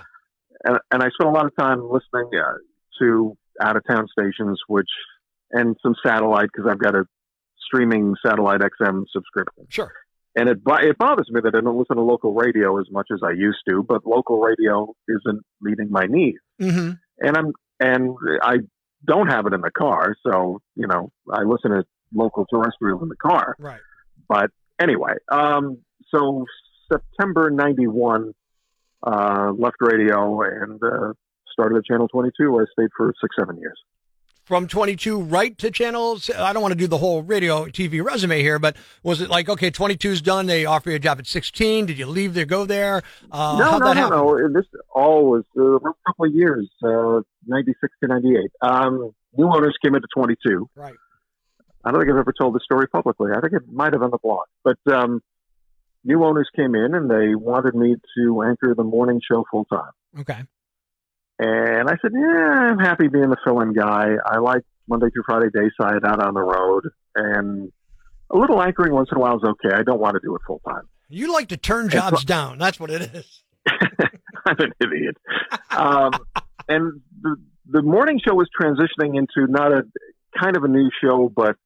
And, 0.64 0.78
and 0.90 1.02
I 1.02 1.08
spend 1.10 1.30
a 1.30 1.32
lot 1.32 1.46
of 1.46 1.56
time 1.56 1.80
listening 1.82 2.30
uh, 2.38 2.54
to 3.00 3.36
out 3.60 3.76
of 3.76 3.82
town 3.86 4.06
stations, 4.12 4.60
which 4.68 4.88
and 5.50 5.76
some 5.82 5.94
satellite 6.04 6.48
because 6.52 6.70
I've 6.70 6.78
got 6.78 6.94
a 6.94 7.04
streaming 7.66 8.14
satellite 8.24 8.60
XM 8.60 9.04
subscription. 9.12 9.66
Sure. 9.70 9.92
And 10.36 10.48
it 10.48 10.58
it 10.66 10.98
bothers 10.98 11.28
me 11.30 11.40
that 11.44 11.54
I 11.54 11.60
don't 11.60 11.78
listen 11.78 11.96
to 11.96 12.02
local 12.02 12.34
radio 12.34 12.80
as 12.80 12.86
much 12.90 13.08
as 13.12 13.20
I 13.22 13.30
used 13.30 13.58
to, 13.68 13.84
but 13.84 14.04
local 14.04 14.40
radio 14.40 14.92
isn't 15.08 15.42
meeting 15.60 15.88
my 15.90 16.06
needs. 16.06 16.38
Mm-hmm. 16.60 16.92
And 17.20 17.36
I'm 17.36 17.52
and 17.78 18.16
I 18.42 18.56
don't 19.06 19.28
have 19.30 19.46
it 19.46 19.52
in 19.52 19.60
the 19.60 19.70
car, 19.70 20.16
so 20.26 20.60
you 20.74 20.86
know 20.88 21.12
I 21.32 21.42
listen 21.42 21.70
to 21.70 21.84
local 22.12 22.46
terrestrial 22.46 23.02
in 23.02 23.08
the 23.08 23.16
car. 23.16 23.54
Right. 23.58 23.80
But 24.28 24.50
anyway, 24.80 25.14
um, 25.30 25.78
so 26.12 26.46
September 26.92 27.50
'91, 27.50 28.32
uh, 29.06 29.52
left 29.56 29.76
radio 29.80 30.42
and 30.42 30.82
uh, 30.82 31.12
started 31.52 31.78
at 31.78 31.84
Channel 31.84 32.08
22. 32.08 32.50
Where 32.50 32.62
I 32.62 32.66
stayed 32.72 32.90
for 32.96 33.12
six, 33.20 33.36
seven 33.38 33.58
years. 33.58 33.78
From 34.44 34.68
22 34.68 35.22
right 35.22 35.56
to 35.56 35.70
channels. 35.70 36.28
I 36.28 36.52
don't 36.52 36.60
want 36.60 36.72
to 36.72 36.78
do 36.78 36.86
the 36.86 36.98
whole 36.98 37.22
radio 37.22 37.64
TV 37.64 38.04
resume 38.04 38.42
here, 38.42 38.58
but 38.58 38.76
was 39.02 39.22
it 39.22 39.30
like 39.30 39.48
okay, 39.48 39.70
22's 39.70 40.20
done? 40.20 40.44
They 40.44 40.66
offer 40.66 40.90
you 40.90 40.96
a 40.96 40.98
job 40.98 41.18
at 41.18 41.26
16. 41.26 41.86
Did 41.86 41.98
you 41.98 42.06
leave 42.06 42.34
there, 42.34 42.44
go 42.44 42.66
there? 42.66 43.02
Uh, 43.32 43.56
no, 43.58 43.78
no, 43.78 43.94
that 43.94 44.10
no, 44.10 44.34
no. 44.34 44.52
This 44.52 44.66
all 44.94 45.30
was 45.30 45.44
uh, 45.56 45.76
a 45.76 45.94
couple 46.06 46.26
of 46.26 46.34
years, 46.34 46.68
uh, 46.84 47.22
'96 47.46 47.94
to 48.02 48.08
'98. 48.08 48.50
Um, 48.60 49.14
new 49.34 49.46
owners 49.46 49.76
came 49.82 49.94
into 49.94 50.08
22. 50.14 50.68
Right. 50.74 50.94
I 51.84 51.90
don't 51.90 52.00
think 52.00 52.12
I've 52.12 52.18
ever 52.18 52.34
told 52.38 52.54
the 52.54 52.60
story 52.60 52.86
publicly. 52.88 53.30
I 53.36 53.40
think 53.40 53.54
it 53.54 53.62
might 53.70 53.92
have 53.92 54.02
on 54.02 54.10
the 54.10 54.18
blog. 54.18 54.44
But 54.62 54.78
um, 54.92 55.22
new 56.04 56.24
owners 56.24 56.48
came 56.54 56.74
in 56.74 56.94
and 56.94 57.10
they 57.10 57.34
wanted 57.34 57.74
me 57.74 57.96
to 58.16 58.42
anchor 58.42 58.74
the 58.74 58.84
morning 58.84 59.20
show 59.26 59.44
full 59.50 59.64
time. 59.66 59.90
Okay. 60.20 60.42
And 61.38 61.88
I 61.88 61.94
said, 62.00 62.12
yeah, 62.14 62.70
I'm 62.70 62.78
happy 62.78 63.08
being 63.08 63.30
the 63.30 63.36
fill 63.44 63.60
in 63.60 63.72
guy. 63.72 64.14
I 64.24 64.38
like 64.38 64.62
Monday 64.88 65.06
through 65.10 65.24
Friday 65.26 65.48
day 65.52 65.70
side 65.80 66.04
out 66.04 66.22
on 66.22 66.34
the 66.34 66.40
road. 66.40 66.88
And 67.16 67.72
a 68.30 68.38
little 68.38 68.62
anchoring 68.62 68.92
once 68.92 69.08
in 69.10 69.18
a 69.18 69.20
while 69.20 69.36
is 69.36 69.42
okay. 69.44 69.74
I 69.74 69.82
don't 69.82 70.00
want 70.00 70.14
to 70.14 70.20
do 70.22 70.34
it 70.36 70.42
full 70.46 70.60
time. 70.68 70.88
You 71.08 71.32
like 71.32 71.48
to 71.48 71.56
turn 71.56 71.88
jobs 71.88 72.24
down. 72.24 72.58
That's 72.58 72.78
what 72.78 72.90
it 72.90 73.02
is. 73.14 73.42
I'm 74.46 74.56
an 74.58 74.72
idiot. 74.80 75.16
Um, 75.70 76.12
and 76.68 77.00
the, 77.22 77.36
the 77.70 77.82
morning 77.82 78.20
show 78.24 78.34
was 78.34 78.48
transitioning 78.60 79.16
into 79.16 79.50
not 79.50 79.72
a 79.72 79.84
kind 80.38 80.56
of 80.56 80.64
a 80.64 80.68
new 80.68 80.90
show, 81.02 81.32
but 81.34 81.56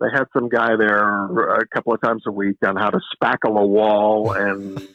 they 0.00 0.08
had 0.12 0.24
some 0.32 0.48
guy 0.48 0.76
there 0.76 1.56
a 1.56 1.66
couple 1.68 1.94
of 1.94 2.00
times 2.02 2.22
a 2.26 2.32
week 2.32 2.56
on 2.66 2.76
how 2.76 2.90
to 2.90 3.00
spackle 3.14 3.58
a 3.58 3.66
wall 3.66 4.32
and 4.32 4.86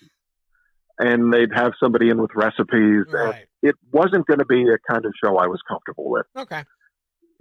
and 0.99 1.34
they'd 1.34 1.51
have 1.53 1.71
somebody 1.81 2.10
in 2.10 2.21
with 2.21 2.31
recipes. 2.36 3.05
And 3.07 3.13
Right. 3.13 3.45
It 3.62 3.76
wasn't 3.91 4.26
going 4.28 4.39
to 4.39 4.45
be 4.45 4.63
a 4.63 4.78
kind 4.91 5.06
of 5.06 5.13
show 5.24 5.38
I 5.38 5.47
was 5.47 5.60
comfortable 5.67 6.10
with. 6.10 6.26
Okay. 6.36 6.63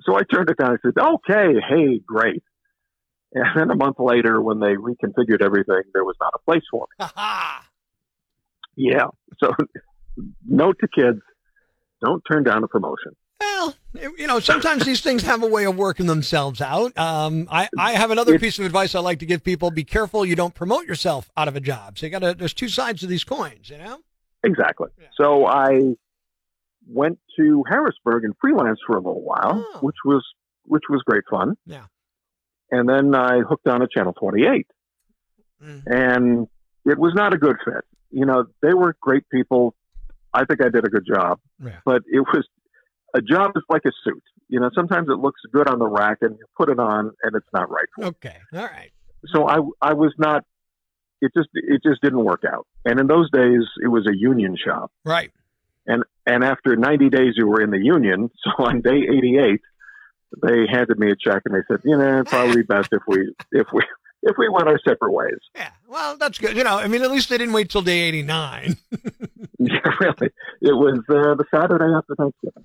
So 0.02 0.16
I 0.16 0.22
turned 0.22 0.50
it 0.50 0.56
down. 0.58 0.72
I 0.72 0.76
said, 0.82 0.98
okay, 0.98 1.60
hey, 1.68 2.00
great. 2.06 2.42
And 3.32 3.44
then 3.54 3.70
a 3.70 3.76
month 3.76 3.96
later, 3.98 4.40
when 4.40 4.58
they 4.60 4.74
reconfigured 4.74 5.42
everything, 5.42 5.82
there 5.94 6.04
was 6.04 6.16
not 6.20 6.32
a 6.34 6.38
place 6.38 6.62
for 6.70 6.86
me. 6.90 7.04
Ha 7.04 7.12
ha. 7.14 7.66
Yeah. 8.76 9.06
So 9.42 9.52
note 10.46 10.78
to 10.80 10.88
kids, 10.88 11.20
don't 12.02 12.22
turn 12.30 12.44
down 12.44 12.64
a 12.64 12.68
promotion. 12.68 13.14
Well, 13.40 13.74
you 13.94 14.26
know, 14.26 14.38
sometimes 14.40 14.84
these 14.84 15.00
things 15.00 15.22
have 15.22 15.42
a 15.42 15.46
way 15.46 15.64
of 15.64 15.76
working 15.76 16.06
themselves 16.06 16.60
out. 16.60 16.96
Um, 16.98 17.48
I, 17.50 17.68
I 17.78 17.92
have 17.92 18.10
another 18.10 18.38
piece 18.38 18.58
of 18.58 18.66
advice 18.66 18.94
I 18.94 19.00
like 19.00 19.20
to 19.20 19.26
give 19.26 19.42
people: 19.42 19.70
be 19.70 19.84
careful 19.84 20.26
you 20.26 20.36
don't 20.36 20.54
promote 20.54 20.86
yourself 20.86 21.30
out 21.36 21.48
of 21.48 21.56
a 21.56 21.60
job. 21.60 21.98
So 21.98 22.06
you 22.06 22.12
got 22.12 22.20
to. 22.20 22.34
There's 22.34 22.52
two 22.54 22.68
sides 22.68 23.00
to 23.00 23.06
these 23.06 23.24
coins, 23.24 23.70
you 23.70 23.78
know. 23.78 24.00
Exactly. 24.44 24.88
Yeah. 25.00 25.08
So 25.16 25.46
I 25.46 25.94
went 26.92 27.18
to 27.38 27.64
Harrisburg 27.68 28.24
and 28.24 28.34
freelanced 28.44 28.78
for 28.86 28.96
a 28.96 29.00
little 29.00 29.22
while, 29.22 29.64
Oh. 29.74 29.78
which 29.80 29.96
was 30.04 30.24
which 30.64 30.84
was 30.88 31.02
great 31.04 31.24
fun. 31.30 31.56
Yeah. 31.66 31.86
And 32.70 32.88
then 32.88 33.14
I 33.14 33.40
hooked 33.40 33.66
on 33.66 33.82
at 33.82 33.90
Channel 33.90 34.12
28, 34.12 34.66
Mm. 35.62 35.82
and 35.86 36.48
it 36.84 36.98
was 36.98 37.12
not 37.14 37.34
a 37.34 37.38
good 37.38 37.56
fit. 37.64 37.84
You 38.10 38.24
know, 38.26 38.44
they 38.62 38.72
were 38.74 38.94
great 39.00 39.28
people. 39.30 39.74
I 40.32 40.44
think 40.44 40.62
I 40.62 40.68
did 40.68 40.84
a 40.86 40.88
good 40.90 41.04
job, 41.06 41.38
Yeah. 41.58 41.80
but 41.84 42.02
it 42.06 42.20
was 42.20 42.46
a 43.14 43.20
job 43.20 43.52
is 43.56 43.62
like 43.68 43.82
a 43.84 43.90
suit. 44.04 44.22
You 44.48 44.60
know, 44.60 44.70
sometimes 44.74 45.08
it 45.08 45.18
looks 45.18 45.40
good 45.52 45.68
on 45.68 45.78
the 45.80 45.88
rack 45.88 46.18
and 46.22 46.36
you 46.38 46.44
put 46.56 46.68
it 46.70 46.78
on 46.78 47.10
and 47.22 47.34
it's 47.34 47.48
not 47.52 47.68
right 47.70 47.86
for 47.94 48.02
you. 48.02 48.08
Okay. 48.08 48.36
All 48.54 48.66
right. 48.66 48.90
so 49.26 49.46
I 49.48 49.58
I 49.82 49.92
was 49.94 50.14
not. 50.18 50.44
It 51.20 51.32
just 51.36 51.48
it 51.54 51.82
just 51.82 52.00
didn't 52.00 52.24
work 52.24 52.44
out. 52.50 52.66
And 52.86 52.98
in 52.98 53.06
those 53.06 53.30
days, 53.30 53.62
it 53.82 53.88
was 53.88 54.06
a 54.06 54.16
union 54.16 54.56
shop. 54.56 54.90
Right. 55.04 55.30
And 55.90 56.04
and 56.24 56.44
after 56.44 56.76
90 56.76 57.08
days, 57.10 57.34
you 57.36 57.46
were 57.46 57.60
in 57.60 57.70
the 57.70 57.82
union. 57.82 58.30
So 58.44 58.64
on 58.64 58.80
day 58.80 58.96
88, 58.96 59.60
they 60.42 60.66
handed 60.70 60.98
me 60.98 61.10
a 61.10 61.16
check 61.16 61.42
and 61.44 61.54
they 61.54 61.62
said, 61.68 61.80
you 61.84 61.96
know, 61.96 62.20
it's 62.20 62.30
probably 62.30 62.62
best 62.62 62.90
if 62.92 63.02
we 63.08 63.34
if 63.50 63.66
we 63.72 63.82
if 64.22 64.36
we 64.38 64.48
went 64.48 64.68
our 64.68 64.78
separate 64.86 65.12
ways. 65.12 65.38
Yeah. 65.56 65.70
Well, 65.88 66.16
that's 66.16 66.38
good. 66.38 66.56
You 66.56 66.64
know, 66.64 66.78
I 66.78 66.86
mean, 66.86 67.02
at 67.02 67.10
least 67.10 67.28
they 67.28 67.38
didn't 67.38 67.54
wait 67.54 67.70
till 67.70 67.82
day 67.82 68.00
89. 68.02 68.76
yeah, 69.58 69.78
really. 70.00 70.30
It 70.60 70.72
was 70.72 71.00
uh, 71.08 71.34
the 71.34 71.44
Saturday 71.50 71.92
after 71.96 72.14
Thanksgiving. 72.14 72.64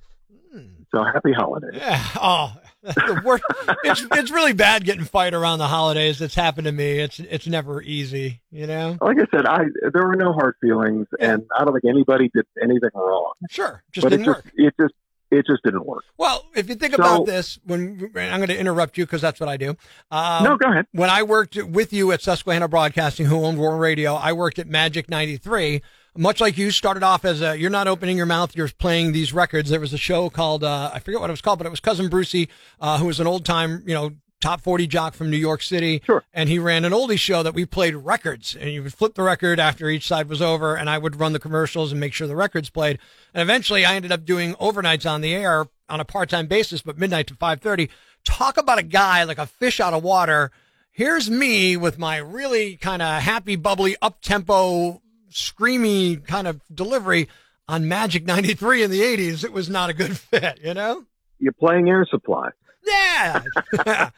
Hmm. 0.52 0.84
So 0.94 1.04
happy 1.04 1.34
holidays. 1.34 1.72
Yeah. 1.74 2.04
Oh, 2.22 2.54
the 2.96 3.22
worst. 3.26 3.44
it's 3.84 4.06
it's 4.12 4.32
really 4.32 4.54
bad 4.54 4.86
getting 4.86 5.06
fired 5.06 5.34
around 5.34 5.60
the 5.60 5.68
holidays. 5.68 6.22
It's 6.22 6.36
happened 6.36 6.66
to 6.66 6.72
me. 6.72 7.00
It's 7.00 7.20
it's 7.20 7.48
never 7.48 7.82
easy. 7.82 8.42
You 8.52 8.68
know. 8.68 8.98
Like 9.02 9.18
I 9.18 9.26
said, 9.36 9.46
I 9.46 9.64
there 9.94 10.06
were 10.06 10.16
no 10.16 10.34
hard 10.34 10.56
feelings, 10.62 11.08
Yeah. 11.20 11.34
and 11.34 11.44
I 11.58 11.64
don't 11.66 11.74
think 11.74 11.86
anybody 11.94 12.30
did 12.34 12.46
anything 12.62 12.90
wrong. 12.94 13.34
Sure. 13.50 13.84
Just 13.92 14.06
but 14.06 14.14
it 14.14 14.18
didn't 14.18 14.26
just 14.34 14.46
work. 14.46 14.54
it 14.56 14.74
just 14.80 14.94
it 15.32 15.46
just 15.48 15.64
didn't 15.64 15.86
work. 15.86 16.04
Well, 16.18 16.46
if 16.56 16.70
you 16.70 16.76
think 16.76 16.94
So- 16.96 17.02
about 17.02 17.26
this, 17.26 17.58
when 17.66 18.12
I'm 18.16 18.38
going 18.40 18.48
to 18.48 18.58
interrupt 18.60 18.98
you 18.98 19.06
because 19.06 19.22
that's 19.22 19.40
what 19.40 19.50
I 19.50 19.58
do. 19.58 19.76
Um, 20.12 20.44
no, 20.44 20.56
go 20.58 20.70
ahead. 20.70 20.86
when 20.92 21.10
I 21.10 21.24
worked 21.24 21.56
with 21.62 21.92
you 21.92 22.12
at 22.12 22.22
Susquehanna 22.22 22.68
Broadcasting, 22.68 23.26
who 23.26 23.44
owned 23.44 23.58
Warm 23.58 23.80
Radio, 23.80 24.14
I 24.14 24.34
worked 24.34 24.60
at 24.60 24.68
Magic 24.68 25.10
93. 25.10 25.82
Much 26.18 26.40
like 26.40 26.58
you 26.58 26.72
started 26.72 27.04
off 27.04 27.26
as 27.26 27.42
a, 27.42 27.58
you're 27.58 27.70
not 27.70 27.88
opening 27.88 28.16
your 28.16 28.26
mouth, 28.26 28.56
you're 28.56 28.70
playing 28.70 29.12
these 29.12 29.34
records. 29.34 29.70
There 29.70 29.80
was 29.80 29.94
a 29.94 29.98
show 29.98 30.30
called, 30.30 30.64
uh, 30.64 30.92
I 30.94 31.00
forget 31.00 31.20
what 31.20 31.30
it 31.30 31.34
was 31.34 31.42
called, 31.42 31.60
but 31.60 31.68
it 31.68 31.72
was 31.72 31.82
Cousin 31.82 32.10
Brucie, 32.10 32.48
uh, 32.80 32.98
who 32.98 33.06
was 33.06 33.20
an 33.20 33.28
old 33.28 33.46
time, 33.46 33.84
you 33.86 33.94
know, 33.94 34.12
top 34.42 34.62
40 34.62 34.88
jock 34.88 35.14
from 35.14 35.30
New 35.30 35.38
York 35.38 35.62
City. 35.62 36.02
Sure. 36.06 36.24
And 36.34 36.48
he 36.48 36.60
ran 36.60 36.86
an 36.86 36.94
oldie 36.94 37.18
show 37.18 37.42
that 37.44 37.54
we 37.54 37.66
played 37.66 37.96
records 37.96 38.56
and 38.56 38.70
you 38.70 38.84
would 38.84 38.94
flip 38.94 39.16
the 39.16 39.24
record 39.24 39.60
after 39.60 39.90
each 39.90 40.08
side 40.08 40.30
was 40.30 40.42
over 40.42 40.76
and 40.76 40.90
I 40.90 40.98
would 40.98 41.20
run 41.20 41.34
the 41.34 41.40
commercials 41.40 41.92
and 41.92 42.00
make 42.00 42.14
sure 42.14 42.28
the 42.28 42.36
records 42.36 42.70
played. 42.70 43.00
And 43.34 43.42
eventually 43.42 43.86
I 43.86 43.96
ended 43.96 44.12
up 44.12 44.24
doing 44.24 44.54
overnights 44.56 45.10
on 45.10 45.22
the 45.22 45.34
air 45.34 45.66
on 45.90 46.00
a 46.00 46.06
part-time 46.06 46.48
basis, 46.48 46.82
but 46.82 46.98
midnight 46.98 47.28
to 47.28 47.36
530. 47.36 47.90
Talk 48.24 48.58
about 48.58 48.80
a 48.80 48.84
guy 48.84 49.24
like 49.24 49.38
a 49.38 49.46
fish 49.46 49.80
out 49.80 49.94
of 49.94 50.04
water. 50.04 50.52
Here's 50.92 51.30
me 51.30 51.76
with 51.76 51.98
my 51.98 52.18
really 52.18 52.78
kind 52.78 53.02
of 53.02 53.22
happy, 53.22 53.56
bubbly, 53.56 53.96
up-tempo, 54.02 55.02
screamy 55.36 56.26
kind 56.26 56.48
of 56.48 56.62
delivery 56.74 57.28
on 57.68 57.88
Magic 57.88 58.26
93 58.26 58.84
in 58.84 58.92
the 58.92 59.02
80s. 59.02 59.44
It 59.44 59.52
was 59.52 59.70
not 59.70 59.90
a 59.90 59.94
good 59.94 60.18
fit, 60.18 60.60
you 60.64 60.74
know? 60.74 61.04
You're 61.40 61.54
playing 61.54 61.90
Air 61.90 62.06
Supply. 62.10 62.50
Yeah. 62.86 63.42
and, 63.86 64.12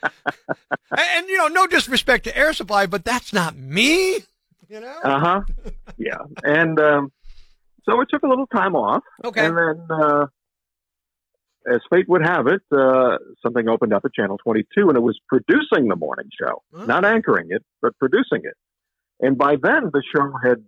and, 0.92 1.28
you 1.28 1.38
know, 1.38 1.48
no 1.48 1.68
disrespect 1.68 2.26
to 2.26 2.38
Air 2.38 2.54
Supply, 2.54 2.86
but 2.86 3.04
that's 3.06 3.34
not 3.34 3.56
me, 3.58 4.16
you 4.70 4.80
know? 4.80 4.96
Uh 5.04 5.20
huh. 5.20 5.42
yeah, 5.98 6.18
and 6.44 6.80
um, 6.80 7.12
so 7.90 8.00
it 8.02 8.10
took 8.12 8.24
a 8.24 8.28
little 8.28 8.48
time 8.48 8.76
off, 8.76 9.04
Okay. 9.24 9.46
and 9.46 9.58
then 9.58 9.88
uh, 9.90 10.28
as 11.74 11.80
fate 11.90 12.08
would 12.10 12.22
have 12.26 12.48
it, 12.48 12.62
uh, 12.78 13.18
something 13.42 13.68
opened 13.70 13.94
up 13.94 14.04
at 14.06 14.14
Channel 14.14 14.38
22, 14.44 14.90
and 14.90 14.98
it 14.98 15.02
was 15.02 15.18
producing 15.28 15.88
the 15.88 15.96
morning 15.96 16.30
show, 16.40 16.62
Oh. 16.74 16.84
not 16.86 17.06
anchoring 17.06 17.48
it, 17.50 17.64
but 17.82 17.98
producing 17.98 18.42
it. 18.44 18.56
And 19.22 19.38
by 19.38 19.56
then, 19.56 19.90
the 19.94 20.04
show 20.16 20.32
had 20.44 20.64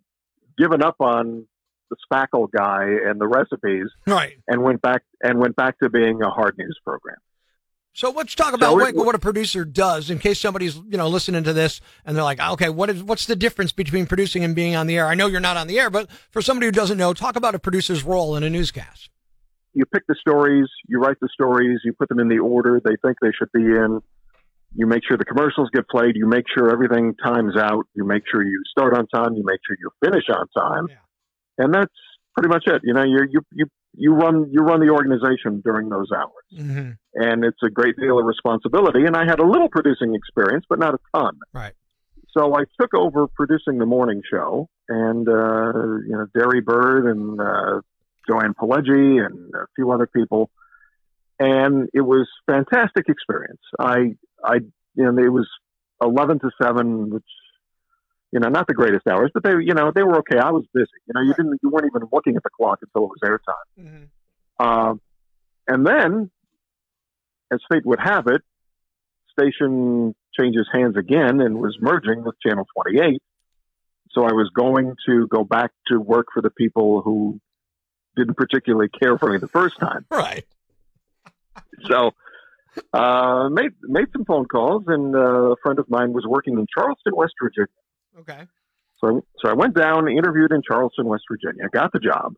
given 0.60 0.84
up 0.84 0.96
on 1.00 1.46
the 1.90 1.96
spackle 2.12 2.48
guy 2.52 2.84
and 3.10 3.20
the 3.20 3.28
recipes, 3.28 3.88
Right. 4.06 4.38
and 4.48 4.62
went 4.62 4.82
back 4.82 5.02
and 5.24 5.40
went 5.40 5.56
back 5.56 5.80
to 5.80 5.90
being 5.90 6.22
a 6.22 6.30
hard 6.30 6.56
news 6.58 6.78
program. 6.86 7.18
So 7.94 8.12
let's 8.12 8.36
talk 8.36 8.54
about 8.54 8.68
So 8.68 8.74
what, 8.76 8.90
it- 8.90 8.96
what 8.96 9.16
a 9.16 9.20
producer 9.20 9.66
does 9.66 10.12
in 10.12 10.20
case 10.20 10.40
somebody's, 10.40 10.76
you 10.76 10.98
know, 10.98 11.08
listening 11.08 11.44
to 11.46 11.54
this 11.54 11.82
and 12.06 12.16
they're 12.16 12.24
like, 12.24 12.40
okay, 12.40 12.70
what 12.70 12.90
is, 12.92 13.02
what's 13.04 13.26
the 13.26 13.36
difference 13.36 13.72
between 13.72 14.06
producing 14.06 14.44
and 14.44 14.56
being 14.56 14.76
on 14.76 14.86
the 14.86 14.98
air? 14.98 15.08
I 15.08 15.16
know 15.16 15.26
you're 15.26 15.40
not 15.40 15.58
on 15.58 15.66
the 15.68 15.80
air, 15.80 15.90
but 15.90 16.10
for 16.30 16.42
somebody 16.44 16.68
who 16.68 16.72
doesn't 16.72 16.98
know, 17.00 17.14
talk 17.14 17.36
about 17.36 17.56
a 17.56 17.60
producer's 17.60 18.04
role 18.04 18.36
in 18.36 18.44
a 18.44 18.50
newscast. 18.50 19.10
you 19.74 19.86
pick 19.86 20.04
the 20.08 20.16
stories, 20.20 20.68
you 20.88 21.00
write 21.00 21.18
the 21.22 21.30
stories, 21.34 21.80
you 21.84 21.94
put 21.94 22.10
them 22.10 22.20
in 22.20 22.28
the 22.28 22.40
order 22.40 22.80
they 22.84 22.96
think 23.04 23.18
they 23.22 23.32
should 23.32 23.52
be 23.54 23.62
in. 23.64 24.00
You 24.76 24.86
make 24.88 25.02
sure 25.08 25.18
the 25.18 25.26
commercials 25.26 25.70
get 25.74 25.88
played. 25.90 26.16
You 26.16 26.28
make 26.28 26.46
sure 26.56 26.70
everything 26.72 27.16
times 27.24 27.56
out. 27.58 27.86
You 27.96 28.06
make 28.06 28.24
sure 28.32 28.44
you 28.44 28.62
start 28.70 28.94
on 28.96 29.08
time. 29.08 29.34
You 29.36 29.44
make 29.46 29.60
sure 29.68 29.76
you 29.80 29.90
finish 30.04 30.26
on 30.30 30.48
time, 30.56 30.88
Yeah. 30.90 31.64
and 31.66 31.74
that's 31.74 31.94
pretty 32.36 32.50
much 32.50 32.64
it. 32.68 32.82
You 32.84 32.94
know, 32.94 33.04
you 33.04 33.20
you 33.32 33.42
you 33.52 33.66
you 33.96 34.14
run 34.14 34.50
you 34.52 34.62
run 34.62 34.80
the 34.80 34.90
organization 34.94 35.62
during 35.64 35.90
those 35.90 36.10
hours, 36.16 36.46
Mm-hmm. 36.56 36.92
and 37.16 37.44
it's 37.44 37.58
a 37.64 37.70
great 37.70 37.96
deal 37.98 38.20
of 38.20 38.26
responsibility. 38.26 39.06
And 39.06 39.16
I 39.18 39.26
had 39.26 39.40
a 39.40 39.46
little 39.46 39.70
producing 39.70 40.14
experience, 40.14 40.66
but 40.70 40.78
not 40.80 40.94
a 40.94 41.00
ton. 41.16 41.38
Right. 41.54 41.74
So 42.38 42.54
I 42.56 42.66
took 42.80 42.94
over 42.94 43.26
producing 43.28 43.80
the 43.80 43.88
morning 43.88 44.22
show, 44.32 44.70
and 44.88 45.28
uh, 45.28 45.74
you 46.08 46.12
know, 46.16 46.28
Derry 46.38 46.62
Bird 46.62 47.08
and 47.08 47.42
uh, 47.42 47.82
Joanne 48.30 48.54
Pileggi 48.54 49.26
and 49.26 49.52
a 49.56 49.66
few 49.76 49.90
other 49.92 50.06
people, 50.06 50.52
and 51.40 51.90
it 51.94 52.02
was 52.02 52.28
fantastic 52.46 53.06
experience. 53.10 53.62
I, 53.80 54.16
I, 54.44 54.56
you 54.96 55.12
know, 55.12 55.24
it 55.24 55.32
was 55.32 55.48
eleven 56.02 56.40
to 56.40 56.52
seven, 56.62 57.10
which, 57.10 57.24
you 58.32 58.40
know, 58.40 58.50
not 58.50 58.68
the 58.68 58.74
greatest 58.74 59.08
hours, 59.08 59.32
but 59.34 59.44
they, 59.44 59.52
you 59.52 59.74
know, 59.74 59.92
they 59.94 60.04
were 60.04 60.20
okay. 60.20 60.38
I 60.38 60.52
was 60.52 60.66
busy. 60.74 60.88
You 61.08 61.14
know, 61.14 61.22
you 61.22 61.34
didn't, 61.34 61.60
you 61.62 61.70
weren't 61.70 61.86
even 61.86 62.08
looking 62.12 62.36
at 62.36 62.44
the 62.44 62.50
clock 62.50 62.80
until 62.82 63.06
it 63.06 63.10
was 63.10 63.20
airtime. 63.24 63.84
Mm-hmm. 63.86 64.66
Um, 64.66 65.02
and 65.68 65.86
then, 65.86 66.32
as 67.52 67.60
fate 67.70 67.86
would 67.86 68.00
have 68.00 68.28
it, 68.28 68.42
station 69.32 70.16
changes 70.38 70.68
hands 70.72 70.98
again 70.98 71.42
and 71.42 71.58
was 71.58 71.78
merging 71.80 72.24
with 72.24 72.36
Channel 72.46 72.66
28. 72.76 73.22
So 74.12 74.24
I 74.24 74.34
was 74.34 74.50
going 74.54 74.96
to 75.08 75.28
go 75.28 75.44
back 75.44 75.72
to 75.88 76.00
work 76.00 76.28
for 76.34 76.42
the 76.42 76.50
people 76.50 77.02
who 77.02 77.40
didn't 78.16 78.36
particularly 78.36 78.90
care 78.90 79.18
for 79.18 79.32
me 79.32 79.38
the 79.38 79.48
first 79.48 79.80
time. 79.80 80.06
Right. 80.12 80.46
So 81.88 82.14
uh, 82.94 83.50
made 83.52 83.72
made 83.84 84.08
some 84.14 84.26
phone 84.26 84.46
calls, 84.46 84.84
and 84.88 85.16
uh, 85.16 85.52
a 85.52 85.56
friend 85.64 85.80
of 85.80 85.90
mine 85.90 86.14
was 86.14 86.26
working 86.28 86.54
in 86.58 86.66
Charleston, 86.74 87.16
West 87.16 87.34
Virginia. 87.42 87.68
Okay. 88.20 88.46
So, 89.02 89.24
so 89.42 89.50
I 89.50 89.54
went 89.54 89.76
down, 89.76 90.10
interviewed 90.10 90.52
in 90.52 90.62
Charleston, 90.68 91.06
West 91.06 91.24
Virginia, 91.32 91.70
got 91.72 91.92
the 91.94 92.00
job. 92.00 92.36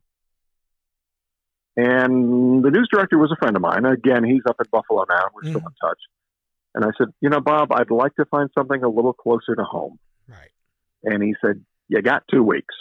And 1.77 2.63
the 2.63 2.69
news 2.69 2.87
director 2.91 3.17
was 3.17 3.31
a 3.31 3.35
friend 3.37 3.55
of 3.55 3.61
mine. 3.61 3.85
Again, 3.85 4.23
he's 4.23 4.41
up 4.47 4.57
in 4.59 4.65
Buffalo 4.71 5.05
now. 5.09 5.23
We're 5.33 5.43
still 5.49 5.61
Mhm. 5.61 5.67
in 5.67 5.73
touch. 5.81 5.99
And 6.75 6.85
I 6.85 6.89
said, 6.97 7.07
you 7.21 7.29
know, 7.29 7.39
Bob, 7.39 7.71
I'd 7.71 7.91
like 7.91 8.15
to 8.15 8.25
find 8.25 8.49
something 8.57 8.83
a 8.83 8.89
little 8.89 9.13
closer 9.13 9.55
to 9.55 9.63
home. 9.63 9.97
Right. 10.27 10.51
And 11.03 11.23
he 11.23 11.35
said, 11.41 11.63
you 11.87 12.01
got 12.01 12.23
two 12.29 12.43
weeks. 12.43 12.75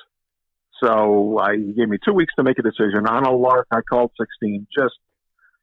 So 0.83 1.39
I 1.39 1.57
he 1.57 1.73
gave 1.73 1.89
me 1.89 1.99
two 2.05 2.13
weeks 2.15 2.35
to 2.37 2.43
make 2.43 2.59
a 2.59 2.63
decision. 2.63 3.07
On 3.07 3.25
a 3.25 3.33
lark, 3.33 3.67
I 3.71 3.81
called 3.83 4.13
16. 4.19 4.67
Just, 4.77 4.95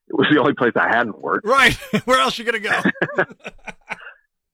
it 0.07 0.13
was 0.13 0.27
the 0.31 0.39
only 0.39 0.53
place 0.53 0.73
I 0.75 0.87
hadn't 0.95 1.19
worked. 1.19 1.45
Right. 1.45 1.73
Where 2.05 2.19
else 2.19 2.39
are 2.39 2.43
you 2.43 2.51
gonna 2.51 2.59
go? 2.59 3.25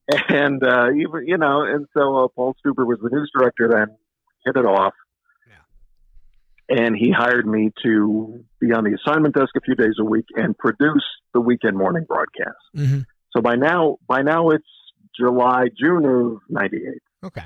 and 0.30 0.63
uh, 0.63 0.92
even 0.92 1.28
you 1.28 1.38
know, 1.38 1.63
and 1.63 1.88
so 1.94 2.26
uh, 2.26 2.28
Paul 2.30 2.56
Stuber 2.63 2.86
was 2.86 3.00
the 3.02 3.10
news 3.10 3.32
director. 3.38 3.70
Then 3.72 3.96
hit 4.46 4.58
it 4.58 4.66
off, 4.66 4.94
and 6.70 6.96
he 6.96 7.12
hired 7.12 7.46
me 7.46 7.72
to 7.84 8.44
be 8.60 8.74
on 8.74 8.84
the 8.84 8.98
assignment 9.00 9.36
desk 9.36 9.50
a 9.56 9.62
few 9.62 9.76
days 9.76 9.96
a 10.00 10.04
week 10.04 10.26
and 10.36 10.58
produce 10.58 11.06
the 11.34 11.42
weekend 11.42 11.78
morning 11.78 12.06
broadcast. 12.08 12.58
mm-hmm. 12.76 13.02
So 13.36 13.42
by 13.42 13.56
now, 13.56 13.98
by 14.08 14.22
now 14.22 14.50
it's 14.50 14.68
July, 15.18 15.66
June 15.78 16.06
of 16.06 16.39
'98. 16.50 17.02
Okay. 17.26 17.46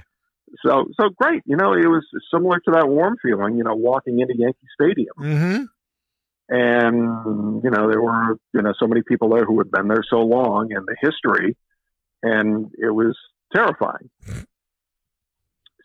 So 0.66 0.86
so 1.00 1.10
great, 1.10 1.44
you 1.46 1.58
know, 1.58 1.74
it 1.74 1.88
was 1.88 2.06
similar 2.34 2.60
to 2.60 2.72
that 2.72 2.88
warm 2.88 3.18
feeling, 3.22 3.58
you 3.58 3.64
know, 3.64 3.76
walking 3.76 4.20
into 4.20 4.34
Yankee 4.36 4.68
Stadium, 4.80 5.14
Mm-hmm. 5.20 5.64
And 6.50 7.64
you 7.64 7.70
know 7.70 7.90
there 7.90 8.02
were 8.02 8.38
you 8.54 8.62
know 8.62 8.74
so 8.80 8.88
many 8.88 9.02
people 9.02 9.30
there 9.30 9.46
who 9.46 9.58
had 9.60 9.70
been 9.72 9.88
there 9.88 10.04
so 10.10 10.20
long 10.20 10.72
and 10.74 10.86
the 10.88 10.96
history 11.02 11.56
and 12.24 12.72
it 12.78 12.90
was 12.94 13.18
terrifying 13.54 14.10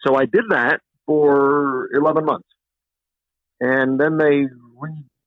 so 0.07 0.15
i 0.17 0.25
did 0.25 0.45
that 0.51 0.81
for 1.07 1.89
11 1.95 2.25
months 2.25 2.49
and 3.61 3.99
then 4.01 4.17
they 4.19 4.47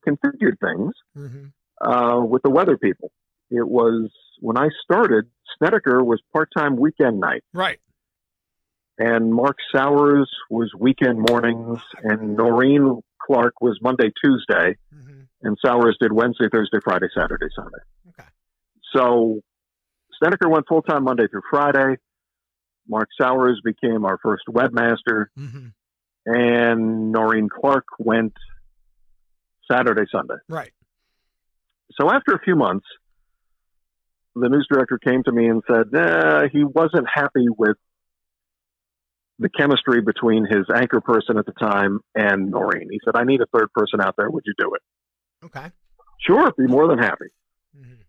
reconfigured 0.08 0.58
things 0.62 0.94
Mm-hmm. 1.18 1.46
uh, 1.90 2.20
with 2.24 2.42
the 2.44 2.50
weather 2.50 2.78
people 2.78 3.12
it 3.50 3.68
was 3.68 4.10
when 4.40 4.58
i 4.58 4.70
started 4.84 5.26
snedeker 5.58 6.04
was 6.04 6.22
part-time 6.34 6.76
weekend 6.78 7.20
night 7.20 7.44
Right. 7.54 7.80
and 8.98 9.34
mark 9.34 9.58
sowers 9.74 10.30
was 10.50 10.72
weekend 10.78 11.20
mornings 11.30 11.80
and 12.04 12.36
noreen 12.38 13.02
clark 13.22 13.60
was 13.62 13.78
monday 13.82 14.12
tuesday 14.24 14.76
Mm-hmm. 14.94 15.15
And 15.46 15.58
Sowers 15.64 15.96
did 16.02 16.12
Wednesday, 16.12 16.48
Thursday, 16.52 16.80
Friday, 16.84 17.08
Saturday, 17.16 17.46
Sunday. 17.56 17.78
Okay. 18.10 18.28
So 18.94 19.40
Snedeker 20.20 20.50
went 20.50 20.66
full 20.68 20.82
time 20.82 21.04
Monday 21.06 21.28
through 21.28 21.44
Friday. 21.50 21.96
Mark 22.88 23.08
Sowers 23.20 23.62
became 23.64 24.06
our 24.06 24.18
first 24.22 24.44
webmaster, 24.50 25.28
Mm-hmm. 25.40 25.68
and 26.26 27.12
Noreen 27.12 27.48
Clark 27.50 27.86
went 28.00 28.34
Saturday, 29.72 30.04
Sunday. 30.12 30.36
Right. 30.50 30.72
So 32.00 32.12
after 32.12 32.34
a 32.34 32.40
few 32.40 32.56
months, 32.56 32.86
the 34.36 34.50
news 34.50 34.68
director 34.70 34.98
came 35.00 35.24
to 35.24 35.32
me 35.32 35.48
and 35.48 35.64
said 35.68 35.96
eh, 35.96 36.48
he 36.52 36.64
wasn't 36.64 37.08
happy 37.12 37.48
with 37.58 37.78
the 39.40 39.50
chemistry 39.50 40.02
between 40.02 40.46
his 40.46 40.66
anchor 40.74 41.02
person 41.02 41.38
at 41.38 41.46
the 41.46 41.52
time 41.54 42.00
and 42.16 42.52
Noreen. 42.52 42.88
He 42.92 43.00
said, 43.04 43.16
I 43.16 43.24
need 43.24 43.42
a 43.42 43.46
third 43.58 43.72
person 43.74 44.00
out 44.02 44.16
there. 44.18 44.30
Would 44.30 44.44
you 44.46 44.54
do 44.58 44.74
it? 44.76 44.82
Okay. 45.44 45.72
Sure, 46.20 46.52
be 46.58 46.68
more 46.68 46.88
than 46.88 47.00
happy. 47.00 47.26
Mm-hmm. 47.78 48.02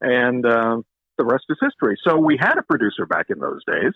and 0.00 0.46
uh, 0.46 0.80
the 1.18 1.24
rest 1.24 1.44
is 1.50 1.58
history. 1.60 1.98
So 2.06 2.16
we 2.16 2.38
had 2.40 2.56
a 2.56 2.62
producer 2.62 3.04
back 3.04 3.26
in 3.28 3.38
those 3.38 3.62
days, 3.66 3.92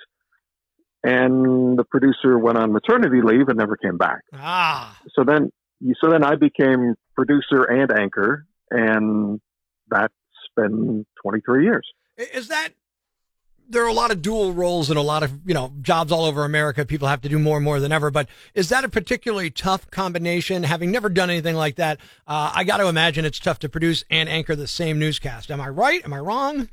and 1.03 1.79
the 1.79 1.85
producer 1.85 2.39
went 2.39 2.59
on 2.59 2.73
maternity 2.73 3.23
leave 3.23 3.49
and 3.49 3.57
never 3.57 3.77
came 3.77 3.97
back. 3.97 4.21
Ah. 4.35 4.99
So 5.15 5.25
then, 5.25 5.51
so 6.03 6.11
then 6.11 6.23
I 6.23 6.35
became 6.35 6.95
producer 7.15 7.65
and 7.65 7.91
anchor, 7.91 8.47
and 8.71 9.41
that's 9.89 10.13
been 10.57 11.07
23 11.23 11.65
years. 11.65 11.89
Is 12.19 12.49
that 12.49 12.71
there 13.75 13.85
are 13.85 13.89
a 13.89 13.93
lot 13.93 14.11
of 14.11 14.23
dual 14.23 14.53
roles 14.53 14.89
and 14.89 14.99
a 14.99 15.03
lot 15.03 15.23
of 15.23 15.33
you 15.45 15.53
know 15.53 15.73
jobs 15.83 16.11
all 16.11 16.25
over 16.25 16.45
America. 16.45 16.85
People 16.85 17.09
have 17.09 17.21
to 17.23 17.29
do 17.29 17.39
more 17.39 17.57
and 17.57 17.65
more 17.65 17.81
than 17.81 17.93
ever. 17.93 18.11
But 18.11 18.29
is 18.55 18.71
that 18.71 18.85
a 18.85 18.89
particularly 18.89 19.51
tough 19.51 19.91
combination? 19.91 20.63
Having 20.63 20.93
never 20.93 21.09
done 21.09 21.29
anything 21.29 21.57
like 21.57 21.77
that, 21.77 21.99
uh, 22.27 22.53
I 22.55 22.65
got 22.65 22.79
to 22.79 22.89
imagine 22.89 23.25
it's 23.25 23.39
tough 23.39 23.59
to 23.61 23.69
produce 23.69 24.05
and 24.11 24.29
anchor 24.29 24.57
the 24.57 24.67
same 24.67 24.99
newscast. 24.99 25.51
Am 25.51 25.61
I 25.61 25.69
right? 25.69 26.03
Am 26.05 26.13
I 26.13 26.19
wrong? 26.21 26.69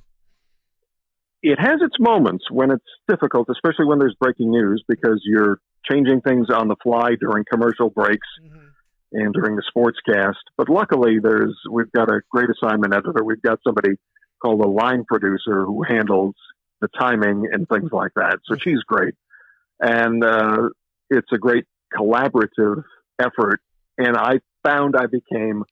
It 1.44 1.60
has 1.60 1.82
its 1.82 1.96
moments 2.00 2.46
when 2.52 2.72
it's 2.72 2.86
difficult, 3.10 3.48
especially 3.50 3.86
when 3.86 3.98
there's 3.98 4.16
breaking 4.20 4.52
news 4.52 4.84
because 4.88 5.22
you're 5.24 5.60
changing 5.90 6.22
things 6.22 6.48
on 6.54 6.68
the 6.68 6.76
fly 6.84 7.16
during 7.20 7.44
commercial 7.52 7.90
breaks 7.90 8.28
mm-hmm. 8.44 8.60
and 9.14 9.34
during 9.34 9.56
the 9.56 9.64
sportscast. 9.76 10.36
But 10.56 10.70
luckily, 10.70 11.18
there's 11.22 11.58
we've 11.70 11.92
got 11.92 12.10
a 12.10 12.22
great 12.30 12.50
assignment 12.50 12.94
editor. 12.94 13.24
We've 13.24 13.42
got 13.42 13.60
somebody 13.66 13.98
called 14.42 14.62
a 14.62 14.68
line 14.68 15.04
producer 15.06 15.66
who 15.66 15.84
handles 15.88 16.36
the 16.82 16.88
timing 17.00 17.48
and 17.52 17.68
things 17.70 17.92
like 17.92 18.12
that. 18.16 18.40
So 18.46 18.56
she's 18.58 18.80
great. 18.86 19.14
And 19.80 20.24
uh, 20.24 20.70
it's 21.10 21.32
a 21.32 21.38
great 21.38 21.66
collaborative 21.96 22.84
effort. 23.20 23.62
And 23.98 24.18
I 24.18 24.40
found 24.64 24.96
I 24.96 25.06
became 25.06 25.64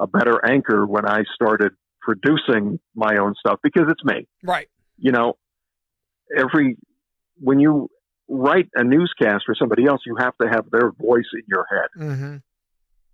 a 0.00 0.06
better 0.06 0.44
anchor 0.44 0.86
when 0.86 1.06
I 1.06 1.24
started 1.34 1.72
producing 2.00 2.78
my 2.94 3.18
own 3.18 3.34
stuff 3.38 3.58
because 3.62 3.86
it's 3.88 4.04
me. 4.04 4.26
Right. 4.42 4.68
You 4.96 5.12
know, 5.12 5.34
every, 6.36 6.76
when 7.38 7.58
you 7.60 7.88
write 8.28 8.68
a 8.74 8.84
newscast 8.84 9.44
for 9.44 9.54
somebody 9.54 9.86
else, 9.86 10.00
you 10.06 10.16
have 10.18 10.36
to 10.40 10.48
have 10.48 10.70
their 10.70 10.92
voice 10.92 11.26
in 11.34 11.42
your 11.48 11.66
head. 11.70 12.02
Mm-hmm 12.02 12.36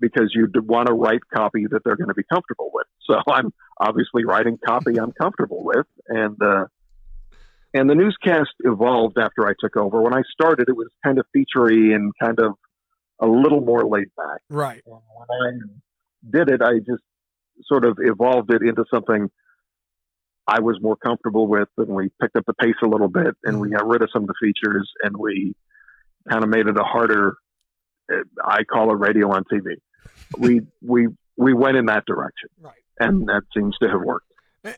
because 0.01 0.33
you 0.35 0.49
want 0.66 0.87
to 0.89 0.93
write 0.93 1.20
copy 1.33 1.66
that 1.70 1.83
they're 1.85 1.97
going 1.97 2.09
to 2.09 2.14
be 2.14 2.25
comfortable 2.25 2.70
with. 2.75 2.87
So 3.07 3.14
I'm 3.27 3.53
obviously 3.79 4.25
writing 4.25 4.59
copy 4.64 4.99
I'm 4.99 5.12
comfortable 5.12 5.62
with, 5.64 5.87
and 6.09 6.37
uh, 6.43 6.66
and 7.75 7.91
the 7.91 7.95
newscast 7.95 8.51
evolved 8.61 9.18
after 9.18 9.47
I 9.47 9.53
took 9.59 9.77
over. 9.77 10.01
When 10.01 10.14
I 10.14 10.22
started, 10.33 10.68
it 10.68 10.77
was 10.77 10.89
kind 11.05 11.18
of 11.18 11.27
featurey 11.37 11.95
and 11.95 12.12
kind 12.20 12.39
of 12.39 12.55
a 13.20 13.27
little 13.27 13.61
more 13.61 13.85
laid 13.85 14.09
back. 14.16 14.41
Right. 14.49 14.83
And 14.87 14.95
when 14.95 15.29
I 15.31 16.39
did 16.39 16.51
it, 16.55 16.62
I 16.62 16.79
just 16.79 17.03
sort 17.64 17.85
of 17.85 17.99
evolved 18.01 18.53
it 18.53 18.62
into 18.62 18.85
something 18.93 19.31
I 20.47 20.61
was 20.61 20.79
more 20.81 20.97
comfortable 20.97 21.47
with, 21.47 21.68
and 21.79 21.89
we 21.89 22.11
picked 22.20 22.37
up 22.37 22.45
the 22.47 22.55
pace 22.55 22.75
a 22.83 22.89
little 22.89 23.09
bit, 23.09 23.35
and 23.45 23.61
we 23.61 23.68
mm-hmm. 23.68 23.79
got 23.79 23.87
rid 23.87 24.03
of 24.03 24.11
some 24.12 24.22
of 24.22 24.29
the 24.29 24.35
features, 24.41 24.91
and 25.03 25.16
we 25.16 25.55
kind 26.31 26.45
of 26.45 26.51
made 26.51 26.66
it 26.66 26.79
a 26.79 26.85
harder. 26.85 27.37
I 28.45 28.64
call 28.64 28.91
it 28.91 28.99
radio 28.99 29.31
on 29.33 29.45
TV 29.45 29.77
we 30.39 30.62
we 30.83 31.09
we 31.37 31.53
went 31.53 31.77
in 31.77 31.87
that 31.87 32.05
direction, 32.07 32.51
right? 32.61 32.75
And 32.99 33.27
that 33.29 33.43
seems 33.55 33.77
to 33.83 33.89
have 33.89 34.01
worked. 34.01 34.27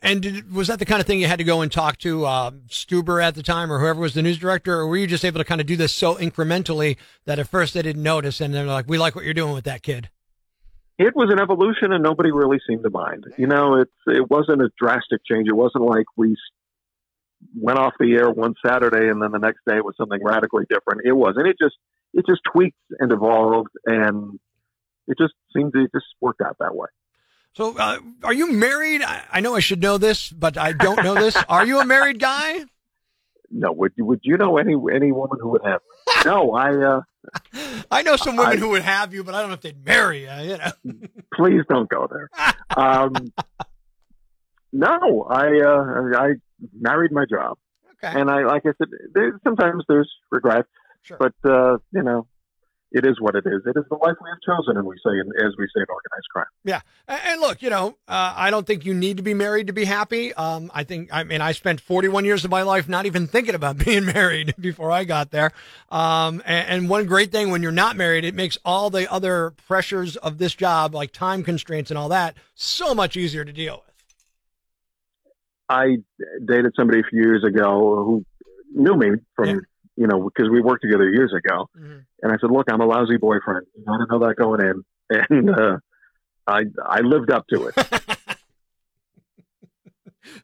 And 0.01 0.21
did, 0.21 0.53
was 0.53 0.67
that 0.67 0.79
the 0.79 0.85
kind 0.85 0.99
of 0.99 1.07
thing 1.07 1.19
you 1.19 1.27
had 1.27 1.39
to 1.39 1.45
go 1.45 1.61
and 1.61 1.71
talk 1.71 1.97
to 1.99 2.25
uh, 2.25 2.51
Stuber 2.67 3.23
at 3.23 3.35
the 3.35 3.43
time, 3.43 3.71
or 3.71 3.79
whoever 3.79 4.01
was 4.01 4.13
the 4.13 4.21
news 4.21 4.37
director, 4.37 4.75
or 4.75 4.87
were 4.87 4.97
you 4.97 5.07
just 5.07 5.23
able 5.23 5.39
to 5.39 5.45
kind 5.45 5.61
of 5.61 5.67
do 5.67 5.77
this 5.77 5.93
so 5.93 6.15
incrementally 6.15 6.97
that 7.25 7.39
at 7.39 7.47
first 7.47 7.73
they 7.73 7.81
didn't 7.81 8.03
notice, 8.03 8.41
and 8.41 8.53
they're 8.53 8.65
like, 8.65 8.89
"We 8.89 8.97
like 8.97 9.15
what 9.15 9.23
you're 9.23 9.33
doing 9.33 9.53
with 9.53 9.63
that 9.63 9.83
kid." 9.83 10.09
It 10.99 11.15
was 11.15 11.29
an 11.31 11.39
evolution, 11.39 11.93
and 11.93 12.03
nobody 12.03 12.31
really 12.31 12.57
seemed 12.67 12.83
to 12.83 12.89
mind. 12.89 13.25
You 13.37 13.47
know, 13.47 13.75
it's 13.75 13.91
it 14.07 14.29
wasn't 14.29 14.61
a 14.61 14.69
drastic 14.77 15.21
change. 15.25 15.47
It 15.47 15.55
wasn't 15.55 15.85
like 15.85 16.05
we 16.17 16.35
went 17.55 17.79
off 17.79 17.93
the 17.99 18.13
air 18.15 18.29
one 18.29 18.55
Saturday 18.65 19.09
and 19.09 19.21
then 19.21 19.31
the 19.31 19.39
next 19.39 19.59
day 19.67 19.77
it 19.77 19.85
was 19.85 19.95
something 19.95 20.19
radically 20.23 20.63
different. 20.69 21.01
It 21.05 21.13
was. 21.13 21.35
And 21.37 21.47
It 21.47 21.55
just 21.61 21.75
it 22.13 22.25
just 22.27 22.41
tweaked 22.51 22.77
and 22.99 23.11
evolved, 23.11 23.69
and 23.85 24.39
it 25.07 25.17
just 25.19 25.33
seemed 25.55 25.73
to 25.73 25.87
just 25.93 26.05
work 26.19 26.37
out 26.43 26.57
that 26.59 26.75
way. 26.75 26.87
So, 27.57 27.75
uh, 27.75 27.97
are 28.23 28.33
you 28.33 28.51
married? 28.51 29.01
I, 29.01 29.23
I, 29.31 29.39
know 29.39 29.55
I 29.55 29.61
should 29.61 29.81
know 29.81 29.97
this, 29.97 30.29
but 30.29 30.59
I 30.59 30.73
don't 30.73 31.03
know 31.03 31.15
this. 31.15 31.35
Are 31.49 31.65
you 31.65 31.79
a 31.79 31.85
married 31.85 32.19
guy? 32.19 32.63
No. 33.49 33.71
Would 33.71 33.93
you 33.95 34.03
Would 34.03 34.19
you 34.23 34.35
know 34.35 34.57
any 34.57 34.75
any 34.93 35.13
woman 35.13 35.37
who 35.41 35.51
would 35.51 35.61
have? 35.63 35.79
No, 36.25 36.51
I. 36.51 36.75
Uh, 36.75 37.01
I 37.89 38.01
know 38.01 38.17
some 38.17 38.35
women 38.35 38.57
I, 38.57 38.59
who 38.59 38.71
would 38.71 38.81
have 38.81 39.13
you, 39.13 39.23
but 39.23 39.35
I 39.35 39.39
don't 39.39 39.47
know 39.47 39.53
if 39.53 39.61
they'd 39.61 39.85
marry 39.85 40.23
you. 40.23 40.51
You 40.51 40.57
know. 40.57 40.71
please 41.33 41.61
don't 41.69 41.89
go 41.89 42.09
there. 42.11 42.29
Um, 42.75 43.13
no, 44.73 45.27
I 45.29 45.61
uh, 45.61 46.19
I 46.19 46.33
married 46.77 47.13
my 47.13 47.23
job, 47.23 47.57
okay. 48.03 48.19
and 48.19 48.29
I 48.29 48.43
like 48.43 48.63
I 48.65 48.71
said, 48.77 48.89
there, 49.13 49.39
sometimes 49.45 49.85
there's 49.87 50.11
regrets, 50.29 50.67
sure. 51.03 51.15
but 51.17 51.49
uh, 51.49 51.77
you 51.93 52.03
know, 52.03 52.27
it 52.91 53.05
is 53.05 53.19
what 53.19 53.35
it 53.35 53.43
is. 53.45 53.61
It 53.65 53.77
is 53.77 53.83
the 53.89 53.97
life 53.97 54.15
we 54.21 54.29
have 54.29 54.39
chosen, 54.45 54.77
and 54.77 54.85
we 54.85 54.95
say, 55.05 55.11
as 55.45 55.53
we 55.57 55.65
say 55.65 55.81
in 55.81 55.85
organized 55.89 56.27
crime. 56.31 56.45
Yeah, 56.63 56.81
and 57.07 57.41
look, 57.41 57.61
you 57.61 57.69
know, 57.69 57.97
uh, 58.07 58.33
I 58.35 58.49
don't 58.49 58.65
think 58.65 58.85
you 58.85 58.93
need 58.93 59.17
to 59.17 59.23
be 59.23 59.33
married 59.33 59.67
to 59.67 59.73
be 59.73 59.83
happy. 59.83 60.33
Um, 60.33 60.71
I 60.73 60.83
think, 60.83 61.09
I 61.11 61.23
mean, 61.23 61.41
I 61.41 61.51
spent 61.51 61.81
41 61.81 62.23
years 62.23 62.45
of 62.45 62.51
my 62.51 62.61
life 62.61 62.87
not 62.87 63.05
even 63.05 63.27
thinking 63.27 63.55
about 63.55 63.77
being 63.85 64.05
married 64.05 64.55
before 64.59 64.91
I 64.91 65.03
got 65.03 65.31
there. 65.31 65.51
Um, 65.91 66.41
and, 66.45 66.69
and 66.69 66.89
one 66.89 67.05
great 67.05 67.31
thing 67.31 67.51
when 67.51 67.61
you're 67.61 67.71
not 67.71 67.97
married, 67.97 68.23
it 68.23 68.35
makes 68.35 68.57
all 68.63 68.89
the 68.89 69.11
other 69.11 69.51
pressures 69.67 70.15
of 70.15 70.37
this 70.37 70.55
job, 70.55 70.95
like 70.95 71.11
time 71.11 71.43
constraints 71.43 71.91
and 71.91 71.97
all 71.97 72.09
that, 72.09 72.35
so 72.55 72.95
much 72.95 73.17
easier 73.17 73.43
to 73.43 73.51
deal 73.51 73.75
with. 73.75 73.83
I 75.69 75.97
dated 76.45 76.71
somebody 76.77 77.01
a 77.01 77.03
few 77.09 77.19
years 77.19 77.43
ago 77.43 78.03
who 78.05 78.25
knew 78.73 78.95
me 78.95 79.09
from. 79.35 79.47
Yeah 79.47 79.55
you 79.97 80.05
know, 80.07 80.23
because 80.23 80.49
we 80.49 80.61
worked 80.61 80.83
together 80.83 81.09
years 81.09 81.33
ago. 81.33 81.69
Mm-hmm. 81.77 81.99
And 82.21 82.31
I 82.31 82.37
said, 82.39 82.51
look, 82.51 82.67
I'm 82.71 82.81
a 82.81 82.85
lousy 82.85 83.17
boyfriend. 83.17 83.65
I 83.87 83.97
didn't 83.97 84.11
know 84.11 84.19
that 84.27 84.35
going 84.37 84.61
in. 84.61 84.83
And 85.09 85.49
uh, 85.49 85.77
I, 86.45 86.63
I 86.85 86.99
lived 86.99 87.31
up 87.31 87.45
to 87.47 87.67
it. 87.67 87.75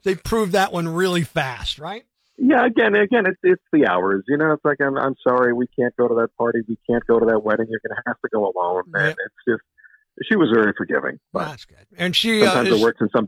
they 0.04 0.16
proved 0.16 0.54
that 0.54 0.72
one 0.72 0.88
really 0.88 1.24
fast, 1.24 1.80
right? 1.80 2.04
Yeah, 2.38 2.66
again, 2.66 2.95
again, 2.95 3.26
it's 3.28 3.39
it's 3.43 3.62
the 3.72 3.86
hours. 3.88 4.24
You 4.28 4.38
know, 4.38 4.54
it's 4.54 4.66
like 4.66 4.82
I'm 4.82 4.97
I'm 4.97 5.16
sorry, 5.22 5.54
we 5.54 5.68
can't 5.78 5.95
go 5.95 6.08
to 6.08 6.16
that 6.16 6.30
party, 6.36 6.62
we 6.68 6.78
can't 6.89 7.06
go 7.06 7.20
to 7.20 7.26
that 7.28 7.43
wedding. 7.43 7.68
You're 7.70 7.80
going 7.88 7.95
to 7.95 8.04
have 8.08 8.20
to 8.22 8.30
go 8.34 8.51
alone, 8.51 8.84
and 8.95 9.10
it's 9.10 9.36
just 9.47 9.62
she 10.28 10.36
was 10.36 10.49
very 10.51 10.74
forgiving. 10.76 11.20
But 11.32 11.45
that's 11.45 11.66
good. 11.66 11.86
And 11.95 12.16
she 12.16 12.39
sometimes 12.39 12.70
uh, 12.70 12.74
is, 12.74 12.82
it 12.82 12.84
works, 12.84 13.01
and 13.01 13.10
some 13.16 13.28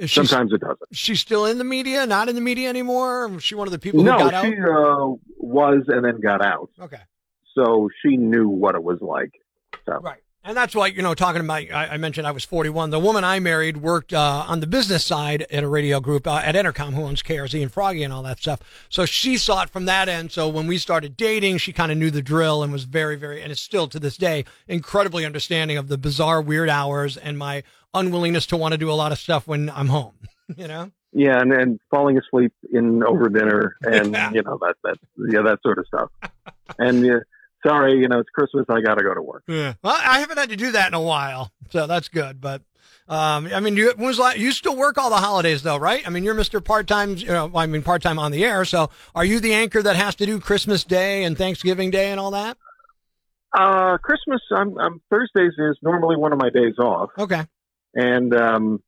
is 0.00 0.12
Sometimes 0.12 0.52
it 0.52 0.60
doesn't. 0.60 0.78
She's 0.92 1.20
still 1.20 1.44
in 1.44 1.58
the 1.58 1.64
media, 1.64 2.06
not 2.06 2.28
in 2.28 2.34
the 2.34 2.40
media 2.40 2.68
anymore. 2.68 3.38
She 3.40 3.54
one 3.54 3.68
of 3.68 3.72
the 3.72 3.78
people 3.78 4.02
no, 4.02 4.12
who 4.12 4.30
got 4.30 4.44
she, 4.44 4.56
out? 4.56 4.68
Uh, 4.68 5.14
was 5.36 5.84
and 5.88 6.04
then 6.04 6.20
got 6.20 6.44
out. 6.44 6.70
Okay. 6.80 7.00
So 7.54 7.88
she 8.02 8.16
knew 8.16 8.48
what 8.48 8.74
it 8.74 8.82
was 8.82 9.00
like. 9.00 9.32
So. 9.86 9.98
Right. 10.00 10.22
And 10.42 10.56
that's 10.56 10.74
why, 10.74 10.86
you 10.86 11.02
know, 11.02 11.12
talking 11.12 11.42
about, 11.42 11.70
I, 11.70 11.88
I 11.92 11.96
mentioned 11.98 12.26
I 12.26 12.30
was 12.30 12.44
41. 12.44 12.88
The 12.88 12.98
woman 12.98 13.24
I 13.24 13.40
married 13.40 13.76
worked 13.76 14.14
uh, 14.14 14.44
on 14.48 14.60
the 14.60 14.66
business 14.66 15.04
side 15.04 15.46
at 15.50 15.62
a 15.62 15.68
radio 15.68 16.00
group 16.00 16.26
uh, 16.26 16.40
at 16.42 16.54
Entercom, 16.54 16.94
who 16.94 17.02
owns 17.02 17.22
KRZ 17.22 17.60
and 17.60 17.70
Froggy 17.70 18.02
and 18.02 18.12
all 18.12 18.22
that 18.22 18.38
stuff. 18.38 18.60
So 18.88 19.04
she 19.04 19.36
saw 19.36 19.62
it 19.62 19.70
from 19.70 19.84
that 19.84 20.08
end. 20.08 20.32
So 20.32 20.48
when 20.48 20.66
we 20.66 20.78
started 20.78 21.14
dating, 21.16 21.58
she 21.58 21.74
kind 21.74 21.92
of 21.92 21.98
knew 21.98 22.10
the 22.10 22.22
drill 22.22 22.62
and 22.62 22.72
was 22.72 22.84
very, 22.84 23.16
very, 23.16 23.42
and 23.42 23.52
is 23.52 23.60
still 23.60 23.86
to 23.88 24.00
this 24.00 24.16
day, 24.16 24.46
incredibly 24.66 25.26
understanding 25.26 25.76
of 25.76 25.88
the 25.88 25.98
bizarre, 25.98 26.40
weird 26.40 26.70
hours 26.70 27.18
and 27.18 27.36
my 27.36 27.62
unwillingness 27.92 28.46
to 28.46 28.56
want 28.56 28.72
to 28.72 28.78
do 28.78 28.90
a 28.90 28.94
lot 28.94 29.12
of 29.12 29.18
stuff 29.18 29.46
when 29.46 29.68
I'm 29.68 29.88
home, 29.88 30.14
you 30.56 30.66
know? 30.66 30.90
Yeah, 31.12 31.40
and 31.40 31.52
then 31.52 31.80
falling 31.90 32.16
asleep 32.18 32.52
in 32.72 33.02
over 33.04 33.28
dinner 33.28 33.76
and 33.82 34.12
yeah. 34.12 34.30
you 34.30 34.42
know 34.42 34.58
that 34.60 34.76
that 34.84 34.96
yeah 35.28 35.42
that 35.42 35.58
sort 35.62 35.78
of 35.78 35.86
stuff. 35.88 36.08
and 36.78 37.04
uh, 37.04 37.18
sorry, 37.66 37.98
you 37.98 38.08
know 38.08 38.18
it's 38.18 38.30
Christmas. 38.30 38.66
I 38.68 38.80
got 38.80 38.96
to 38.96 39.04
go 39.04 39.14
to 39.14 39.22
work. 39.22 39.44
Yeah, 39.46 39.74
well, 39.82 39.96
I 39.98 40.20
haven't 40.20 40.38
had 40.38 40.50
to 40.50 40.56
do 40.56 40.72
that 40.72 40.88
in 40.88 40.94
a 40.94 41.00
while, 41.00 41.52
so 41.70 41.86
that's 41.86 42.08
good. 42.08 42.40
But 42.40 42.62
um, 43.08 43.48
I 43.52 43.60
mean, 43.60 43.76
you 43.76 43.92
was 43.98 44.18
like, 44.18 44.38
you 44.38 44.52
still 44.52 44.76
work 44.76 44.98
all 44.98 45.10
the 45.10 45.16
holidays 45.16 45.62
though, 45.62 45.76
right? 45.76 46.06
I 46.06 46.10
mean, 46.10 46.24
you're 46.24 46.34
Mister 46.34 46.60
Part 46.60 46.86
Time. 46.86 47.16
You 47.16 47.28
know, 47.28 47.50
I 47.54 47.66
mean 47.66 47.82
part 47.82 48.02
time 48.02 48.18
on 48.18 48.32
the 48.32 48.44
air. 48.44 48.64
So 48.64 48.90
are 49.14 49.24
you 49.24 49.40
the 49.40 49.52
anchor 49.52 49.82
that 49.82 49.96
has 49.96 50.14
to 50.16 50.26
do 50.26 50.40
Christmas 50.40 50.84
Day 50.84 51.24
and 51.24 51.36
Thanksgiving 51.36 51.90
Day 51.90 52.10
and 52.10 52.20
all 52.20 52.30
that? 52.32 52.56
Uh, 53.52 53.98
Christmas. 53.98 54.40
I'm, 54.54 54.78
I'm 54.78 55.00
Thursdays 55.10 55.52
is 55.58 55.76
normally 55.82 56.16
one 56.16 56.32
of 56.32 56.38
my 56.38 56.50
days 56.50 56.78
off. 56.78 57.10
Okay. 57.18 57.46
And 57.94 58.34
um, 58.34 58.82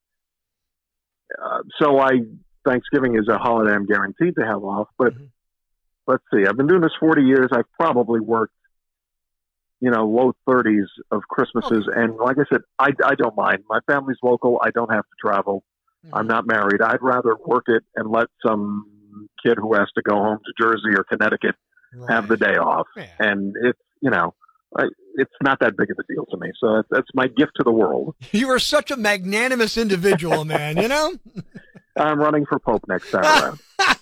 uh, 1.42 1.58
so 1.80 1.98
I 1.98 2.20
Thanksgiving 2.64 3.16
is 3.16 3.28
a 3.28 3.38
holiday 3.38 3.72
I'm 3.72 3.86
guaranteed 3.86 4.34
to 4.36 4.46
have 4.46 4.62
off. 4.62 4.88
But 4.98 5.14
mm-hmm. 5.14 5.24
let's 6.06 6.22
see, 6.32 6.46
I've 6.46 6.56
been 6.56 6.66
doing 6.66 6.80
this 6.80 6.92
40 7.00 7.22
years. 7.22 7.48
I've 7.52 7.70
probably 7.78 8.20
worked, 8.20 8.54
you 9.82 9.90
know, 9.90 10.06
low 10.06 10.32
30s 10.48 10.86
of 11.10 11.22
Christmases, 11.28 11.88
okay. 11.90 12.00
and 12.00 12.16
like 12.16 12.36
I 12.38 12.44
said, 12.48 12.60
I, 12.78 12.90
I 13.04 13.16
don't 13.16 13.36
mind. 13.36 13.64
My 13.68 13.80
family's 13.90 14.18
local. 14.22 14.60
I 14.64 14.70
don't 14.70 14.92
have 14.92 15.02
to 15.02 15.16
travel. 15.20 15.64
Mm-hmm. 16.06 16.14
I'm 16.14 16.28
not 16.28 16.46
married. 16.46 16.80
I'd 16.80 17.02
rather 17.02 17.34
work 17.44 17.64
it 17.66 17.82
and 17.96 18.08
let 18.08 18.28
some 18.46 18.86
kid 19.44 19.58
who 19.58 19.74
has 19.74 19.88
to 19.96 20.02
go 20.02 20.14
home 20.14 20.38
to 20.38 20.64
Jersey 20.64 20.96
or 20.96 21.02
Connecticut 21.02 21.56
right. 21.94 22.10
have 22.10 22.28
the 22.28 22.36
day 22.36 22.56
off. 22.56 22.86
Yeah. 22.96 23.06
And 23.18 23.56
it's 23.60 23.78
you 24.00 24.10
know 24.10 24.34
I, 24.78 24.84
it's 25.16 25.34
not 25.42 25.58
that 25.60 25.76
big 25.76 25.90
of 25.90 25.96
a 25.98 26.12
deal 26.12 26.26
to 26.26 26.36
me. 26.38 26.52
So 26.60 26.76
that's, 26.76 26.88
that's 26.90 27.08
my 27.14 27.26
gift 27.26 27.52
to 27.56 27.64
the 27.64 27.72
world. 27.72 28.14
You 28.32 28.48
are 28.50 28.60
such 28.60 28.90
a 28.90 28.96
magnanimous 28.96 29.76
individual, 29.76 30.44
man. 30.44 30.76
You 30.76 30.88
know. 30.88 31.14
I'm 31.96 32.18
running 32.18 32.46
for 32.46 32.58
pope 32.58 32.84
next 32.88 33.10
time 33.10 33.58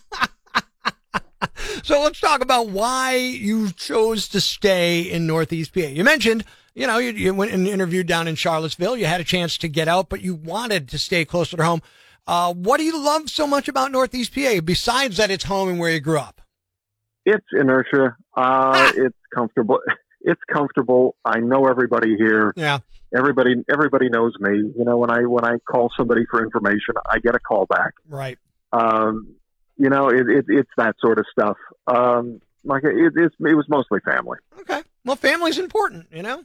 so 1.83 2.03
let's 2.03 2.21
talk 2.21 2.43
about 2.43 2.71
why 2.71 3.17
you 3.17 3.73
chose 3.73 4.29
to 4.29 4.41
stay 4.41 5.01
in 5.01 5.27
Northeast 5.27 5.75
PA. 5.75 5.81
You 5.81 6.05
mentioned, 6.05 6.45
you 6.75 6.87
know, 6.87 6.99
you, 6.99 7.13
you 7.13 7.35
went 7.35 7.53
and 7.53 7.67
interviewed 7.67 8.07
down 8.07 8.29
in 8.29 8.35
Charlottesville. 8.35 8.97
You 8.97 9.07
had 9.07 9.21
a 9.21 9.25
chance 9.25 9.59
to 9.59 9.69
get 9.69 9.89
out, 9.89 10.09
but 10.09 10.21
you 10.23 10.35
wanted 10.35 10.89
to 10.89 10.99
stay 10.99 11.25
closer 11.25 11.57
to 11.57 11.65
home. 11.65 11.83
Uh, 12.27 12.53
what 12.55 12.79
do 12.79 12.85
you 12.85 13.03
love 13.03 13.29
so 13.29 13.47
much 13.47 13.69
about 13.69 13.91
Northeast 13.91 14.35
PA 14.35 14.61
besides 14.61 15.17
that 15.17 15.31
it's 15.31 15.45
home 15.45 15.69
and 15.69 15.79
where 15.79 15.91
you 15.91 16.01
grew 16.01 16.19
up? 16.19 16.41
It's 17.25 17.47
inertia. 17.53 18.17
Uh, 18.37 18.93
it's 18.95 19.17
comfortable. 19.35 19.81
It's 20.23 20.41
comfortable. 20.53 21.17
I 21.25 21.39
know 21.41 21.67
everybody 21.67 22.15
here. 22.17 22.53
Yeah. 22.55 22.81
Everybody, 23.17 23.55
everybody 23.73 24.09
knows 24.09 24.35
me. 24.39 24.51
You 24.77 24.85
know, 24.85 24.99
when 24.99 25.11
I 25.11 25.23
when 25.23 25.45
I 25.45 25.57
call 25.69 25.91
somebody 25.97 26.27
for 26.31 26.45
information, 26.45 26.95
I 27.09 27.19
get 27.19 27.35
a 27.35 27.41
call 27.41 27.67
back. 27.67 27.95
Right. 28.07 28.39
Um, 28.73 29.35
you 29.81 29.89
know, 29.89 30.11
it, 30.11 30.29
it, 30.29 30.45
it's 30.49 30.71
that 30.77 30.95
sort 31.01 31.19
of 31.19 31.25
stuff. 31.33 31.57
Um, 31.87 32.43
like 32.65 32.85
it, 32.85 33.15
it's, 33.17 33.35
it 33.41 33.55
was 33.55 33.65
mostly 33.71 33.99
family. 34.01 34.37
Okay. 34.61 34.83
Well, 35.07 35.17
family's 35.17 35.59
important, 35.59 36.07
you 36.13 36.23
know? 36.23 36.45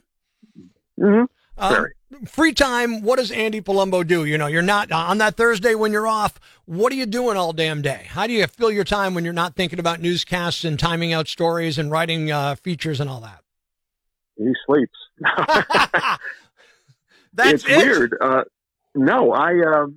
Mm-hmm. 0.98 1.24
Um, 1.58 1.86
free 2.26 2.54
time, 2.54 3.02
what 3.02 3.18
does 3.18 3.30
Andy 3.30 3.60
Palumbo 3.60 4.06
do? 4.06 4.24
You 4.24 4.38
know, 4.38 4.46
you're 4.46 4.62
not 4.62 4.90
on 4.90 5.18
that 5.18 5.36
Thursday 5.36 5.74
when 5.74 5.92
you're 5.92 6.06
off. 6.06 6.40
What 6.64 6.90
are 6.92 6.96
you 6.96 7.04
doing 7.04 7.36
all 7.36 7.52
damn 7.52 7.82
day? 7.82 8.06
How 8.08 8.26
do 8.26 8.32
you 8.32 8.46
fill 8.46 8.70
your 8.70 8.84
time 8.84 9.14
when 9.14 9.24
you're 9.24 9.34
not 9.34 9.54
thinking 9.54 9.78
about 9.78 10.00
newscasts 10.00 10.64
and 10.64 10.78
timing 10.78 11.12
out 11.12 11.28
stories 11.28 11.76
and 11.76 11.90
writing 11.90 12.32
uh, 12.32 12.54
features 12.56 13.00
and 13.00 13.10
all 13.10 13.20
that? 13.20 13.42
He 14.38 14.50
sleeps. 14.66 14.98
That's 17.34 17.64
it's 17.64 17.66
it? 17.68 17.76
weird. 17.76 18.16
Uh, 18.18 18.44
no, 18.94 19.32
I 19.32 19.52
um, 19.60 19.96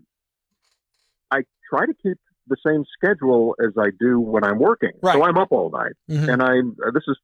I 1.31 1.43
try 1.69 1.85
to 1.85 1.93
keep 1.93 2.17
the 2.49 2.57
same 2.65 2.83
schedule 2.97 3.55
as 3.63 3.73
I 3.77 3.89
do 3.99 4.19
when 4.19 4.43
I'm 4.43 4.59
working. 4.59 4.91
Right. 5.01 5.13
So 5.15 5.23
I'm 5.23 5.37
up 5.37 5.51
all 5.51 5.69
night, 5.71 5.93
Mhm. 6.09 6.33
and 6.33 6.41
I'm. 6.43 6.75
Uh, 6.85 6.91
this 6.91 7.03
is 7.07 7.17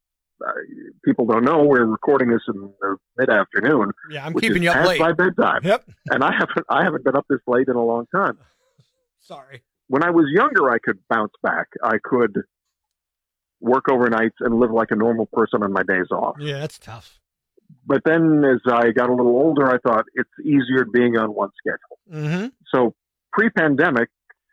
uh, 0.46 0.50
people 1.04 1.24
don't 1.26 1.44
know 1.44 1.64
we're 1.64 1.84
recording 1.86 2.28
this 2.28 2.42
in 2.46 2.60
the 2.80 2.96
mid 3.16 3.30
afternoon, 3.30 3.90
Yeah, 4.10 4.26
I'm 4.26 4.34
keeping 4.34 4.62
you 4.62 4.70
up 4.70 4.86
late. 4.86 5.00
my 5.00 5.12
bedtime, 5.12 5.60
Yep. 5.64 5.84
and 6.10 6.22
I 6.22 6.32
haven't 6.32 6.66
I 6.68 6.84
haven't 6.84 7.04
been 7.04 7.16
up 7.16 7.24
this 7.30 7.40
late 7.46 7.68
in 7.68 7.74
a 7.76 7.84
long 7.84 8.06
time. 8.14 8.36
Sorry. 9.20 9.62
When 9.88 10.02
I 10.04 10.10
was 10.10 10.26
younger, 10.30 10.68
I 10.70 10.78
could 10.78 10.98
bounce 11.08 11.32
back. 11.42 11.68
I 11.82 11.96
could 12.02 12.42
work 13.60 13.84
overnights 13.88 14.34
and 14.40 14.58
live 14.60 14.70
like 14.70 14.90
a 14.90 14.96
normal 14.96 15.26
person 15.32 15.62
on 15.62 15.72
my 15.72 15.82
days 15.82 16.10
off. 16.10 16.36
Yeah, 16.38 16.58
that's 16.60 16.78
tough. 16.78 17.18
But 17.86 18.02
then, 18.04 18.44
as 18.44 18.60
I 18.70 18.90
got 18.90 19.08
a 19.08 19.14
little 19.14 19.36
older, 19.36 19.68
I 19.68 19.78
thought 19.78 20.04
it's 20.14 20.30
easier 20.44 20.84
being 20.84 21.16
on 21.16 21.34
one 21.34 21.50
schedule. 21.58 21.98
Mm-hmm. 22.12 22.46
So 22.74 22.94
pre-pandemic, 23.32 24.08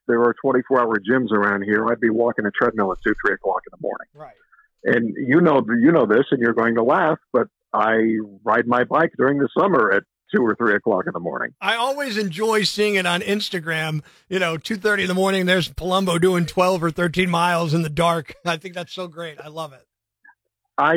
there 0.07 0.21
are 0.21 0.35
24-hour 0.43 0.95
gyms 1.09 1.31
around 1.31 1.63
here. 1.63 1.85
I'd 1.87 1.99
be 1.99 2.09
walking 2.09 2.45
a 2.45 2.51
treadmill 2.51 2.91
at 2.91 2.97
two, 3.03 3.13
three 3.25 3.33
o'clock 3.35 3.61
in 3.67 3.77
the 3.77 3.81
morning. 3.81 4.07
Right. 4.13 4.35
And 4.85 5.15
you 5.17 5.39
know, 5.41 5.61
you 5.79 5.91
know 5.91 6.05
this, 6.05 6.25
and 6.31 6.41
you're 6.41 6.53
going 6.53 6.75
to 6.75 6.83
laugh, 6.83 7.17
but 7.31 7.47
I 7.73 8.17
ride 8.43 8.67
my 8.67 8.83
bike 8.83 9.11
during 9.17 9.39
the 9.39 9.47
summer 9.57 9.91
at 9.91 10.03
two 10.35 10.41
or 10.41 10.55
three 10.55 10.75
o'clock 10.75 11.03
in 11.07 11.13
the 11.13 11.19
morning. 11.19 11.53
I 11.61 11.75
always 11.75 12.17
enjoy 12.17 12.63
seeing 12.63 12.95
it 12.95 13.05
on 13.05 13.21
Instagram. 13.21 14.01
You 14.29 14.39
know, 14.39 14.57
two 14.57 14.75
thirty 14.75 15.03
in 15.03 15.07
the 15.07 15.13
morning. 15.13 15.45
There's 15.45 15.69
Palumbo 15.69 16.19
doing 16.19 16.45
twelve 16.45 16.83
or 16.83 16.91
thirteen 16.91 17.29
miles 17.29 17.73
in 17.73 17.81
the 17.83 17.89
dark. 17.89 18.33
I 18.45 18.57
think 18.57 18.73
that's 18.75 18.91
so 18.91 19.07
great. 19.07 19.39
I 19.39 19.47
love 19.47 19.71
it. 19.73 19.85
I, 20.77 20.95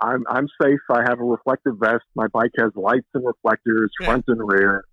I'm, 0.00 0.22
I'm 0.28 0.46
safe. 0.62 0.80
I 0.90 1.00
have 1.08 1.18
a 1.18 1.24
reflective 1.24 1.78
vest. 1.80 2.02
My 2.14 2.26
bike 2.28 2.50
has 2.58 2.72
lights 2.76 3.06
and 3.14 3.24
reflectors, 3.24 3.90
Yeah. 3.98 4.06
front 4.06 4.24
and 4.28 4.38
rear. 4.46 4.84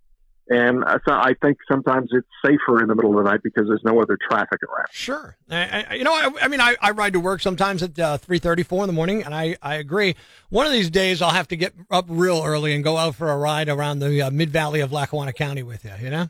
And 0.53 0.83
I 0.83 0.97
so 1.07 1.13
I 1.13 1.33
think 1.41 1.57
sometimes 1.71 2.09
it's 2.11 2.27
safer 2.45 2.81
in 2.81 2.89
the 2.89 2.95
middle 2.95 3.17
of 3.17 3.23
the 3.23 3.29
night 3.31 3.39
because 3.41 3.67
there's 3.69 3.83
no 3.85 4.01
other 4.01 4.17
traffic 4.29 4.59
around. 4.63 4.87
Sure. 4.91 5.37
I, 5.49 5.85
I, 5.89 5.93
you 5.95 6.03
know, 6.03 6.11
I, 6.13 6.29
I 6.41 6.47
mean, 6.49 6.59
I, 6.59 6.75
I 6.81 6.91
ride 6.91 7.13
to 7.13 7.21
work 7.21 7.39
sometimes 7.39 7.81
at 7.81 7.97
uh, 7.97 8.17
three 8.17 8.37
thirty, 8.37 8.63
four 8.63 8.83
in 8.83 8.87
the 8.87 8.93
morning, 8.93 9.23
and 9.23 9.33
I, 9.33 9.55
I 9.61 9.75
agree. 9.75 10.15
One 10.49 10.65
of 10.65 10.73
these 10.73 10.89
days, 10.89 11.21
I'll 11.21 11.29
have 11.31 11.47
to 11.49 11.55
get 11.55 11.73
up 11.89 12.05
real 12.09 12.43
early 12.45 12.75
and 12.75 12.83
go 12.83 12.97
out 12.97 13.15
for 13.15 13.29
a 13.31 13.37
ride 13.37 13.69
around 13.69 13.99
the 13.99 14.23
uh, 14.23 14.29
mid 14.31 14.49
valley 14.49 14.81
of 14.81 14.91
Lackawanna 14.91 15.31
County 15.33 15.63
with 15.63 15.85
you. 15.85 15.91
You 16.01 16.09
know. 16.09 16.29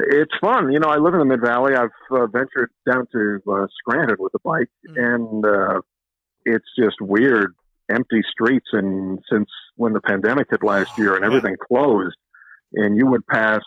It's 0.00 0.32
fun. 0.40 0.72
You 0.72 0.80
know, 0.80 0.88
I 0.88 0.96
live 0.96 1.14
in 1.14 1.20
the 1.20 1.24
Mid 1.26 1.40
Valley. 1.40 1.74
I've 1.76 1.90
uh, 2.10 2.26
ventured 2.26 2.70
down 2.90 3.06
to 3.12 3.40
uh, 3.48 3.66
Scranton 3.78 4.16
with 4.18 4.32
a 4.34 4.40
bike, 4.42 4.68
Mm. 4.88 5.14
and 5.14 5.46
uh, 5.46 5.80
it's 6.44 6.66
just 6.76 6.96
weird, 7.00 7.54
empty 7.88 8.22
streets. 8.28 8.66
And 8.72 9.20
since 9.30 9.48
when 9.76 9.92
the 9.92 10.00
pandemic 10.00 10.48
hit 10.50 10.64
last 10.64 10.98
year 10.98 11.14
and 11.14 11.24
everything 11.24 11.54
closed, 11.68 12.16
and 12.74 12.96
you 12.96 13.06
would 13.06 13.26
pass, 13.26 13.62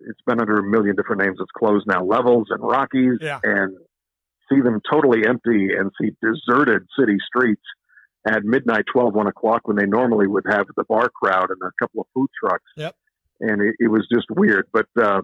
it's 0.00 0.20
been 0.26 0.40
under 0.40 0.58
a 0.58 0.62
million 0.62 0.94
different 0.96 1.22
names. 1.22 1.36
It's 1.40 1.50
closed 1.56 1.86
now, 1.86 2.04
Levels 2.04 2.48
and 2.50 2.62
Rockies, 2.62 3.18
Yeah. 3.20 3.40
and 3.42 3.76
see 4.50 4.60
them 4.60 4.80
totally 4.90 5.26
empty 5.26 5.70
and 5.76 5.90
see 6.00 6.10
deserted 6.22 6.86
city 6.98 7.16
streets 7.26 7.62
at 8.26 8.44
midnight, 8.44 8.84
12, 8.92 9.14
1 9.14 9.26
o'clock, 9.26 9.66
when 9.68 9.76
they 9.76 9.86
normally 9.86 10.26
would 10.26 10.44
have 10.48 10.66
the 10.76 10.84
bar 10.84 11.08
crowd 11.08 11.50
and 11.50 11.60
a 11.62 11.70
couple 11.80 12.00
of 12.02 12.06
food 12.14 12.28
trucks. 12.42 12.64
Yep. 12.76 12.94
And 13.40 13.62
it, 13.62 13.74
it 13.78 13.88
was 13.88 14.06
just 14.12 14.26
weird. 14.30 14.66
But 14.72 14.86
uh, 15.00 15.22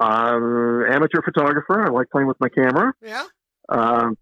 uh, 0.00 0.84
amateur 0.90 1.22
photographer. 1.24 1.86
I 1.86 1.90
like 1.90 2.08
playing 2.10 2.28
with 2.28 2.38
my 2.40 2.48
camera. 2.48 2.92
Yeah. 3.02 3.24
Um, 3.68 4.16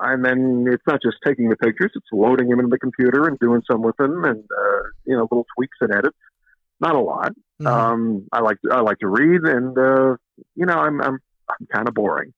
and 0.00 0.24
then 0.24 0.66
it's 0.70 0.82
not 0.86 1.00
just 1.02 1.16
taking 1.24 1.48
the 1.48 1.56
pictures; 1.56 1.90
it's 1.94 2.06
loading 2.12 2.48
them 2.48 2.58
into 2.60 2.70
the 2.70 2.78
computer 2.78 3.26
and 3.26 3.38
doing 3.38 3.62
some 3.70 3.82
with 3.82 3.96
them, 3.96 4.24
and 4.24 4.38
uh, 4.38 4.82
you 5.06 5.16
know, 5.16 5.22
little 5.22 5.46
tweaks 5.56 5.78
and 5.80 5.92
edits. 5.94 6.16
Not 6.80 6.94
a 6.94 7.00
lot. 7.00 7.32
Mhm. 7.60 7.66
Um, 7.66 8.26
I 8.32 8.40
like 8.40 8.58
I 8.70 8.80
like 8.80 8.98
to 8.98 9.08
read, 9.08 9.42
and 9.42 9.76
uh, 9.78 10.16
you 10.54 10.66
know, 10.66 10.74
I'm 10.78 11.00
I'm 11.00 11.18
I'm 11.48 11.66
kind 11.72 11.88
of 11.88 11.94
boring, 11.94 12.34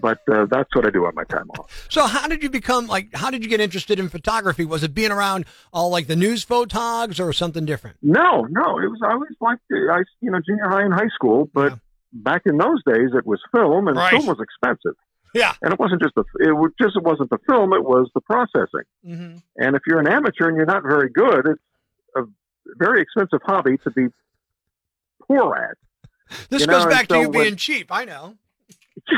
but 0.00 0.18
uh, 0.30 0.46
that's 0.48 0.68
what 0.76 0.86
I 0.86 0.90
do 0.90 1.06
on 1.06 1.14
my 1.16 1.24
time 1.24 1.50
off. 1.58 1.86
so, 1.90 2.06
how 2.06 2.28
did 2.28 2.40
you 2.42 2.50
become 2.50 2.86
like? 2.86 3.08
How 3.14 3.30
did 3.30 3.42
you 3.42 3.50
get 3.50 3.60
interested 3.60 3.98
in 3.98 4.08
photography? 4.08 4.64
Was 4.64 4.84
it 4.84 4.94
being 4.94 5.10
around 5.10 5.44
all 5.72 5.90
like 5.90 6.06
the 6.06 6.14
news 6.14 6.44
photogs 6.44 7.18
or 7.18 7.32
something 7.32 7.64
different? 7.66 7.96
No, 8.00 8.42
no, 8.48 8.78
it 8.78 8.86
was 8.88 9.00
I 9.04 9.12
always 9.12 9.32
liked. 9.40 9.62
I 9.72 10.04
you 10.20 10.30
know 10.30 10.38
junior 10.46 10.68
high 10.68 10.82
and 10.84 10.94
high 10.94 11.08
school, 11.14 11.48
but 11.52 11.72
Yeah. 11.72 11.78
back 12.12 12.42
in 12.46 12.56
those 12.58 12.80
days 12.86 13.10
it 13.14 13.26
was 13.26 13.40
film, 13.52 13.88
and 13.88 13.96
Right. 13.96 14.10
film 14.12 14.26
was 14.26 14.38
expensive. 14.40 14.94
Yeah. 15.34 15.52
And 15.62 15.72
it 15.72 15.78
wasn't 15.80 16.00
just 16.02 16.14
the 16.14 16.22
it 16.40 16.52
was 16.52 16.70
just 16.80 16.94
it 16.96 17.02
wasn't 17.02 17.30
the 17.30 17.38
film; 17.48 17.72
it 17.72 17.82
was 17.84 18.08
the 18.14 18.20
processing. 18.20 18.86
Mm-hmm. 19.04 19.36
And 19.56 19.74
if 19.74 19.82
you're 19.88 19.98
an 19.98 20.06
amateur 20.06 20.46
and 20.48 20.56
you're 20.56 20.66
not 20.66 20.84
very 20.84 21.08
good, 21.10 21.46
it's 21.48 21.60
a 22.16 22.22
very 22.76 23.00
expensive 23.02 23.40
hobby 23.44 23.76
to 23.78 23.90
be 23.90 24.06
poor 25.26 25.54
at. 25.56 25.76
This 26.48 26.62
You 26.62 26.66
goes 26.68 26.84
know, 26.84 26.90
back 26.90 27.08
to 27.08 27.18
you 27.18 27.28
when- 27.30 27.42
being 27.42 27.56
cheap. 27.56 27.88
I 27.90 28.04
know. 28.04 28.34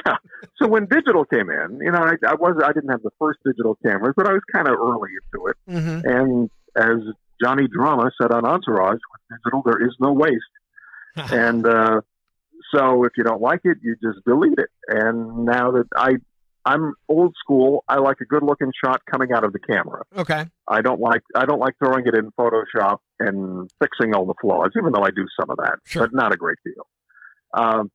Yeah. 0.07 0.16
So 0.59 0.68
when 0.68 0.86
digital 0.86 1.24
came 1.24 1.51
in, 1.51 1.80
you 1.82 1.90
know, 1.90 1.99
I, 1.99 2.12
I 2.26 2.34
was 2.34 2.55
I 2.64 2.72
didn't 2.72 2.90
have 2.90 3.03
the 3.03 3.11
first 3.18 3.40
digital 3.45 3.76
cameras, 3.84 4.14
but 4.16 4.28
I 4.28 4.32
was 4.32 4.43
kind 4.55 4.68
of 4.68 4.74
early 4.74 5.11
into 5.20 5.47
it. 5.49 5.57
Mm-hmm. 5.68 6.09
And 6.09 6.51
as 6.76 7.01
Johnny 7.43 7.66
Drama 7.66 8.11
said 8.20 8.30
on 8.30 8.45
Entourage, 8.47 9.01
with 9.11 9.38
digital 9.43 9.62
there 9.64 9.84
is 9.84 9.95
no 9.99 10.12
waste. 10.12 10.36
And 11.32 11.66
uh, 11.66 12.01
so 12.72 13.05
if 13.05 13.12
you 13.16 13.24
don't 13.24 13.43
like 13.43 13.61
it, 13.64 13.78
you 13.82 13.97
just 14.03 14.24
delete 14.24 14.59
it. 14.59 14.70
And 14.88 15.45
now 15.45 15.72
that 15.72 15.88
I 15.97 16.12
I'm 16.64 16.95
old 17.09 17.34
school, 17.43 17.82
I 17.88 17.97
like 17.97 18.18
a 18.20 18.24
good 18.24 18.45
looking 18.45 18.70
shot 18.84 19.03
coming 19.11 19.32
out 19.32 19.43
of 19.45 19.53
the 19.53 19.59
camera. 19.59 20.05
okay. 20.16 20.47
I 20.68 20.80
don't 20.80 21.01
like 21.01 21.22
I 21.34 21.45
don't 21.45 21.59
like 21.59 21.74
throwing 21.78 22.07
it 22.07 22.14
in 22.14 22.30
Photoshop 22.38 22.99
and 23.26 23.70
fixing 23.80 24.14
all 24.14 24.26
the 24.26 24.34
flaws, 24.40 24.70
even 24.78 24.92
though 24.92 25.02
I 25.04 25.10
do 25.10 25.26
some 25.38 25.50
of 25.50 25.56
that, 25.58 25.76
Sure. 25.86 26.02
but 26.06 26.14
not 26.14 26.32
a 26.32 26.36
great 26.36 26.58
deal. 26.64 26.86
Um, 27.54 27.90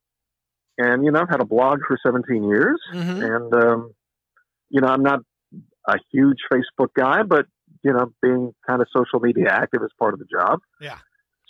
and 0.77 1.03
you 1.03 1.11
know, 1.11 1.21
I've 1.21 1.29
had 1.29 1.41
a 1.41 1.45
blog 1.45 1.79
for 1.87 1.97
17 2.05 2.43
years, 2.43 2.79
Mm-hmm. 2.93 3.21
and 3.23 3.53
um, 3.63 3.93
you 4.69 4.81
know, 4.81 4.87
I'm 4.87 5.03
not 5.03 5.19
a 5.87 5.97
huge 6.11 6.39
Facebook 6.51 6.89
guy, 6.95 7.23
but 7.23 7.45
you 7.83 7.93
know, 7.93 8.11
being 8.21 8.53
kind 8.67 8.81
of 8.81 8.87
social 8.95 9.19
media 9.19 9.47
active 9.49 9.81
is 9.83 9.91
part 9.99 10.13
of 10.13 10.19
the 10.19 10.25
job. 10.25 10.59
Yeah. 10.81 10.97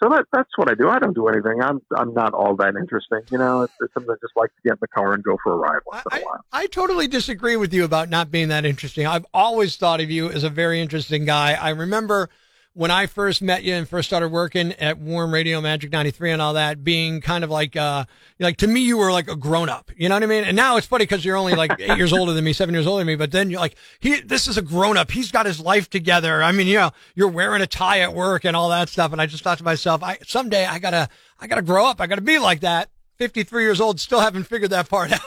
So 0.02 0.10
that 0.10 0.26
that's 0.32 0.50
what 0.58 0.70
I 0.70 0.76
do. 0.76 0.90
I 0.90 1.00
don't 1.00 1.16
do 1.16 1.28
anything. 1.28 1.60
I'm 1.62 1.80
I'm 1.98 2.14
not 2.14 2.34
all 2.36 2.56
that 2.58 2.76
interesting. 2.76 3.22
You 3.32 3.40
know, 3.40 3.64
it's, 3.64 3.74
it's 3.82 3.92
something 3.96 4.12
I 4.12 4.16
just 4.22 4.34
like 4.36 4.50
to 4.50 4.62
get 4.64 4.74
in 4.74 4.78
the 4.80 4.88
car 4.88 5.14
and 5.14 5.24
go 5.24 5.38
for 5.44 5.54
a 5.54 5.56
ride 5.58 5.80
once 5.88 6.04
in 6.12 6.20
a 6.20 6.22
while. 6.24 6.42
I 6.54 6.68
totally 6.68 7.08
disagree 7.08 7.56
with 7.58 7.74
you 7.74 7.84
about 7.84 8.08
not 8.08 8.30
being 8.30 8.50
that 8.50 8.64
interesting. 8.64 9.08
I've 9.08 9.26
always 9.34 9.76
thought 9.76 10.00
of 10.00 10.12
you 10.12 10.30
as 10.30 10.44
a 10.44 10.52
very 10.52 10.80
interesting 10.82 11.26
guy. 11.26 11.54
I 11.54 11.70
remember 11.70 12.30
when 12.78 12.92
I 12.92 13.08
first 13.08 13.42
met 13.42 13.64
you 13.64 13.74
and 13.74 13.90
first 13.90 14.08
started 14.08 14.28
working 14.28 14.72
at 14.74 15.00
Warm 15.00 15.34
Radio 15.34 15.60
Magic 15.62 15.92
93 15.92 16.34
and 16.34 16.40
all 16.40 16.54
that, 16.54 16.84
being 16.84 17.22
kind 17.22 17.44
of 17.44 17.50
like, 17.50 17.76
uh, 17.76 18.06
like 18.38 18.58
to 18.58 18.68
me, 18.68 18.82
you 18.82 18.98
were 18.98 19.12
like 19.12 19.28
a 19.28 19.36
grown 19.36 19.68
up. 19.68 19.90
You 19.98 20.10
know 20.10 20.16
what 20.16 20.22
I 20.22 20.28
mean? 20.28 20.44
And 20.44 20.56
now 20.56 20.78
it's 20.78 20.86
funny 20.86 21.02
because 21.02 21.26
you're 21.26 21.38
only 21.38 21.56
like 21.56 21.72
eight 21.80 21.98
years 21.98 22.14
older 22.14 22.34
than 22.34 22.44
me, 22.44 22.54
seven 22.54 22.76
years 22.76 22.86
older 22.86 23.00
than 23.00 23.08
me. 23.08 23.16
But 23.16 23.32
then 23.32 23.50
you're 23.50 23.60
like, 23.60 23.76
he, 24.00 24.22
this 24.22 24.48
is 24.48 24.60
a 24.60 24.62
grown 24.62 24.96
up. 24.96 25.10
He's 25.10 25.32
got 25.32 25.48
his 25.48 25.60
life 25.60 25.90
together. 25.90 26.44
I 26.44 26.52
mean, 26.52 26.68
you 26.68 26.76
know, 26.76 26.92
you're 27.16 27.30
wearing 27.30 27.64
a 27.64 27.68
tie 27.68 28.02
at 28.02 28.14
work 28.14 28.46
and 28.46 28.56
all 28.56 28.70
that 28.70 28.90
stuff. 28.90 29.12
And 29.12 29.20
I 29.20 29.26
just 29.26 29.44
thought 29.44 29.58
to 29.58 29.64
myself, 29.64 30.04
I, 30.04 30.20
someday 30.28 30.68
I 30.68 30.78
gotta, 30.78 31.10
I 31.40 31.48
gotta 31.48 31.64
grow 31.64 31.88
up. 31.88 32.00
I 32.00 32.06
gotta 32.06 32.22
be 32.22 32.38
like 32.38 32.60
that. 32.60 32.92
53 33.16 33.64
years 33.64 33.82
old, 33.82 34.00
still 34.00 34.20
haven't 34.20 34.44
figured 34.44 34.70
that 34.70 34.88
part 34.88 35.12
out. 35.14 35.22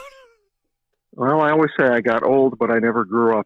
Well, 1.11 1.41
I 1.41 1.51
always 1.51 1.71
say 1.77 1.85
I 1.85 1.99
got 1.99 2.23
old, 2.23 2.57
but 2.57 2.71
I 2.71 2.79
never 2.79 3.03
grew 3.03 3.37
up. 3.37 3.45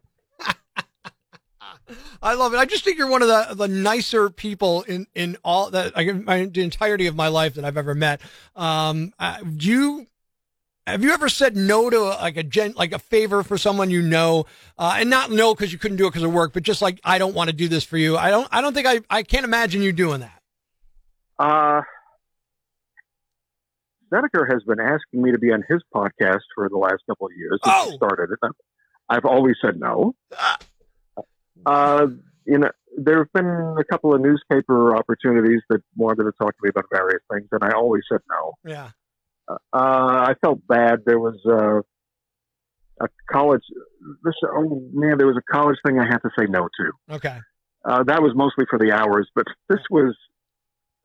I 2.22 2.34
love 2.34 2.54
it. 2.54 2.58
I 2.58 2.66
just 2.66 2.84
think 2.84 2.98
you're 2.98 3.10
one 3.10 3.22
of 3.22 3.28
the, 3.28 3.54
the 3.56 3.68
nicer 3.68 4.30
people 4.30 4.84
in, 4.84 5.08
in 5.16 5.38
all 5.44 5.70
that 5.72 5.94
I 5.96 6.06
my, 6.12 6.46
the 6.46 6.62
entirety 6.64 7.08
of 7.08 7.16
my 7.16 7.28
life 7.28 7.56
that 7.56 7.66
I've 7.66 7.78
ever 7.78 7.94
met. 7.96 8.22
Um, 8.56 9.14
uh, 9.20 9.38
do 9.42 9.68
you 9.70 10.08
have 10.88 11.04
you 11.04 11.12
ever 11.12 11.30
said 11.30 11.56
no 11.56 11.90
to 11.90 11.98
a, 11.98 12.14
like 12.22 12.38
a 12.38 12.44
gen, 12.44 12.74
like 12.76 12.92
a 12.92 13.00
favor 13.00 13.42
for 13.44 13.58
someone 13.58 13.90
you 13.90 14.02
know, 14.02 14.46
uh, 14.78 14.98
and 15.00 15.10
not 15.10 15.32
no 15.32 15.54
because 15.56 15.72
you 15.74 15.80
couldn't 15.80 15.98
do 15.98 16.06
it 16.06 16.12
because 16.12 16.24
of 16.24 16.32
work, 16.34 16.54
but 16.54 16.64
just 16.64 16.82
like 16.82 17.00
I 17.04 17.18
don't 17.18 17.34
want 17.36 17.50
to 17.50 17.56
do 17.56 17.68
this 17.68 17.84
for 17.84 17.98
you. 17.98 18.18
I 18.18 18.30
don't. 18.30 18.48
I 18.52 18.62
don't 18.62 18.74
think 18.74 18.88
I. 18.88 19.02
I 19.10 19.24
can't 19.24 19.46
imagine 19.46 19.82
you 19.82 19.92
doing 19.92 20.22
that. 20.22 20.42
Uh, 21.40 21.82
Snedeker 24.10 24.46
has 24.52 24.64
been 24.64 24.80
asking 24.80 25.22
me 25.24 25.32
to 25.32 25.40
be 25.40 25.52
on 25.52 25.64
his 25.68 25.82
podcast 25.94 26.42
for 26.54 26.70
the 26.70 26.78
last 26.78 27.02
couple 27.10 27.28
of 27.28 27.34
years 27.36 27.60
since 27.64 27.76
Oh. 27.78 27.90
he 27.92 27.98
started 27.98 28.30
it. 28.32 28.52
I've 29.10 29.26
always 29.26 29.56
said 29.62 29.80
no. 29.80 30.14
Uh, 31.66 32.08
you 32.46 32.58
know, 32.58 32.70
there 32.98 33.18
have 33.18 33.34
been 33.34 33.76
a 33.80 33.84
couple 33.84 34.14
of 34.14 34.22
newspaper 34.22 34.96
opportunities 34.96 35.62
that 35.70 35.82
wanted 35.96 36.24
to 36.24 36.32
talk 36.40 36.52
to 36.52 36.64
me 36.64 36.70
about 36.70 36.86
various 36.92 37.22
things, 37.32 37.48
and 37.52 37.64
I 37.64 37.72
always 37.72 38.04
said 38.10 38.22
no. 38.30 38.54
Yeah. 38.64 38.90
Uh, 39.48 39.58
I 39.74 40.34
felt 40.42 40.66
bad. 40.68 41.00
There 41.06 41.20
was 41.20 41.40
uh, 41.46 41.82
a 43.04 43.10
college. 43.32 43.62
This 44.24 44.34
oh 44.44 44.82
man, 44.94 45.18
there 45.18 45.28
was 45.28 45.38
a 45.38 45.54
college 45.54 45.78
thing 45.86 46.00
I 46.00 46.06
had 46.06 46.20
to 46.20 46.30
say 46.38 46.46
no 46.48 46.68
to. 46.80 47.16
Okay. 47.16 47.40
Uh, 47.84 48.04
that 48.04 48.22
was 48.22 48.34
mostly 48.36 48.66
for 48.70 48.80
the 48.80 48.92
hours, 48.92 49.30
but 49.36 49.46
this 49.70 49.82
was 49.92 50.16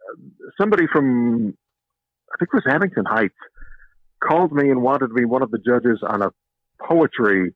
uh, 0.08 0.50
somebody 0.58 0.86
from 0.90 1.54
I 2.32 2.36
think 2.38 2.50
it 2.52 2.56
was 2.64 2.66
Abington 2.66 3.04
Heights 3.04 3.34
called 4.22 4.52
me 4.52 4.70
and 4.70 4.82
wanted 4.82 5.08
to 5.08 5.14
be 5.14 5.24
one 5.24 5.42
of 5.42 5.50
the 5.50 5.58
judges 5.58 6.00
on 6.06 6.22
a 6.22 6.30
poetry 6.80 7.54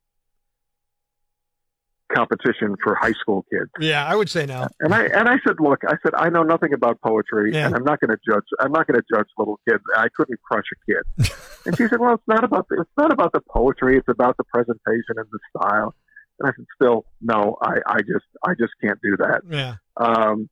competition 2.12 2.74
for 2.82 2.94
high 2.94 3.12
school 3.12 3.44
kids. 3.50 3.70
Yeah, 3.80 4.05
I 4.07 4.14
would 4.14 4.28
say 4.28 4.46
no. 4.46 4.68
And 4.80 4.94
I 4.94 5.05
and 5.05 5.28
I 5.28 5.36
said, 5.46 5.57
look, 5.59 5.80
I 5.88 5.94
said 6.02 6.14
I 6.16 6.28
know 6.28 6.42
nothing 6.42 6.72
about 6.72 7.00
poetry, 7.00 7.52
Yeah. 7.55 7.66
and 7.66 7.74
I'm 7.74 7.84
not 7.84 8.00
going 8.00 8.11
to 8.11 8.18
judge. 8.28 8.44
I'm 8.61 8.72
not 8.72 8.86
going 8.86 9.00
to 9.00 9.05
judge 9.14 9.26
little 9.38 9.59
kids. 9.68 9.82
I 9.96 10.09
couldn't 10.14 10.38
crush 10.42 10.64
a 10.72 10.92
kid. 10.92 11.30
and 11.66 11.76
she 11.76 11.88
said, 11.88 12.00
well, 12.00 12.14
it's 12.14 12.28
not 12.28 12.44
about 12.44 12.66
the, 12.68 12.80
it's 12.82 12.90
not 12.96 13.12
about 13.12 13.32
the 13.32 13.40
poetry. 13.50 13.96
It's 13.96 14.09
about 14.09 14.36
the 14.36 14.44
presentation 14.44 15.16
and 15.16 15.26
the 15.32 15.38
style. 15.57 15.94
And 16.40 16.48
I 16.48 16.52
said, 16.57 16.66
still, 16.74 17.05
no, 17.20 17.57
I, 17.62 17.76
I 17.86 17.98
just 18.00 18.26
I 18.44 18.52
just 18.59 18.72
can't 18.82 18.98
do 19.02 19.16
that. 19.18 19.42
Yeah. 19.48 19.74
Um, 19.96 20.48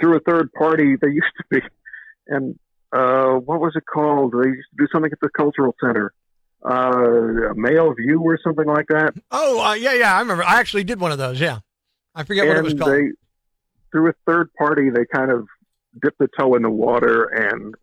through 0.00 0.16
a 0.16 0.20
third 0.20 0.52
party, 0.52 0.96
they 1.00 1.08
used 1.12 1.32
to 1.38 1.44
be, 1.50 1.60
and 2.28 2.58
uh, 2.92 3.34
what 3.34 3.60
was 3.60 3.72
it 3.76 3.84
called? 3.92 4.32
They 4.32 4.48
used 4.48 4.68
to 4.76 4.84
do 4.84 4.88
something 4.92 5.10
at 5.10 5.20
the 5.20 5.30
cultural 5.36 5.74
center. 5.82 6.12
Uh, 6.64 7.54
Mail 7.54 7.92
View 7.94 8.20
or 8.22 8.38
something 8.42 8.66
like 8.66 8.86
that. 8.88 9.14
Oh, 9.30 9.64
uh, 9.64 9.74
yeah, 9.74 9.94
yeah. 9.94 10.14
I 10.14 10.20
remember. 10.20 10.44
I 10.44 10.60
actually 10.60 10.84
did 10.84 11.00
one 11.00 11.10
of 11.10 11.18
those. 11.18 11.40
Yeah. 11.40 11.58
I 12.14 12.24
forget 12.24 12.46
what 12.46 12.56
it 12.56 12.62
was 12.62 12.74
called. 12.74 12.92
they 12.92 13.08
through 13.90 14.10
a 14.10 14.12
third 14.26 14.52
party 14.54 14.90
they 14.90 15.04
kind 15.12 15.30
of 15.30 15.46
dipped 16.02 16.18
the 16.18 16.28
toe 16.38 16.54
in 16.54 16.62
the 16.62 16.70
water 16.70 17.24
and 17.24 17.74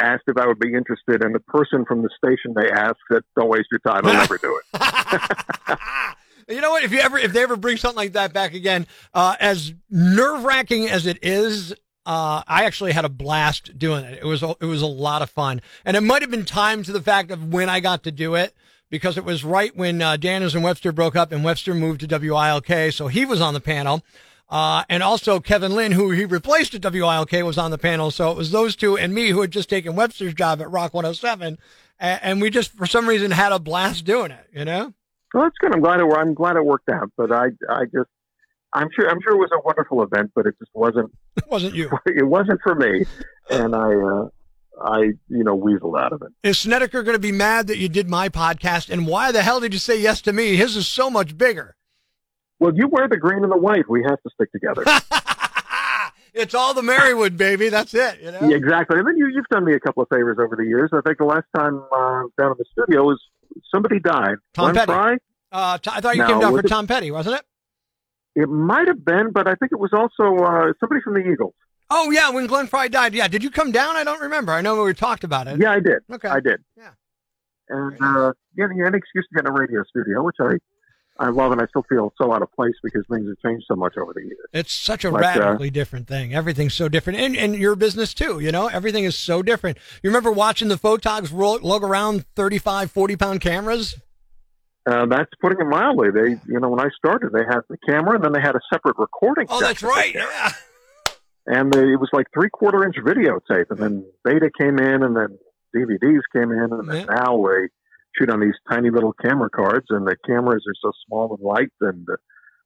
asked 0.00 0.24
if 0.26 0.36
I 0.36 0.46
would 0.46 0.58
be 0.58 0.74
interested 0.74 1.22
and 1.22 1.34
the 1.34 1.40
person 1.40 1.84
from 1.86 2.02
the 2.02 2.10
station 2.16 2.54
they 2.54 2.70
asked 2.70 2.98
said 3.10 3.22
don't 3.36 3.48
waste 3.48 3.68
your 3.70 3.80
time 3.80 4.06
I'll 4.06 4.14
never 4.14 4.38
do 4.38 4.60
it 4.74 4.80
you 6.48 6.60
know 6.60 6.70
what? 6.70 6.84
If 6.84 6.92
you 6.92 7.00
ever, 7.00 7.18
if 7.18 7.32
they 7.32 7.42
ever 7.42 7.56
bring 7.56 7.76
something 7.76 7.96
like 7.96 8.12
that 8.12 8.32
back 8.32 8.54
again, 8.54 8.86
uh, 9.14 9.36
as 9.40 9.72
nerve 9.90 10.44
wracking 10.44 10.88
as 10.88 11.06
it 11.06 11.18
is, 11.22 11.74
uh, 12.06 12.42
I 12.46 12.64
actually 12.64 12.92
had 12.92 13.04
a 13.04 13.08
blast 13.08 13.78
doing 13.78 14.04
it. 14.04 14.18
It 14.20 14.26
was, 14.26 14.42
a, 14.42 14.54
it 14.60 14.66
was 14.66 14.82
a 14.82 14.86
lot 14.86 15.22
of 15.22 15.30
fun, 15.30 15.60
and 15.84 15.96
it 15.96 16.02
might 16.02 16.22
have 16.22 16.30
been 16.30 16.44
timed 16.44 16.84
to 16.86 16.92
the 16.92 17.02
fact 17.02 17.30
of 17.30 17.52
when 17.52 17.68
I 17.68 17.80
got 17.80 18.02
to 18.04 18.10
do 18.10 18.34
it 18.34 18.54
because 18.90 19.16
it 19.16 19.24
was 19.24 19.44
right 19.44 19.74
when 19.76 20.02
uh, 20.02 20.16
Daniels 20.16 20.54
and 20.54 20.64
Webster 20.64 20.92
broke 20.92 21.16
up 21.16 21.32
and 21.32 21.44
Webster 21.44 21.74
moved 21.74 22.00
to 22.00 22.18
WILK, 22.18 22.92
so 22.92 23.08
he 23.08 23.24
was 23.24 23.40
on 23.40 23.54
the 23.54 23.60
panel. 23.60 24.02
Uh, 24.50 24.84
and 24.90 25.02
also 25.02 25.40
Kevin 25.40 25.74
Lynn, 25.74 25.92
who 25.92 26.10
he 26.10 26.26
replaced 26.26 26.74
at 26.74 26.82
WILK, 26.82 27.32
was 27.42 27.56
on 27.56 27.70
the 27.70 27.78
panel. 27.78 28.10
So 28.10 28.30
it 28.30 28.36
was 28.36 28.50
those 28.50 28.76
two 28.76 28.98
and 28.98 29.14
me 29.14 29.30
who 29.30 29.40
had 29.40 29.50
just 29.50 29.70
taken 29.70 29.96
Webster's 29.96 30.34
job 30.34 30.60
at 30.60 30.70
Rock 30.70 30.92
107. 30.92 31.58
And, 31.98 32.20
and 32.22 32.42
we 32.42 32.50
just, 32.50 32.72
for 32.72 32.84
some 32.84 33.08
reason, 33.08 33.30
had 33.30 33.52
a 33.52 33.58
blast 33.58 34.04
doing 34.04 34.30
it, 34.30 34.46
you 34.52 34.66
know? 34.66 34.92
well 35.32 35.44
that's 35.44 35.56
good 35.58 35.72
I'm 35.72 35.80
glad 35.80 36.00
it 36.00 36.06
I'm 36.12 36.34
glad 36.34 36.56
it 36.56 36.64
worked 36.64 36.88
out 36.88 37.10
but 37.16 37.32
I 37.32 37.48
I 37.68 37.84
just 37.84 38.10
I'm 38.74 38.88
sure 38.94 39.08
I'm 39.08 39.20
sure 39.22 39.32
it 39.34 39.38
was 39.38 39.50
a 39.52 39.60
wonderful 39.64 40.02
event 40.02 40.32
but 40.34 40.46
it 40.46 40.54
just 40.58 40.70
wasn't 40.74 41.10
It 41.36 41.44
wasn't 41.50 41.74
you. 41.74 41.90
it 42.06 42.26
wasn't 42.26 42.60
for 42.62 42.74
me 42.74 43.04
and 43.50 43.74
I 43.74 43.92
uh, 43.94 44.28
I 44.82 44.98
you 45.28 45.44
know 45.44 45.56
weaseled 45.58 45.98
out 46.00 46.12
of 46.12 46.22
it 46.22 46.28
Is 46.48 46.58
Snedeker 46.58 47.02
going 47.02 47.14
to 47.16 47.20
be 47.20 47.32
mad 47.32 47.66
that 47.68 47.78
you 47.78 47.88
did 47.88 48.08
my 48.08 48.28
podcast? 48.28 48.90
And 48.90 49.06
why 49.06 49.32
the 49.32 49.42
hell 49.42 49.60
did 49.60 49.72
you 49.72 49.78
say 49.78 50.00
yes 50.00 50.20
to 50.22 50.32
me? 50.32 50.56
His 50.56 50.76
is 50.76 50.86
so 50.88 51.10
much 51.10 51.36
bigger. 51.36 51.76
well 52.58 52.72
you 52.74 52.88
wear 52.88 53.08
the 53.08 53.16
green 53.18 53.42
and 53.42 53.52
the 53.52 53.58
white 53.58 53.88
we 53.88 54.02
have 54.08 54.20
to 54.22 54.30
stick 54.34 54.50
together 54.52 54.84
it's 56.34 56.54
all 56.54 56.72
the 56.72 56.80
Marywood, 56.80 57.36
baby. 57.36 57.68
That's 57.68 57.92
it, 57.92 58.20
you 58.22 58.30
know? 58.32 58.48
Yeah, 58.48 58.56
exactly. 58.56 58.98
And 58.98 59.06
then 59.06 59.18
you, 59.18 59.26
you've 59.34 59.46
done 59.50 59.66
me 59.66 59.74
a 59.74 59.80
couple 59.80 60.02
of 60.02 60.08
favors 60.08 60.38
over 60.42 60.56
the 60.56 60.64
years. 60.64 60.88
I 60.94 61.02
think 61.02 61.18
the 61.18 61.24
last 61.26 61.44
time 61.54 61.76
uh, 61.94 62.22
down 62.38 62.52
in 62.52 62.54
the 62.56 62.64
studio 62.72 63.02
was 63.04 63.20
somebody 63.70 64.00
died. 64.00 64.36
Tom 64.54 64.72
Glenn 64.72 64.74
Petty. 64.86 64.92
Frey? 64.98 65.18
Uh, 65.52 65.76
T- 65.76 65.90
I 65.92 66.00
thought 66.00 66.16
you 66.16 66.22
No, 66.22 66.28
came 66.28 66.40
down 66.40 66.52
for 66.54 66.60
it- 66.60 66.68
Tom 66.68 66.86
Petty, 66.86 67.10
wasn't 67.10 67.36
it? 67.36 67.44
It 68.34 68.48
might 68.48 68.88
have 68.88 69.04
been, 69.04 69.30
but 69.32 69.46
I 69.46 69.54
think 69.54 69.72
it 69.72 69.78
was 69.78 69.92
also 69.92 70.42
uh, 70.44 70.72
somebody 70.80 71.00
from 71.02 71.14
the 71.14 71.20
Eagles. 71.20 71.54
Oh, 71.90 72.10
yeah, 72.10 72.30
when 72.30 72.46
Glenn 72.46 72.66
Frey 72.66 72.88
died. 72.88 73.12
Yeah. 73.14 73.28
Did 73.28 73.42
you 73.42 73.50
come 73.50 73.70
down? 73.70 73.96
I 73.96 74.04
don't 74.04 74.20
remember. 74.20 74.52
I 74.52 74.62
know 74.62 74.82
we 74.82 74.94
talked 74.94 75.24
about 75.24 75.46
it. 75.46 75.60
Yeah, 75.60 75.72
I 75.72 75.80
did. 75.80 75.98
Okay. 76.10 76.28
I 76.28 76.40
did. 76.40 76.64
Yeah. 76.76 76.90
And 77.68 77.96
uh, 78.02 78.32
getting 78.56 78.80
an 78.80 78.94
excuse 78.94 79.26
to 79.28 79.34
get 79.34 79.46
in 79.46 79.50
a 79.50 79.52
radio 79.52 79.82
studio, 79.84 80.22
which 80.22 80.36
I 80.40 80.56
I 81.18 81.28
love, 81.28 81.52
and 81.52 81.60
I 81.60 81.66
still 81.66 81.84
feel 81.88 82.12
so 82.20 82.32
out 82.32 82.42
of 82.42 82.50
place 82.52 82.74
because 82.82 83.04
things 83.10 83.28
have 83.28 83.38
changed 83.44 83.66
so 83.68 83.76
much 83.76 83.96
over 83.96 84.12
the 84.14 84.22
years. 84.22 84.38
It's 84.52 84.72
such 84.72 85.04
a 85.04 85.10
But, 85.10 85.22
uh, 85.22 85.40
radically 85.40 85.70
different 85.70 86.08
thing. 86.08 86.34
Everything's 86.34 86.74
so 86.74 86.88
different. 86.88 87.20
And, 87.20 87.36
and 87.36 87.54
your 87.54 87.76
business 87.76 88.14
too, 88.14 88.40
you 88.40 88.50
know, 88.50 88.68
everything 88.68 89.04
is 89.04 89.16
so 89.16 89.42
different. 89.42 89.76
You 90.02 90.08
remember 90.10 90.32
watching 90.32 90.68
the 90.68 90.78
photogs 90.78 91.30
roll, 91.32 91.58
lug 91.60 91.84
around 91.84 92.24
35, 92.34 92.90
40 92.90 93.16
pound 93.16 93.40
cameras? 93.40 93.96
Uh, 94.84 95.06
that's 95.06 95.30
putting 95.40 95.60
it 95.60 95.66
mildly. 95.68 96.10
They, 96.10 96.30
you 96.46 96.58
know, 96.58 96.68
when 96.70 96.80
I 96.80 96.88
started, 96.96 97.30
they 97.32 97.44
had 97.48 97.60
the 97.68 97.76
camera, 97.88 98.16
and 98.16 98.24
then 98.24 98.32
they 98.32 98.40
had 98.40 98.56
a 98.56 98.60
separate 98.72 98.96
recording. 98.98 99.46
Oh, 99.48 99.60
that's 99.60 99.82
right. 99.82 100.12
Yeah. 100.14 100.52
and 101.46 101.72
they, 101.72 101.92
it 101.92 102.00
was 102.00 102.10
like 102.12 102.26
three 102.34 102.48
quarter 102.50 102.84
inch 102.84 102.96
videotape, 102.96 103.66
and 103.70 103.78
then 103.78 104.04
Beta 104.24 104.50
came 104.58 104.78
in, 104.78 105.02
and 105.04 105.16
then 105.16 105.38
DVDs 105.74 106.20
came 106.34 106.50
in, 106.50 106.72
and 106.72 106.88
then 106.88 106.96
Yeah. 106.96 107.14
now 107.14 107.36
we 107.36 107.68
shoot 108.18 108.28
on 108.30 108.40
these 108.40 108.54
tiny 108.68 108.90
little 108.90 109.12
camera 109.12 109.48
cards, 109.50 109.86
and 109.90 110.06
the 110.06 110.16
cameras 110.26 110.64
are 110.68 110.74
so 110.82 110.92
small 111.06 111.34
and 111.34 111.42
light, 111.44 111.70
and 111.80 112.06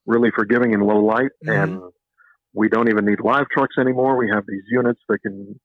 really 0.06 0.30
forgiving 0.34 0.72
in 0.72 0.80
low 0.80 1.04
light, 1.04 1.30
Mhm. 1.44 1.62
and 1.62 1.82
we 2.54 2.68
don't 2.68 2.88
even 2.88 3.04
need 3.04 3.20
live 3.20 3.46
trucks 3.50 3.76
anymore. 3.78 4.16
We 4.16 4.30
have 4.30 4.44
these 4.46 4.64
units 4.70 5.00
that 5.08 5.18
can 5.20 5.60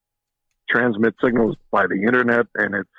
transmit 0.69 1.15
signals 1.23 1.55
by 1.71 1.87
the 1.87 2.03
internet, 2.03 2.47
and 2.55 2.75
it's 2.75 2.89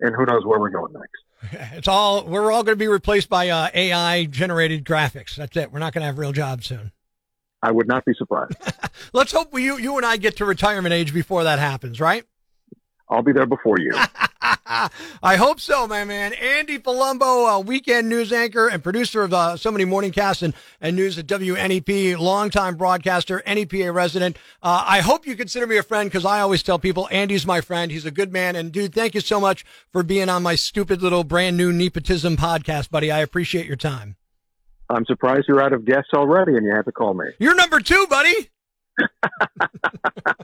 and 0.00 0.14
who 0.14 0.26
knows 0.26 0.44
where 0.44 0.60
we're 0.60 0.68
going 0.70 0.92
next. 0.92 1.22
It's 1.74 1.88
all, 1.88 2.24
we're 2.24 2.50
all 2.50 2.64
going 2.64 2.76
to 2.76 2.82
be 2.82 2.88
replaced 2.88 3.28
by 3.28 3.50
uh, 3.50 3.68
AI 3.72 4.24
generated 4.24 4.84
graphics. 4.84 5.36
That's 5.36 5.56
it. 5.56 5.70
We're 5.70 5.78
not 5.78 5.92
going 5.92 6.00
to 6.00 6.06
have 6.06 6.18
real 6.18 6.32
jobs 6.32 6.66
soon. 6.66 6.92
I 7.62 7.70
would 7.70 7.86
not 7.86 8.04
be 8.04 8.14
surprised. 8.14 8.54
Let's 9.12 9.32
hope 9.32 9.52
we, 9.52 9.64
you, 9.64 9.78
you 9.78 9.96
and 9.96 10.06
I 10.06 10.16
get 10.16 10.36
to 10.38 10.44
retirement 10.44 10.92
age 10.92 11.12
before 11.12 11.44
that 11.44 11.58
happens, 11.58 12.00
right? 12.00 12.24
I'll 13.08 13.22
be 13.22 13.32
there 13.32 13.46
before 13.46 13.76
you. 13.78 13.92
I 15.22 15.36
hope 15.36 15.60
so, 15.60 15.86
my 15.86 16.04
man. 16.04 16.32
Andy 16.34 16.78
Palumbo, 16.78 17.56
uh, 17.56 17.60
weekend 17.60 18.08
news 18.08 18.32
anchor 18.32 18.68
and 18.68 18.82
producer 18.82 19.22
of 19.22 19.32
uh, 19.32 19.56
so 19.56 19.70
many 19.70 19.84
morning 19.84 20.12
casts 20.12 20.42
and, 20.42 20.54
and 20.80 20.96
news 20.96 21.18
at 21.18 21.26
WNEP, 21.26 22.18
longtime 22.18 22.76
broadcaster, 22.76 23.42
NEPA 23.46 23.90
resident. 23.92 24.36
Uh, 24.62 24.84
I 24.86 25.00
hope 25.00 25.26
you 25.26 25.36
consider 25.36 25.66
me 25.66 25.76
a 25.76 25.82
friend 25.82 26.10
because 26.10 26.24
I 26.24 26.40
always 26.40 26.62
tell 26.62 26.78
people 26.78 27.08
Andy's 27.10 27.46
my 27.46 27.60
friend. 27.60 27.90
He's 27.90 28.06
a 28.06 28.10
good 28.10 28.32
man. 28.32 28.56
And 28.56 28.72
dude, 28.72 28.94
thank 28.94 29.14
you 29.14 29.20
so 29.20 29.40
much 29.40 29.64
for 29.92 30.02
being 30.02 30.28
on 30.28 30.42
my 30.42 30.54
stupid 30.54 31.02
little 31.02 31.24
brand 31.24 31.56
new 31.56 31.72
nepotism 31.72 32.36
podcast, 32.36 32.90
buddy. 32.90 33.10
I 33.10 33.20
appreciate 33.20 33.66
your 33.66 33.76
time. 33.76 34.16
I'm 34.88 35.04
surprised 35.06 35.46
you're 35.48 35.62
out 35.62 35.72
of 35.72 35.84
guests 35.84 36.10
already, 36.14 36.54
and 36.54 36.64
you 36.64 36.72
had 36.74 36.84
to 36.84 36.92
call 36.92 37.14
me. 37.14 37.26
You're 37.40 37.56
number 37.56 37.80
two, 37.80 38.06
buddy. 38.08 38.50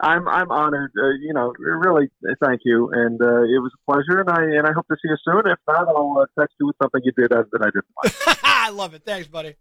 I'm 0.00 0.26
I'm 0.28 0.50
honored. 0.50 0.92
Uh, 0.98 1.10
you 1.20 1.32
know, 1.32 1.52
really, 1.58 2.10
thank 2.44 2.62
you, 2.64 2.90
and 2.92 3.20
uh, 3.20 3.42
it 3.42 3.60
was 3.62 3.70
a 3.74 3.92
pleasure, 3.92 4.20
and 4.20 4.28
I 4.30 4.42
and 4.58 4.66
I 4.66 4.72
hope 4.72 4.86
to 4.88 4.96
see 4.96 5.08
you 5.08 5.16
soon. 5.24 5.46
If 5.46 5.58
not, 5.68 5.88
I'll 5.88 6.16
uh, 6.20 6.40
text 6.40 6.56
you 6.58 6.66
with 6.66 6.76
something 6.82 7.00
you 7.04 7.12
did 7.12 7.30
that 7.30 7.46
I 7.60 7.66
didn't 7.66 7.84
like. 8.02 8.38
I 8.44 8.70
love 8.70 8.94
it. 8.94 9.04
Thanks, 9.04 9.28
buddy. 9.28 9.54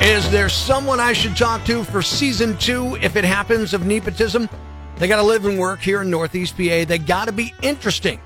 Is 0.00 0.28
there 0.30 0.48
someone 0.48 0.98
I 0.98 1.12
should 1.12 1.36
talk 1.36 1.64
to 1.66 1.84
for 1.84 2.02
season 2.02 2.56
two 2.58 2.96
if 2.96 3.14
it 3.16 3.24
happens 3.24 3.72
of 3.74 3.86
nepotism? 3.86 4.48
They 4.96 5.08
got 5.08 5.16
to 5.16 5.22
live 5.22 5.46
and 5.46 5.58
work 5.58 5.80
here 5.80 6.02
in 6.02 6.10
Northeast 6.10 6.56
PA. 6.56 6.84
They 6.84 6.98
got 6.98 7.26
to 7.26 7.32
be 7.32 7.54
interesting. 7.62 8.20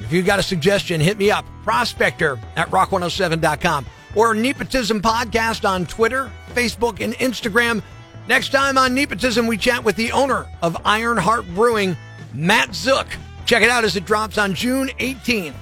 If 0.00 0.12
you 0.12 0.22
got 0.22 0.38
a 0.38 0.42
suggestion, 0.42 1.00
hit 1.00 1.18
me 1.18 1.30
up. 1.30 1.44
Prospector 1.62 2.38
at 2.56 2.70
rock107.com 2.70 3.86
or 4.14 4.34
Nepotism 4.34 5.00
Podcast 5.00 5.68
on 5.68 5.86
Twitter, 5.86 6.30
Facebook, 6.54 7.00
and 7.00 7.14
Instagram. 7.14 7.82
Next 8.26 8.50
time 8.50 8.78
on 8.78 8.94
Nepotism, 8.94 9.46
we 9.46 9.58
chat 9.58 9.84
with 9.84 9.96
the 9.96 10.12
owner 10.12 10.46
of 10.62 10.76
Ironheart 10.84 11.46
Brewing, 11.54 11.94
Matt 12.32 12.74
Zook. 12.74 13.06
Check 13.44 13.62
it 13.62 13.68
out 13.68 13.84
as 13.84 13.96
it 13.96 14.06
drops 14.06 14.38
on 14.38 14.54
June 14.54 14.88
18th. 14.98 15.54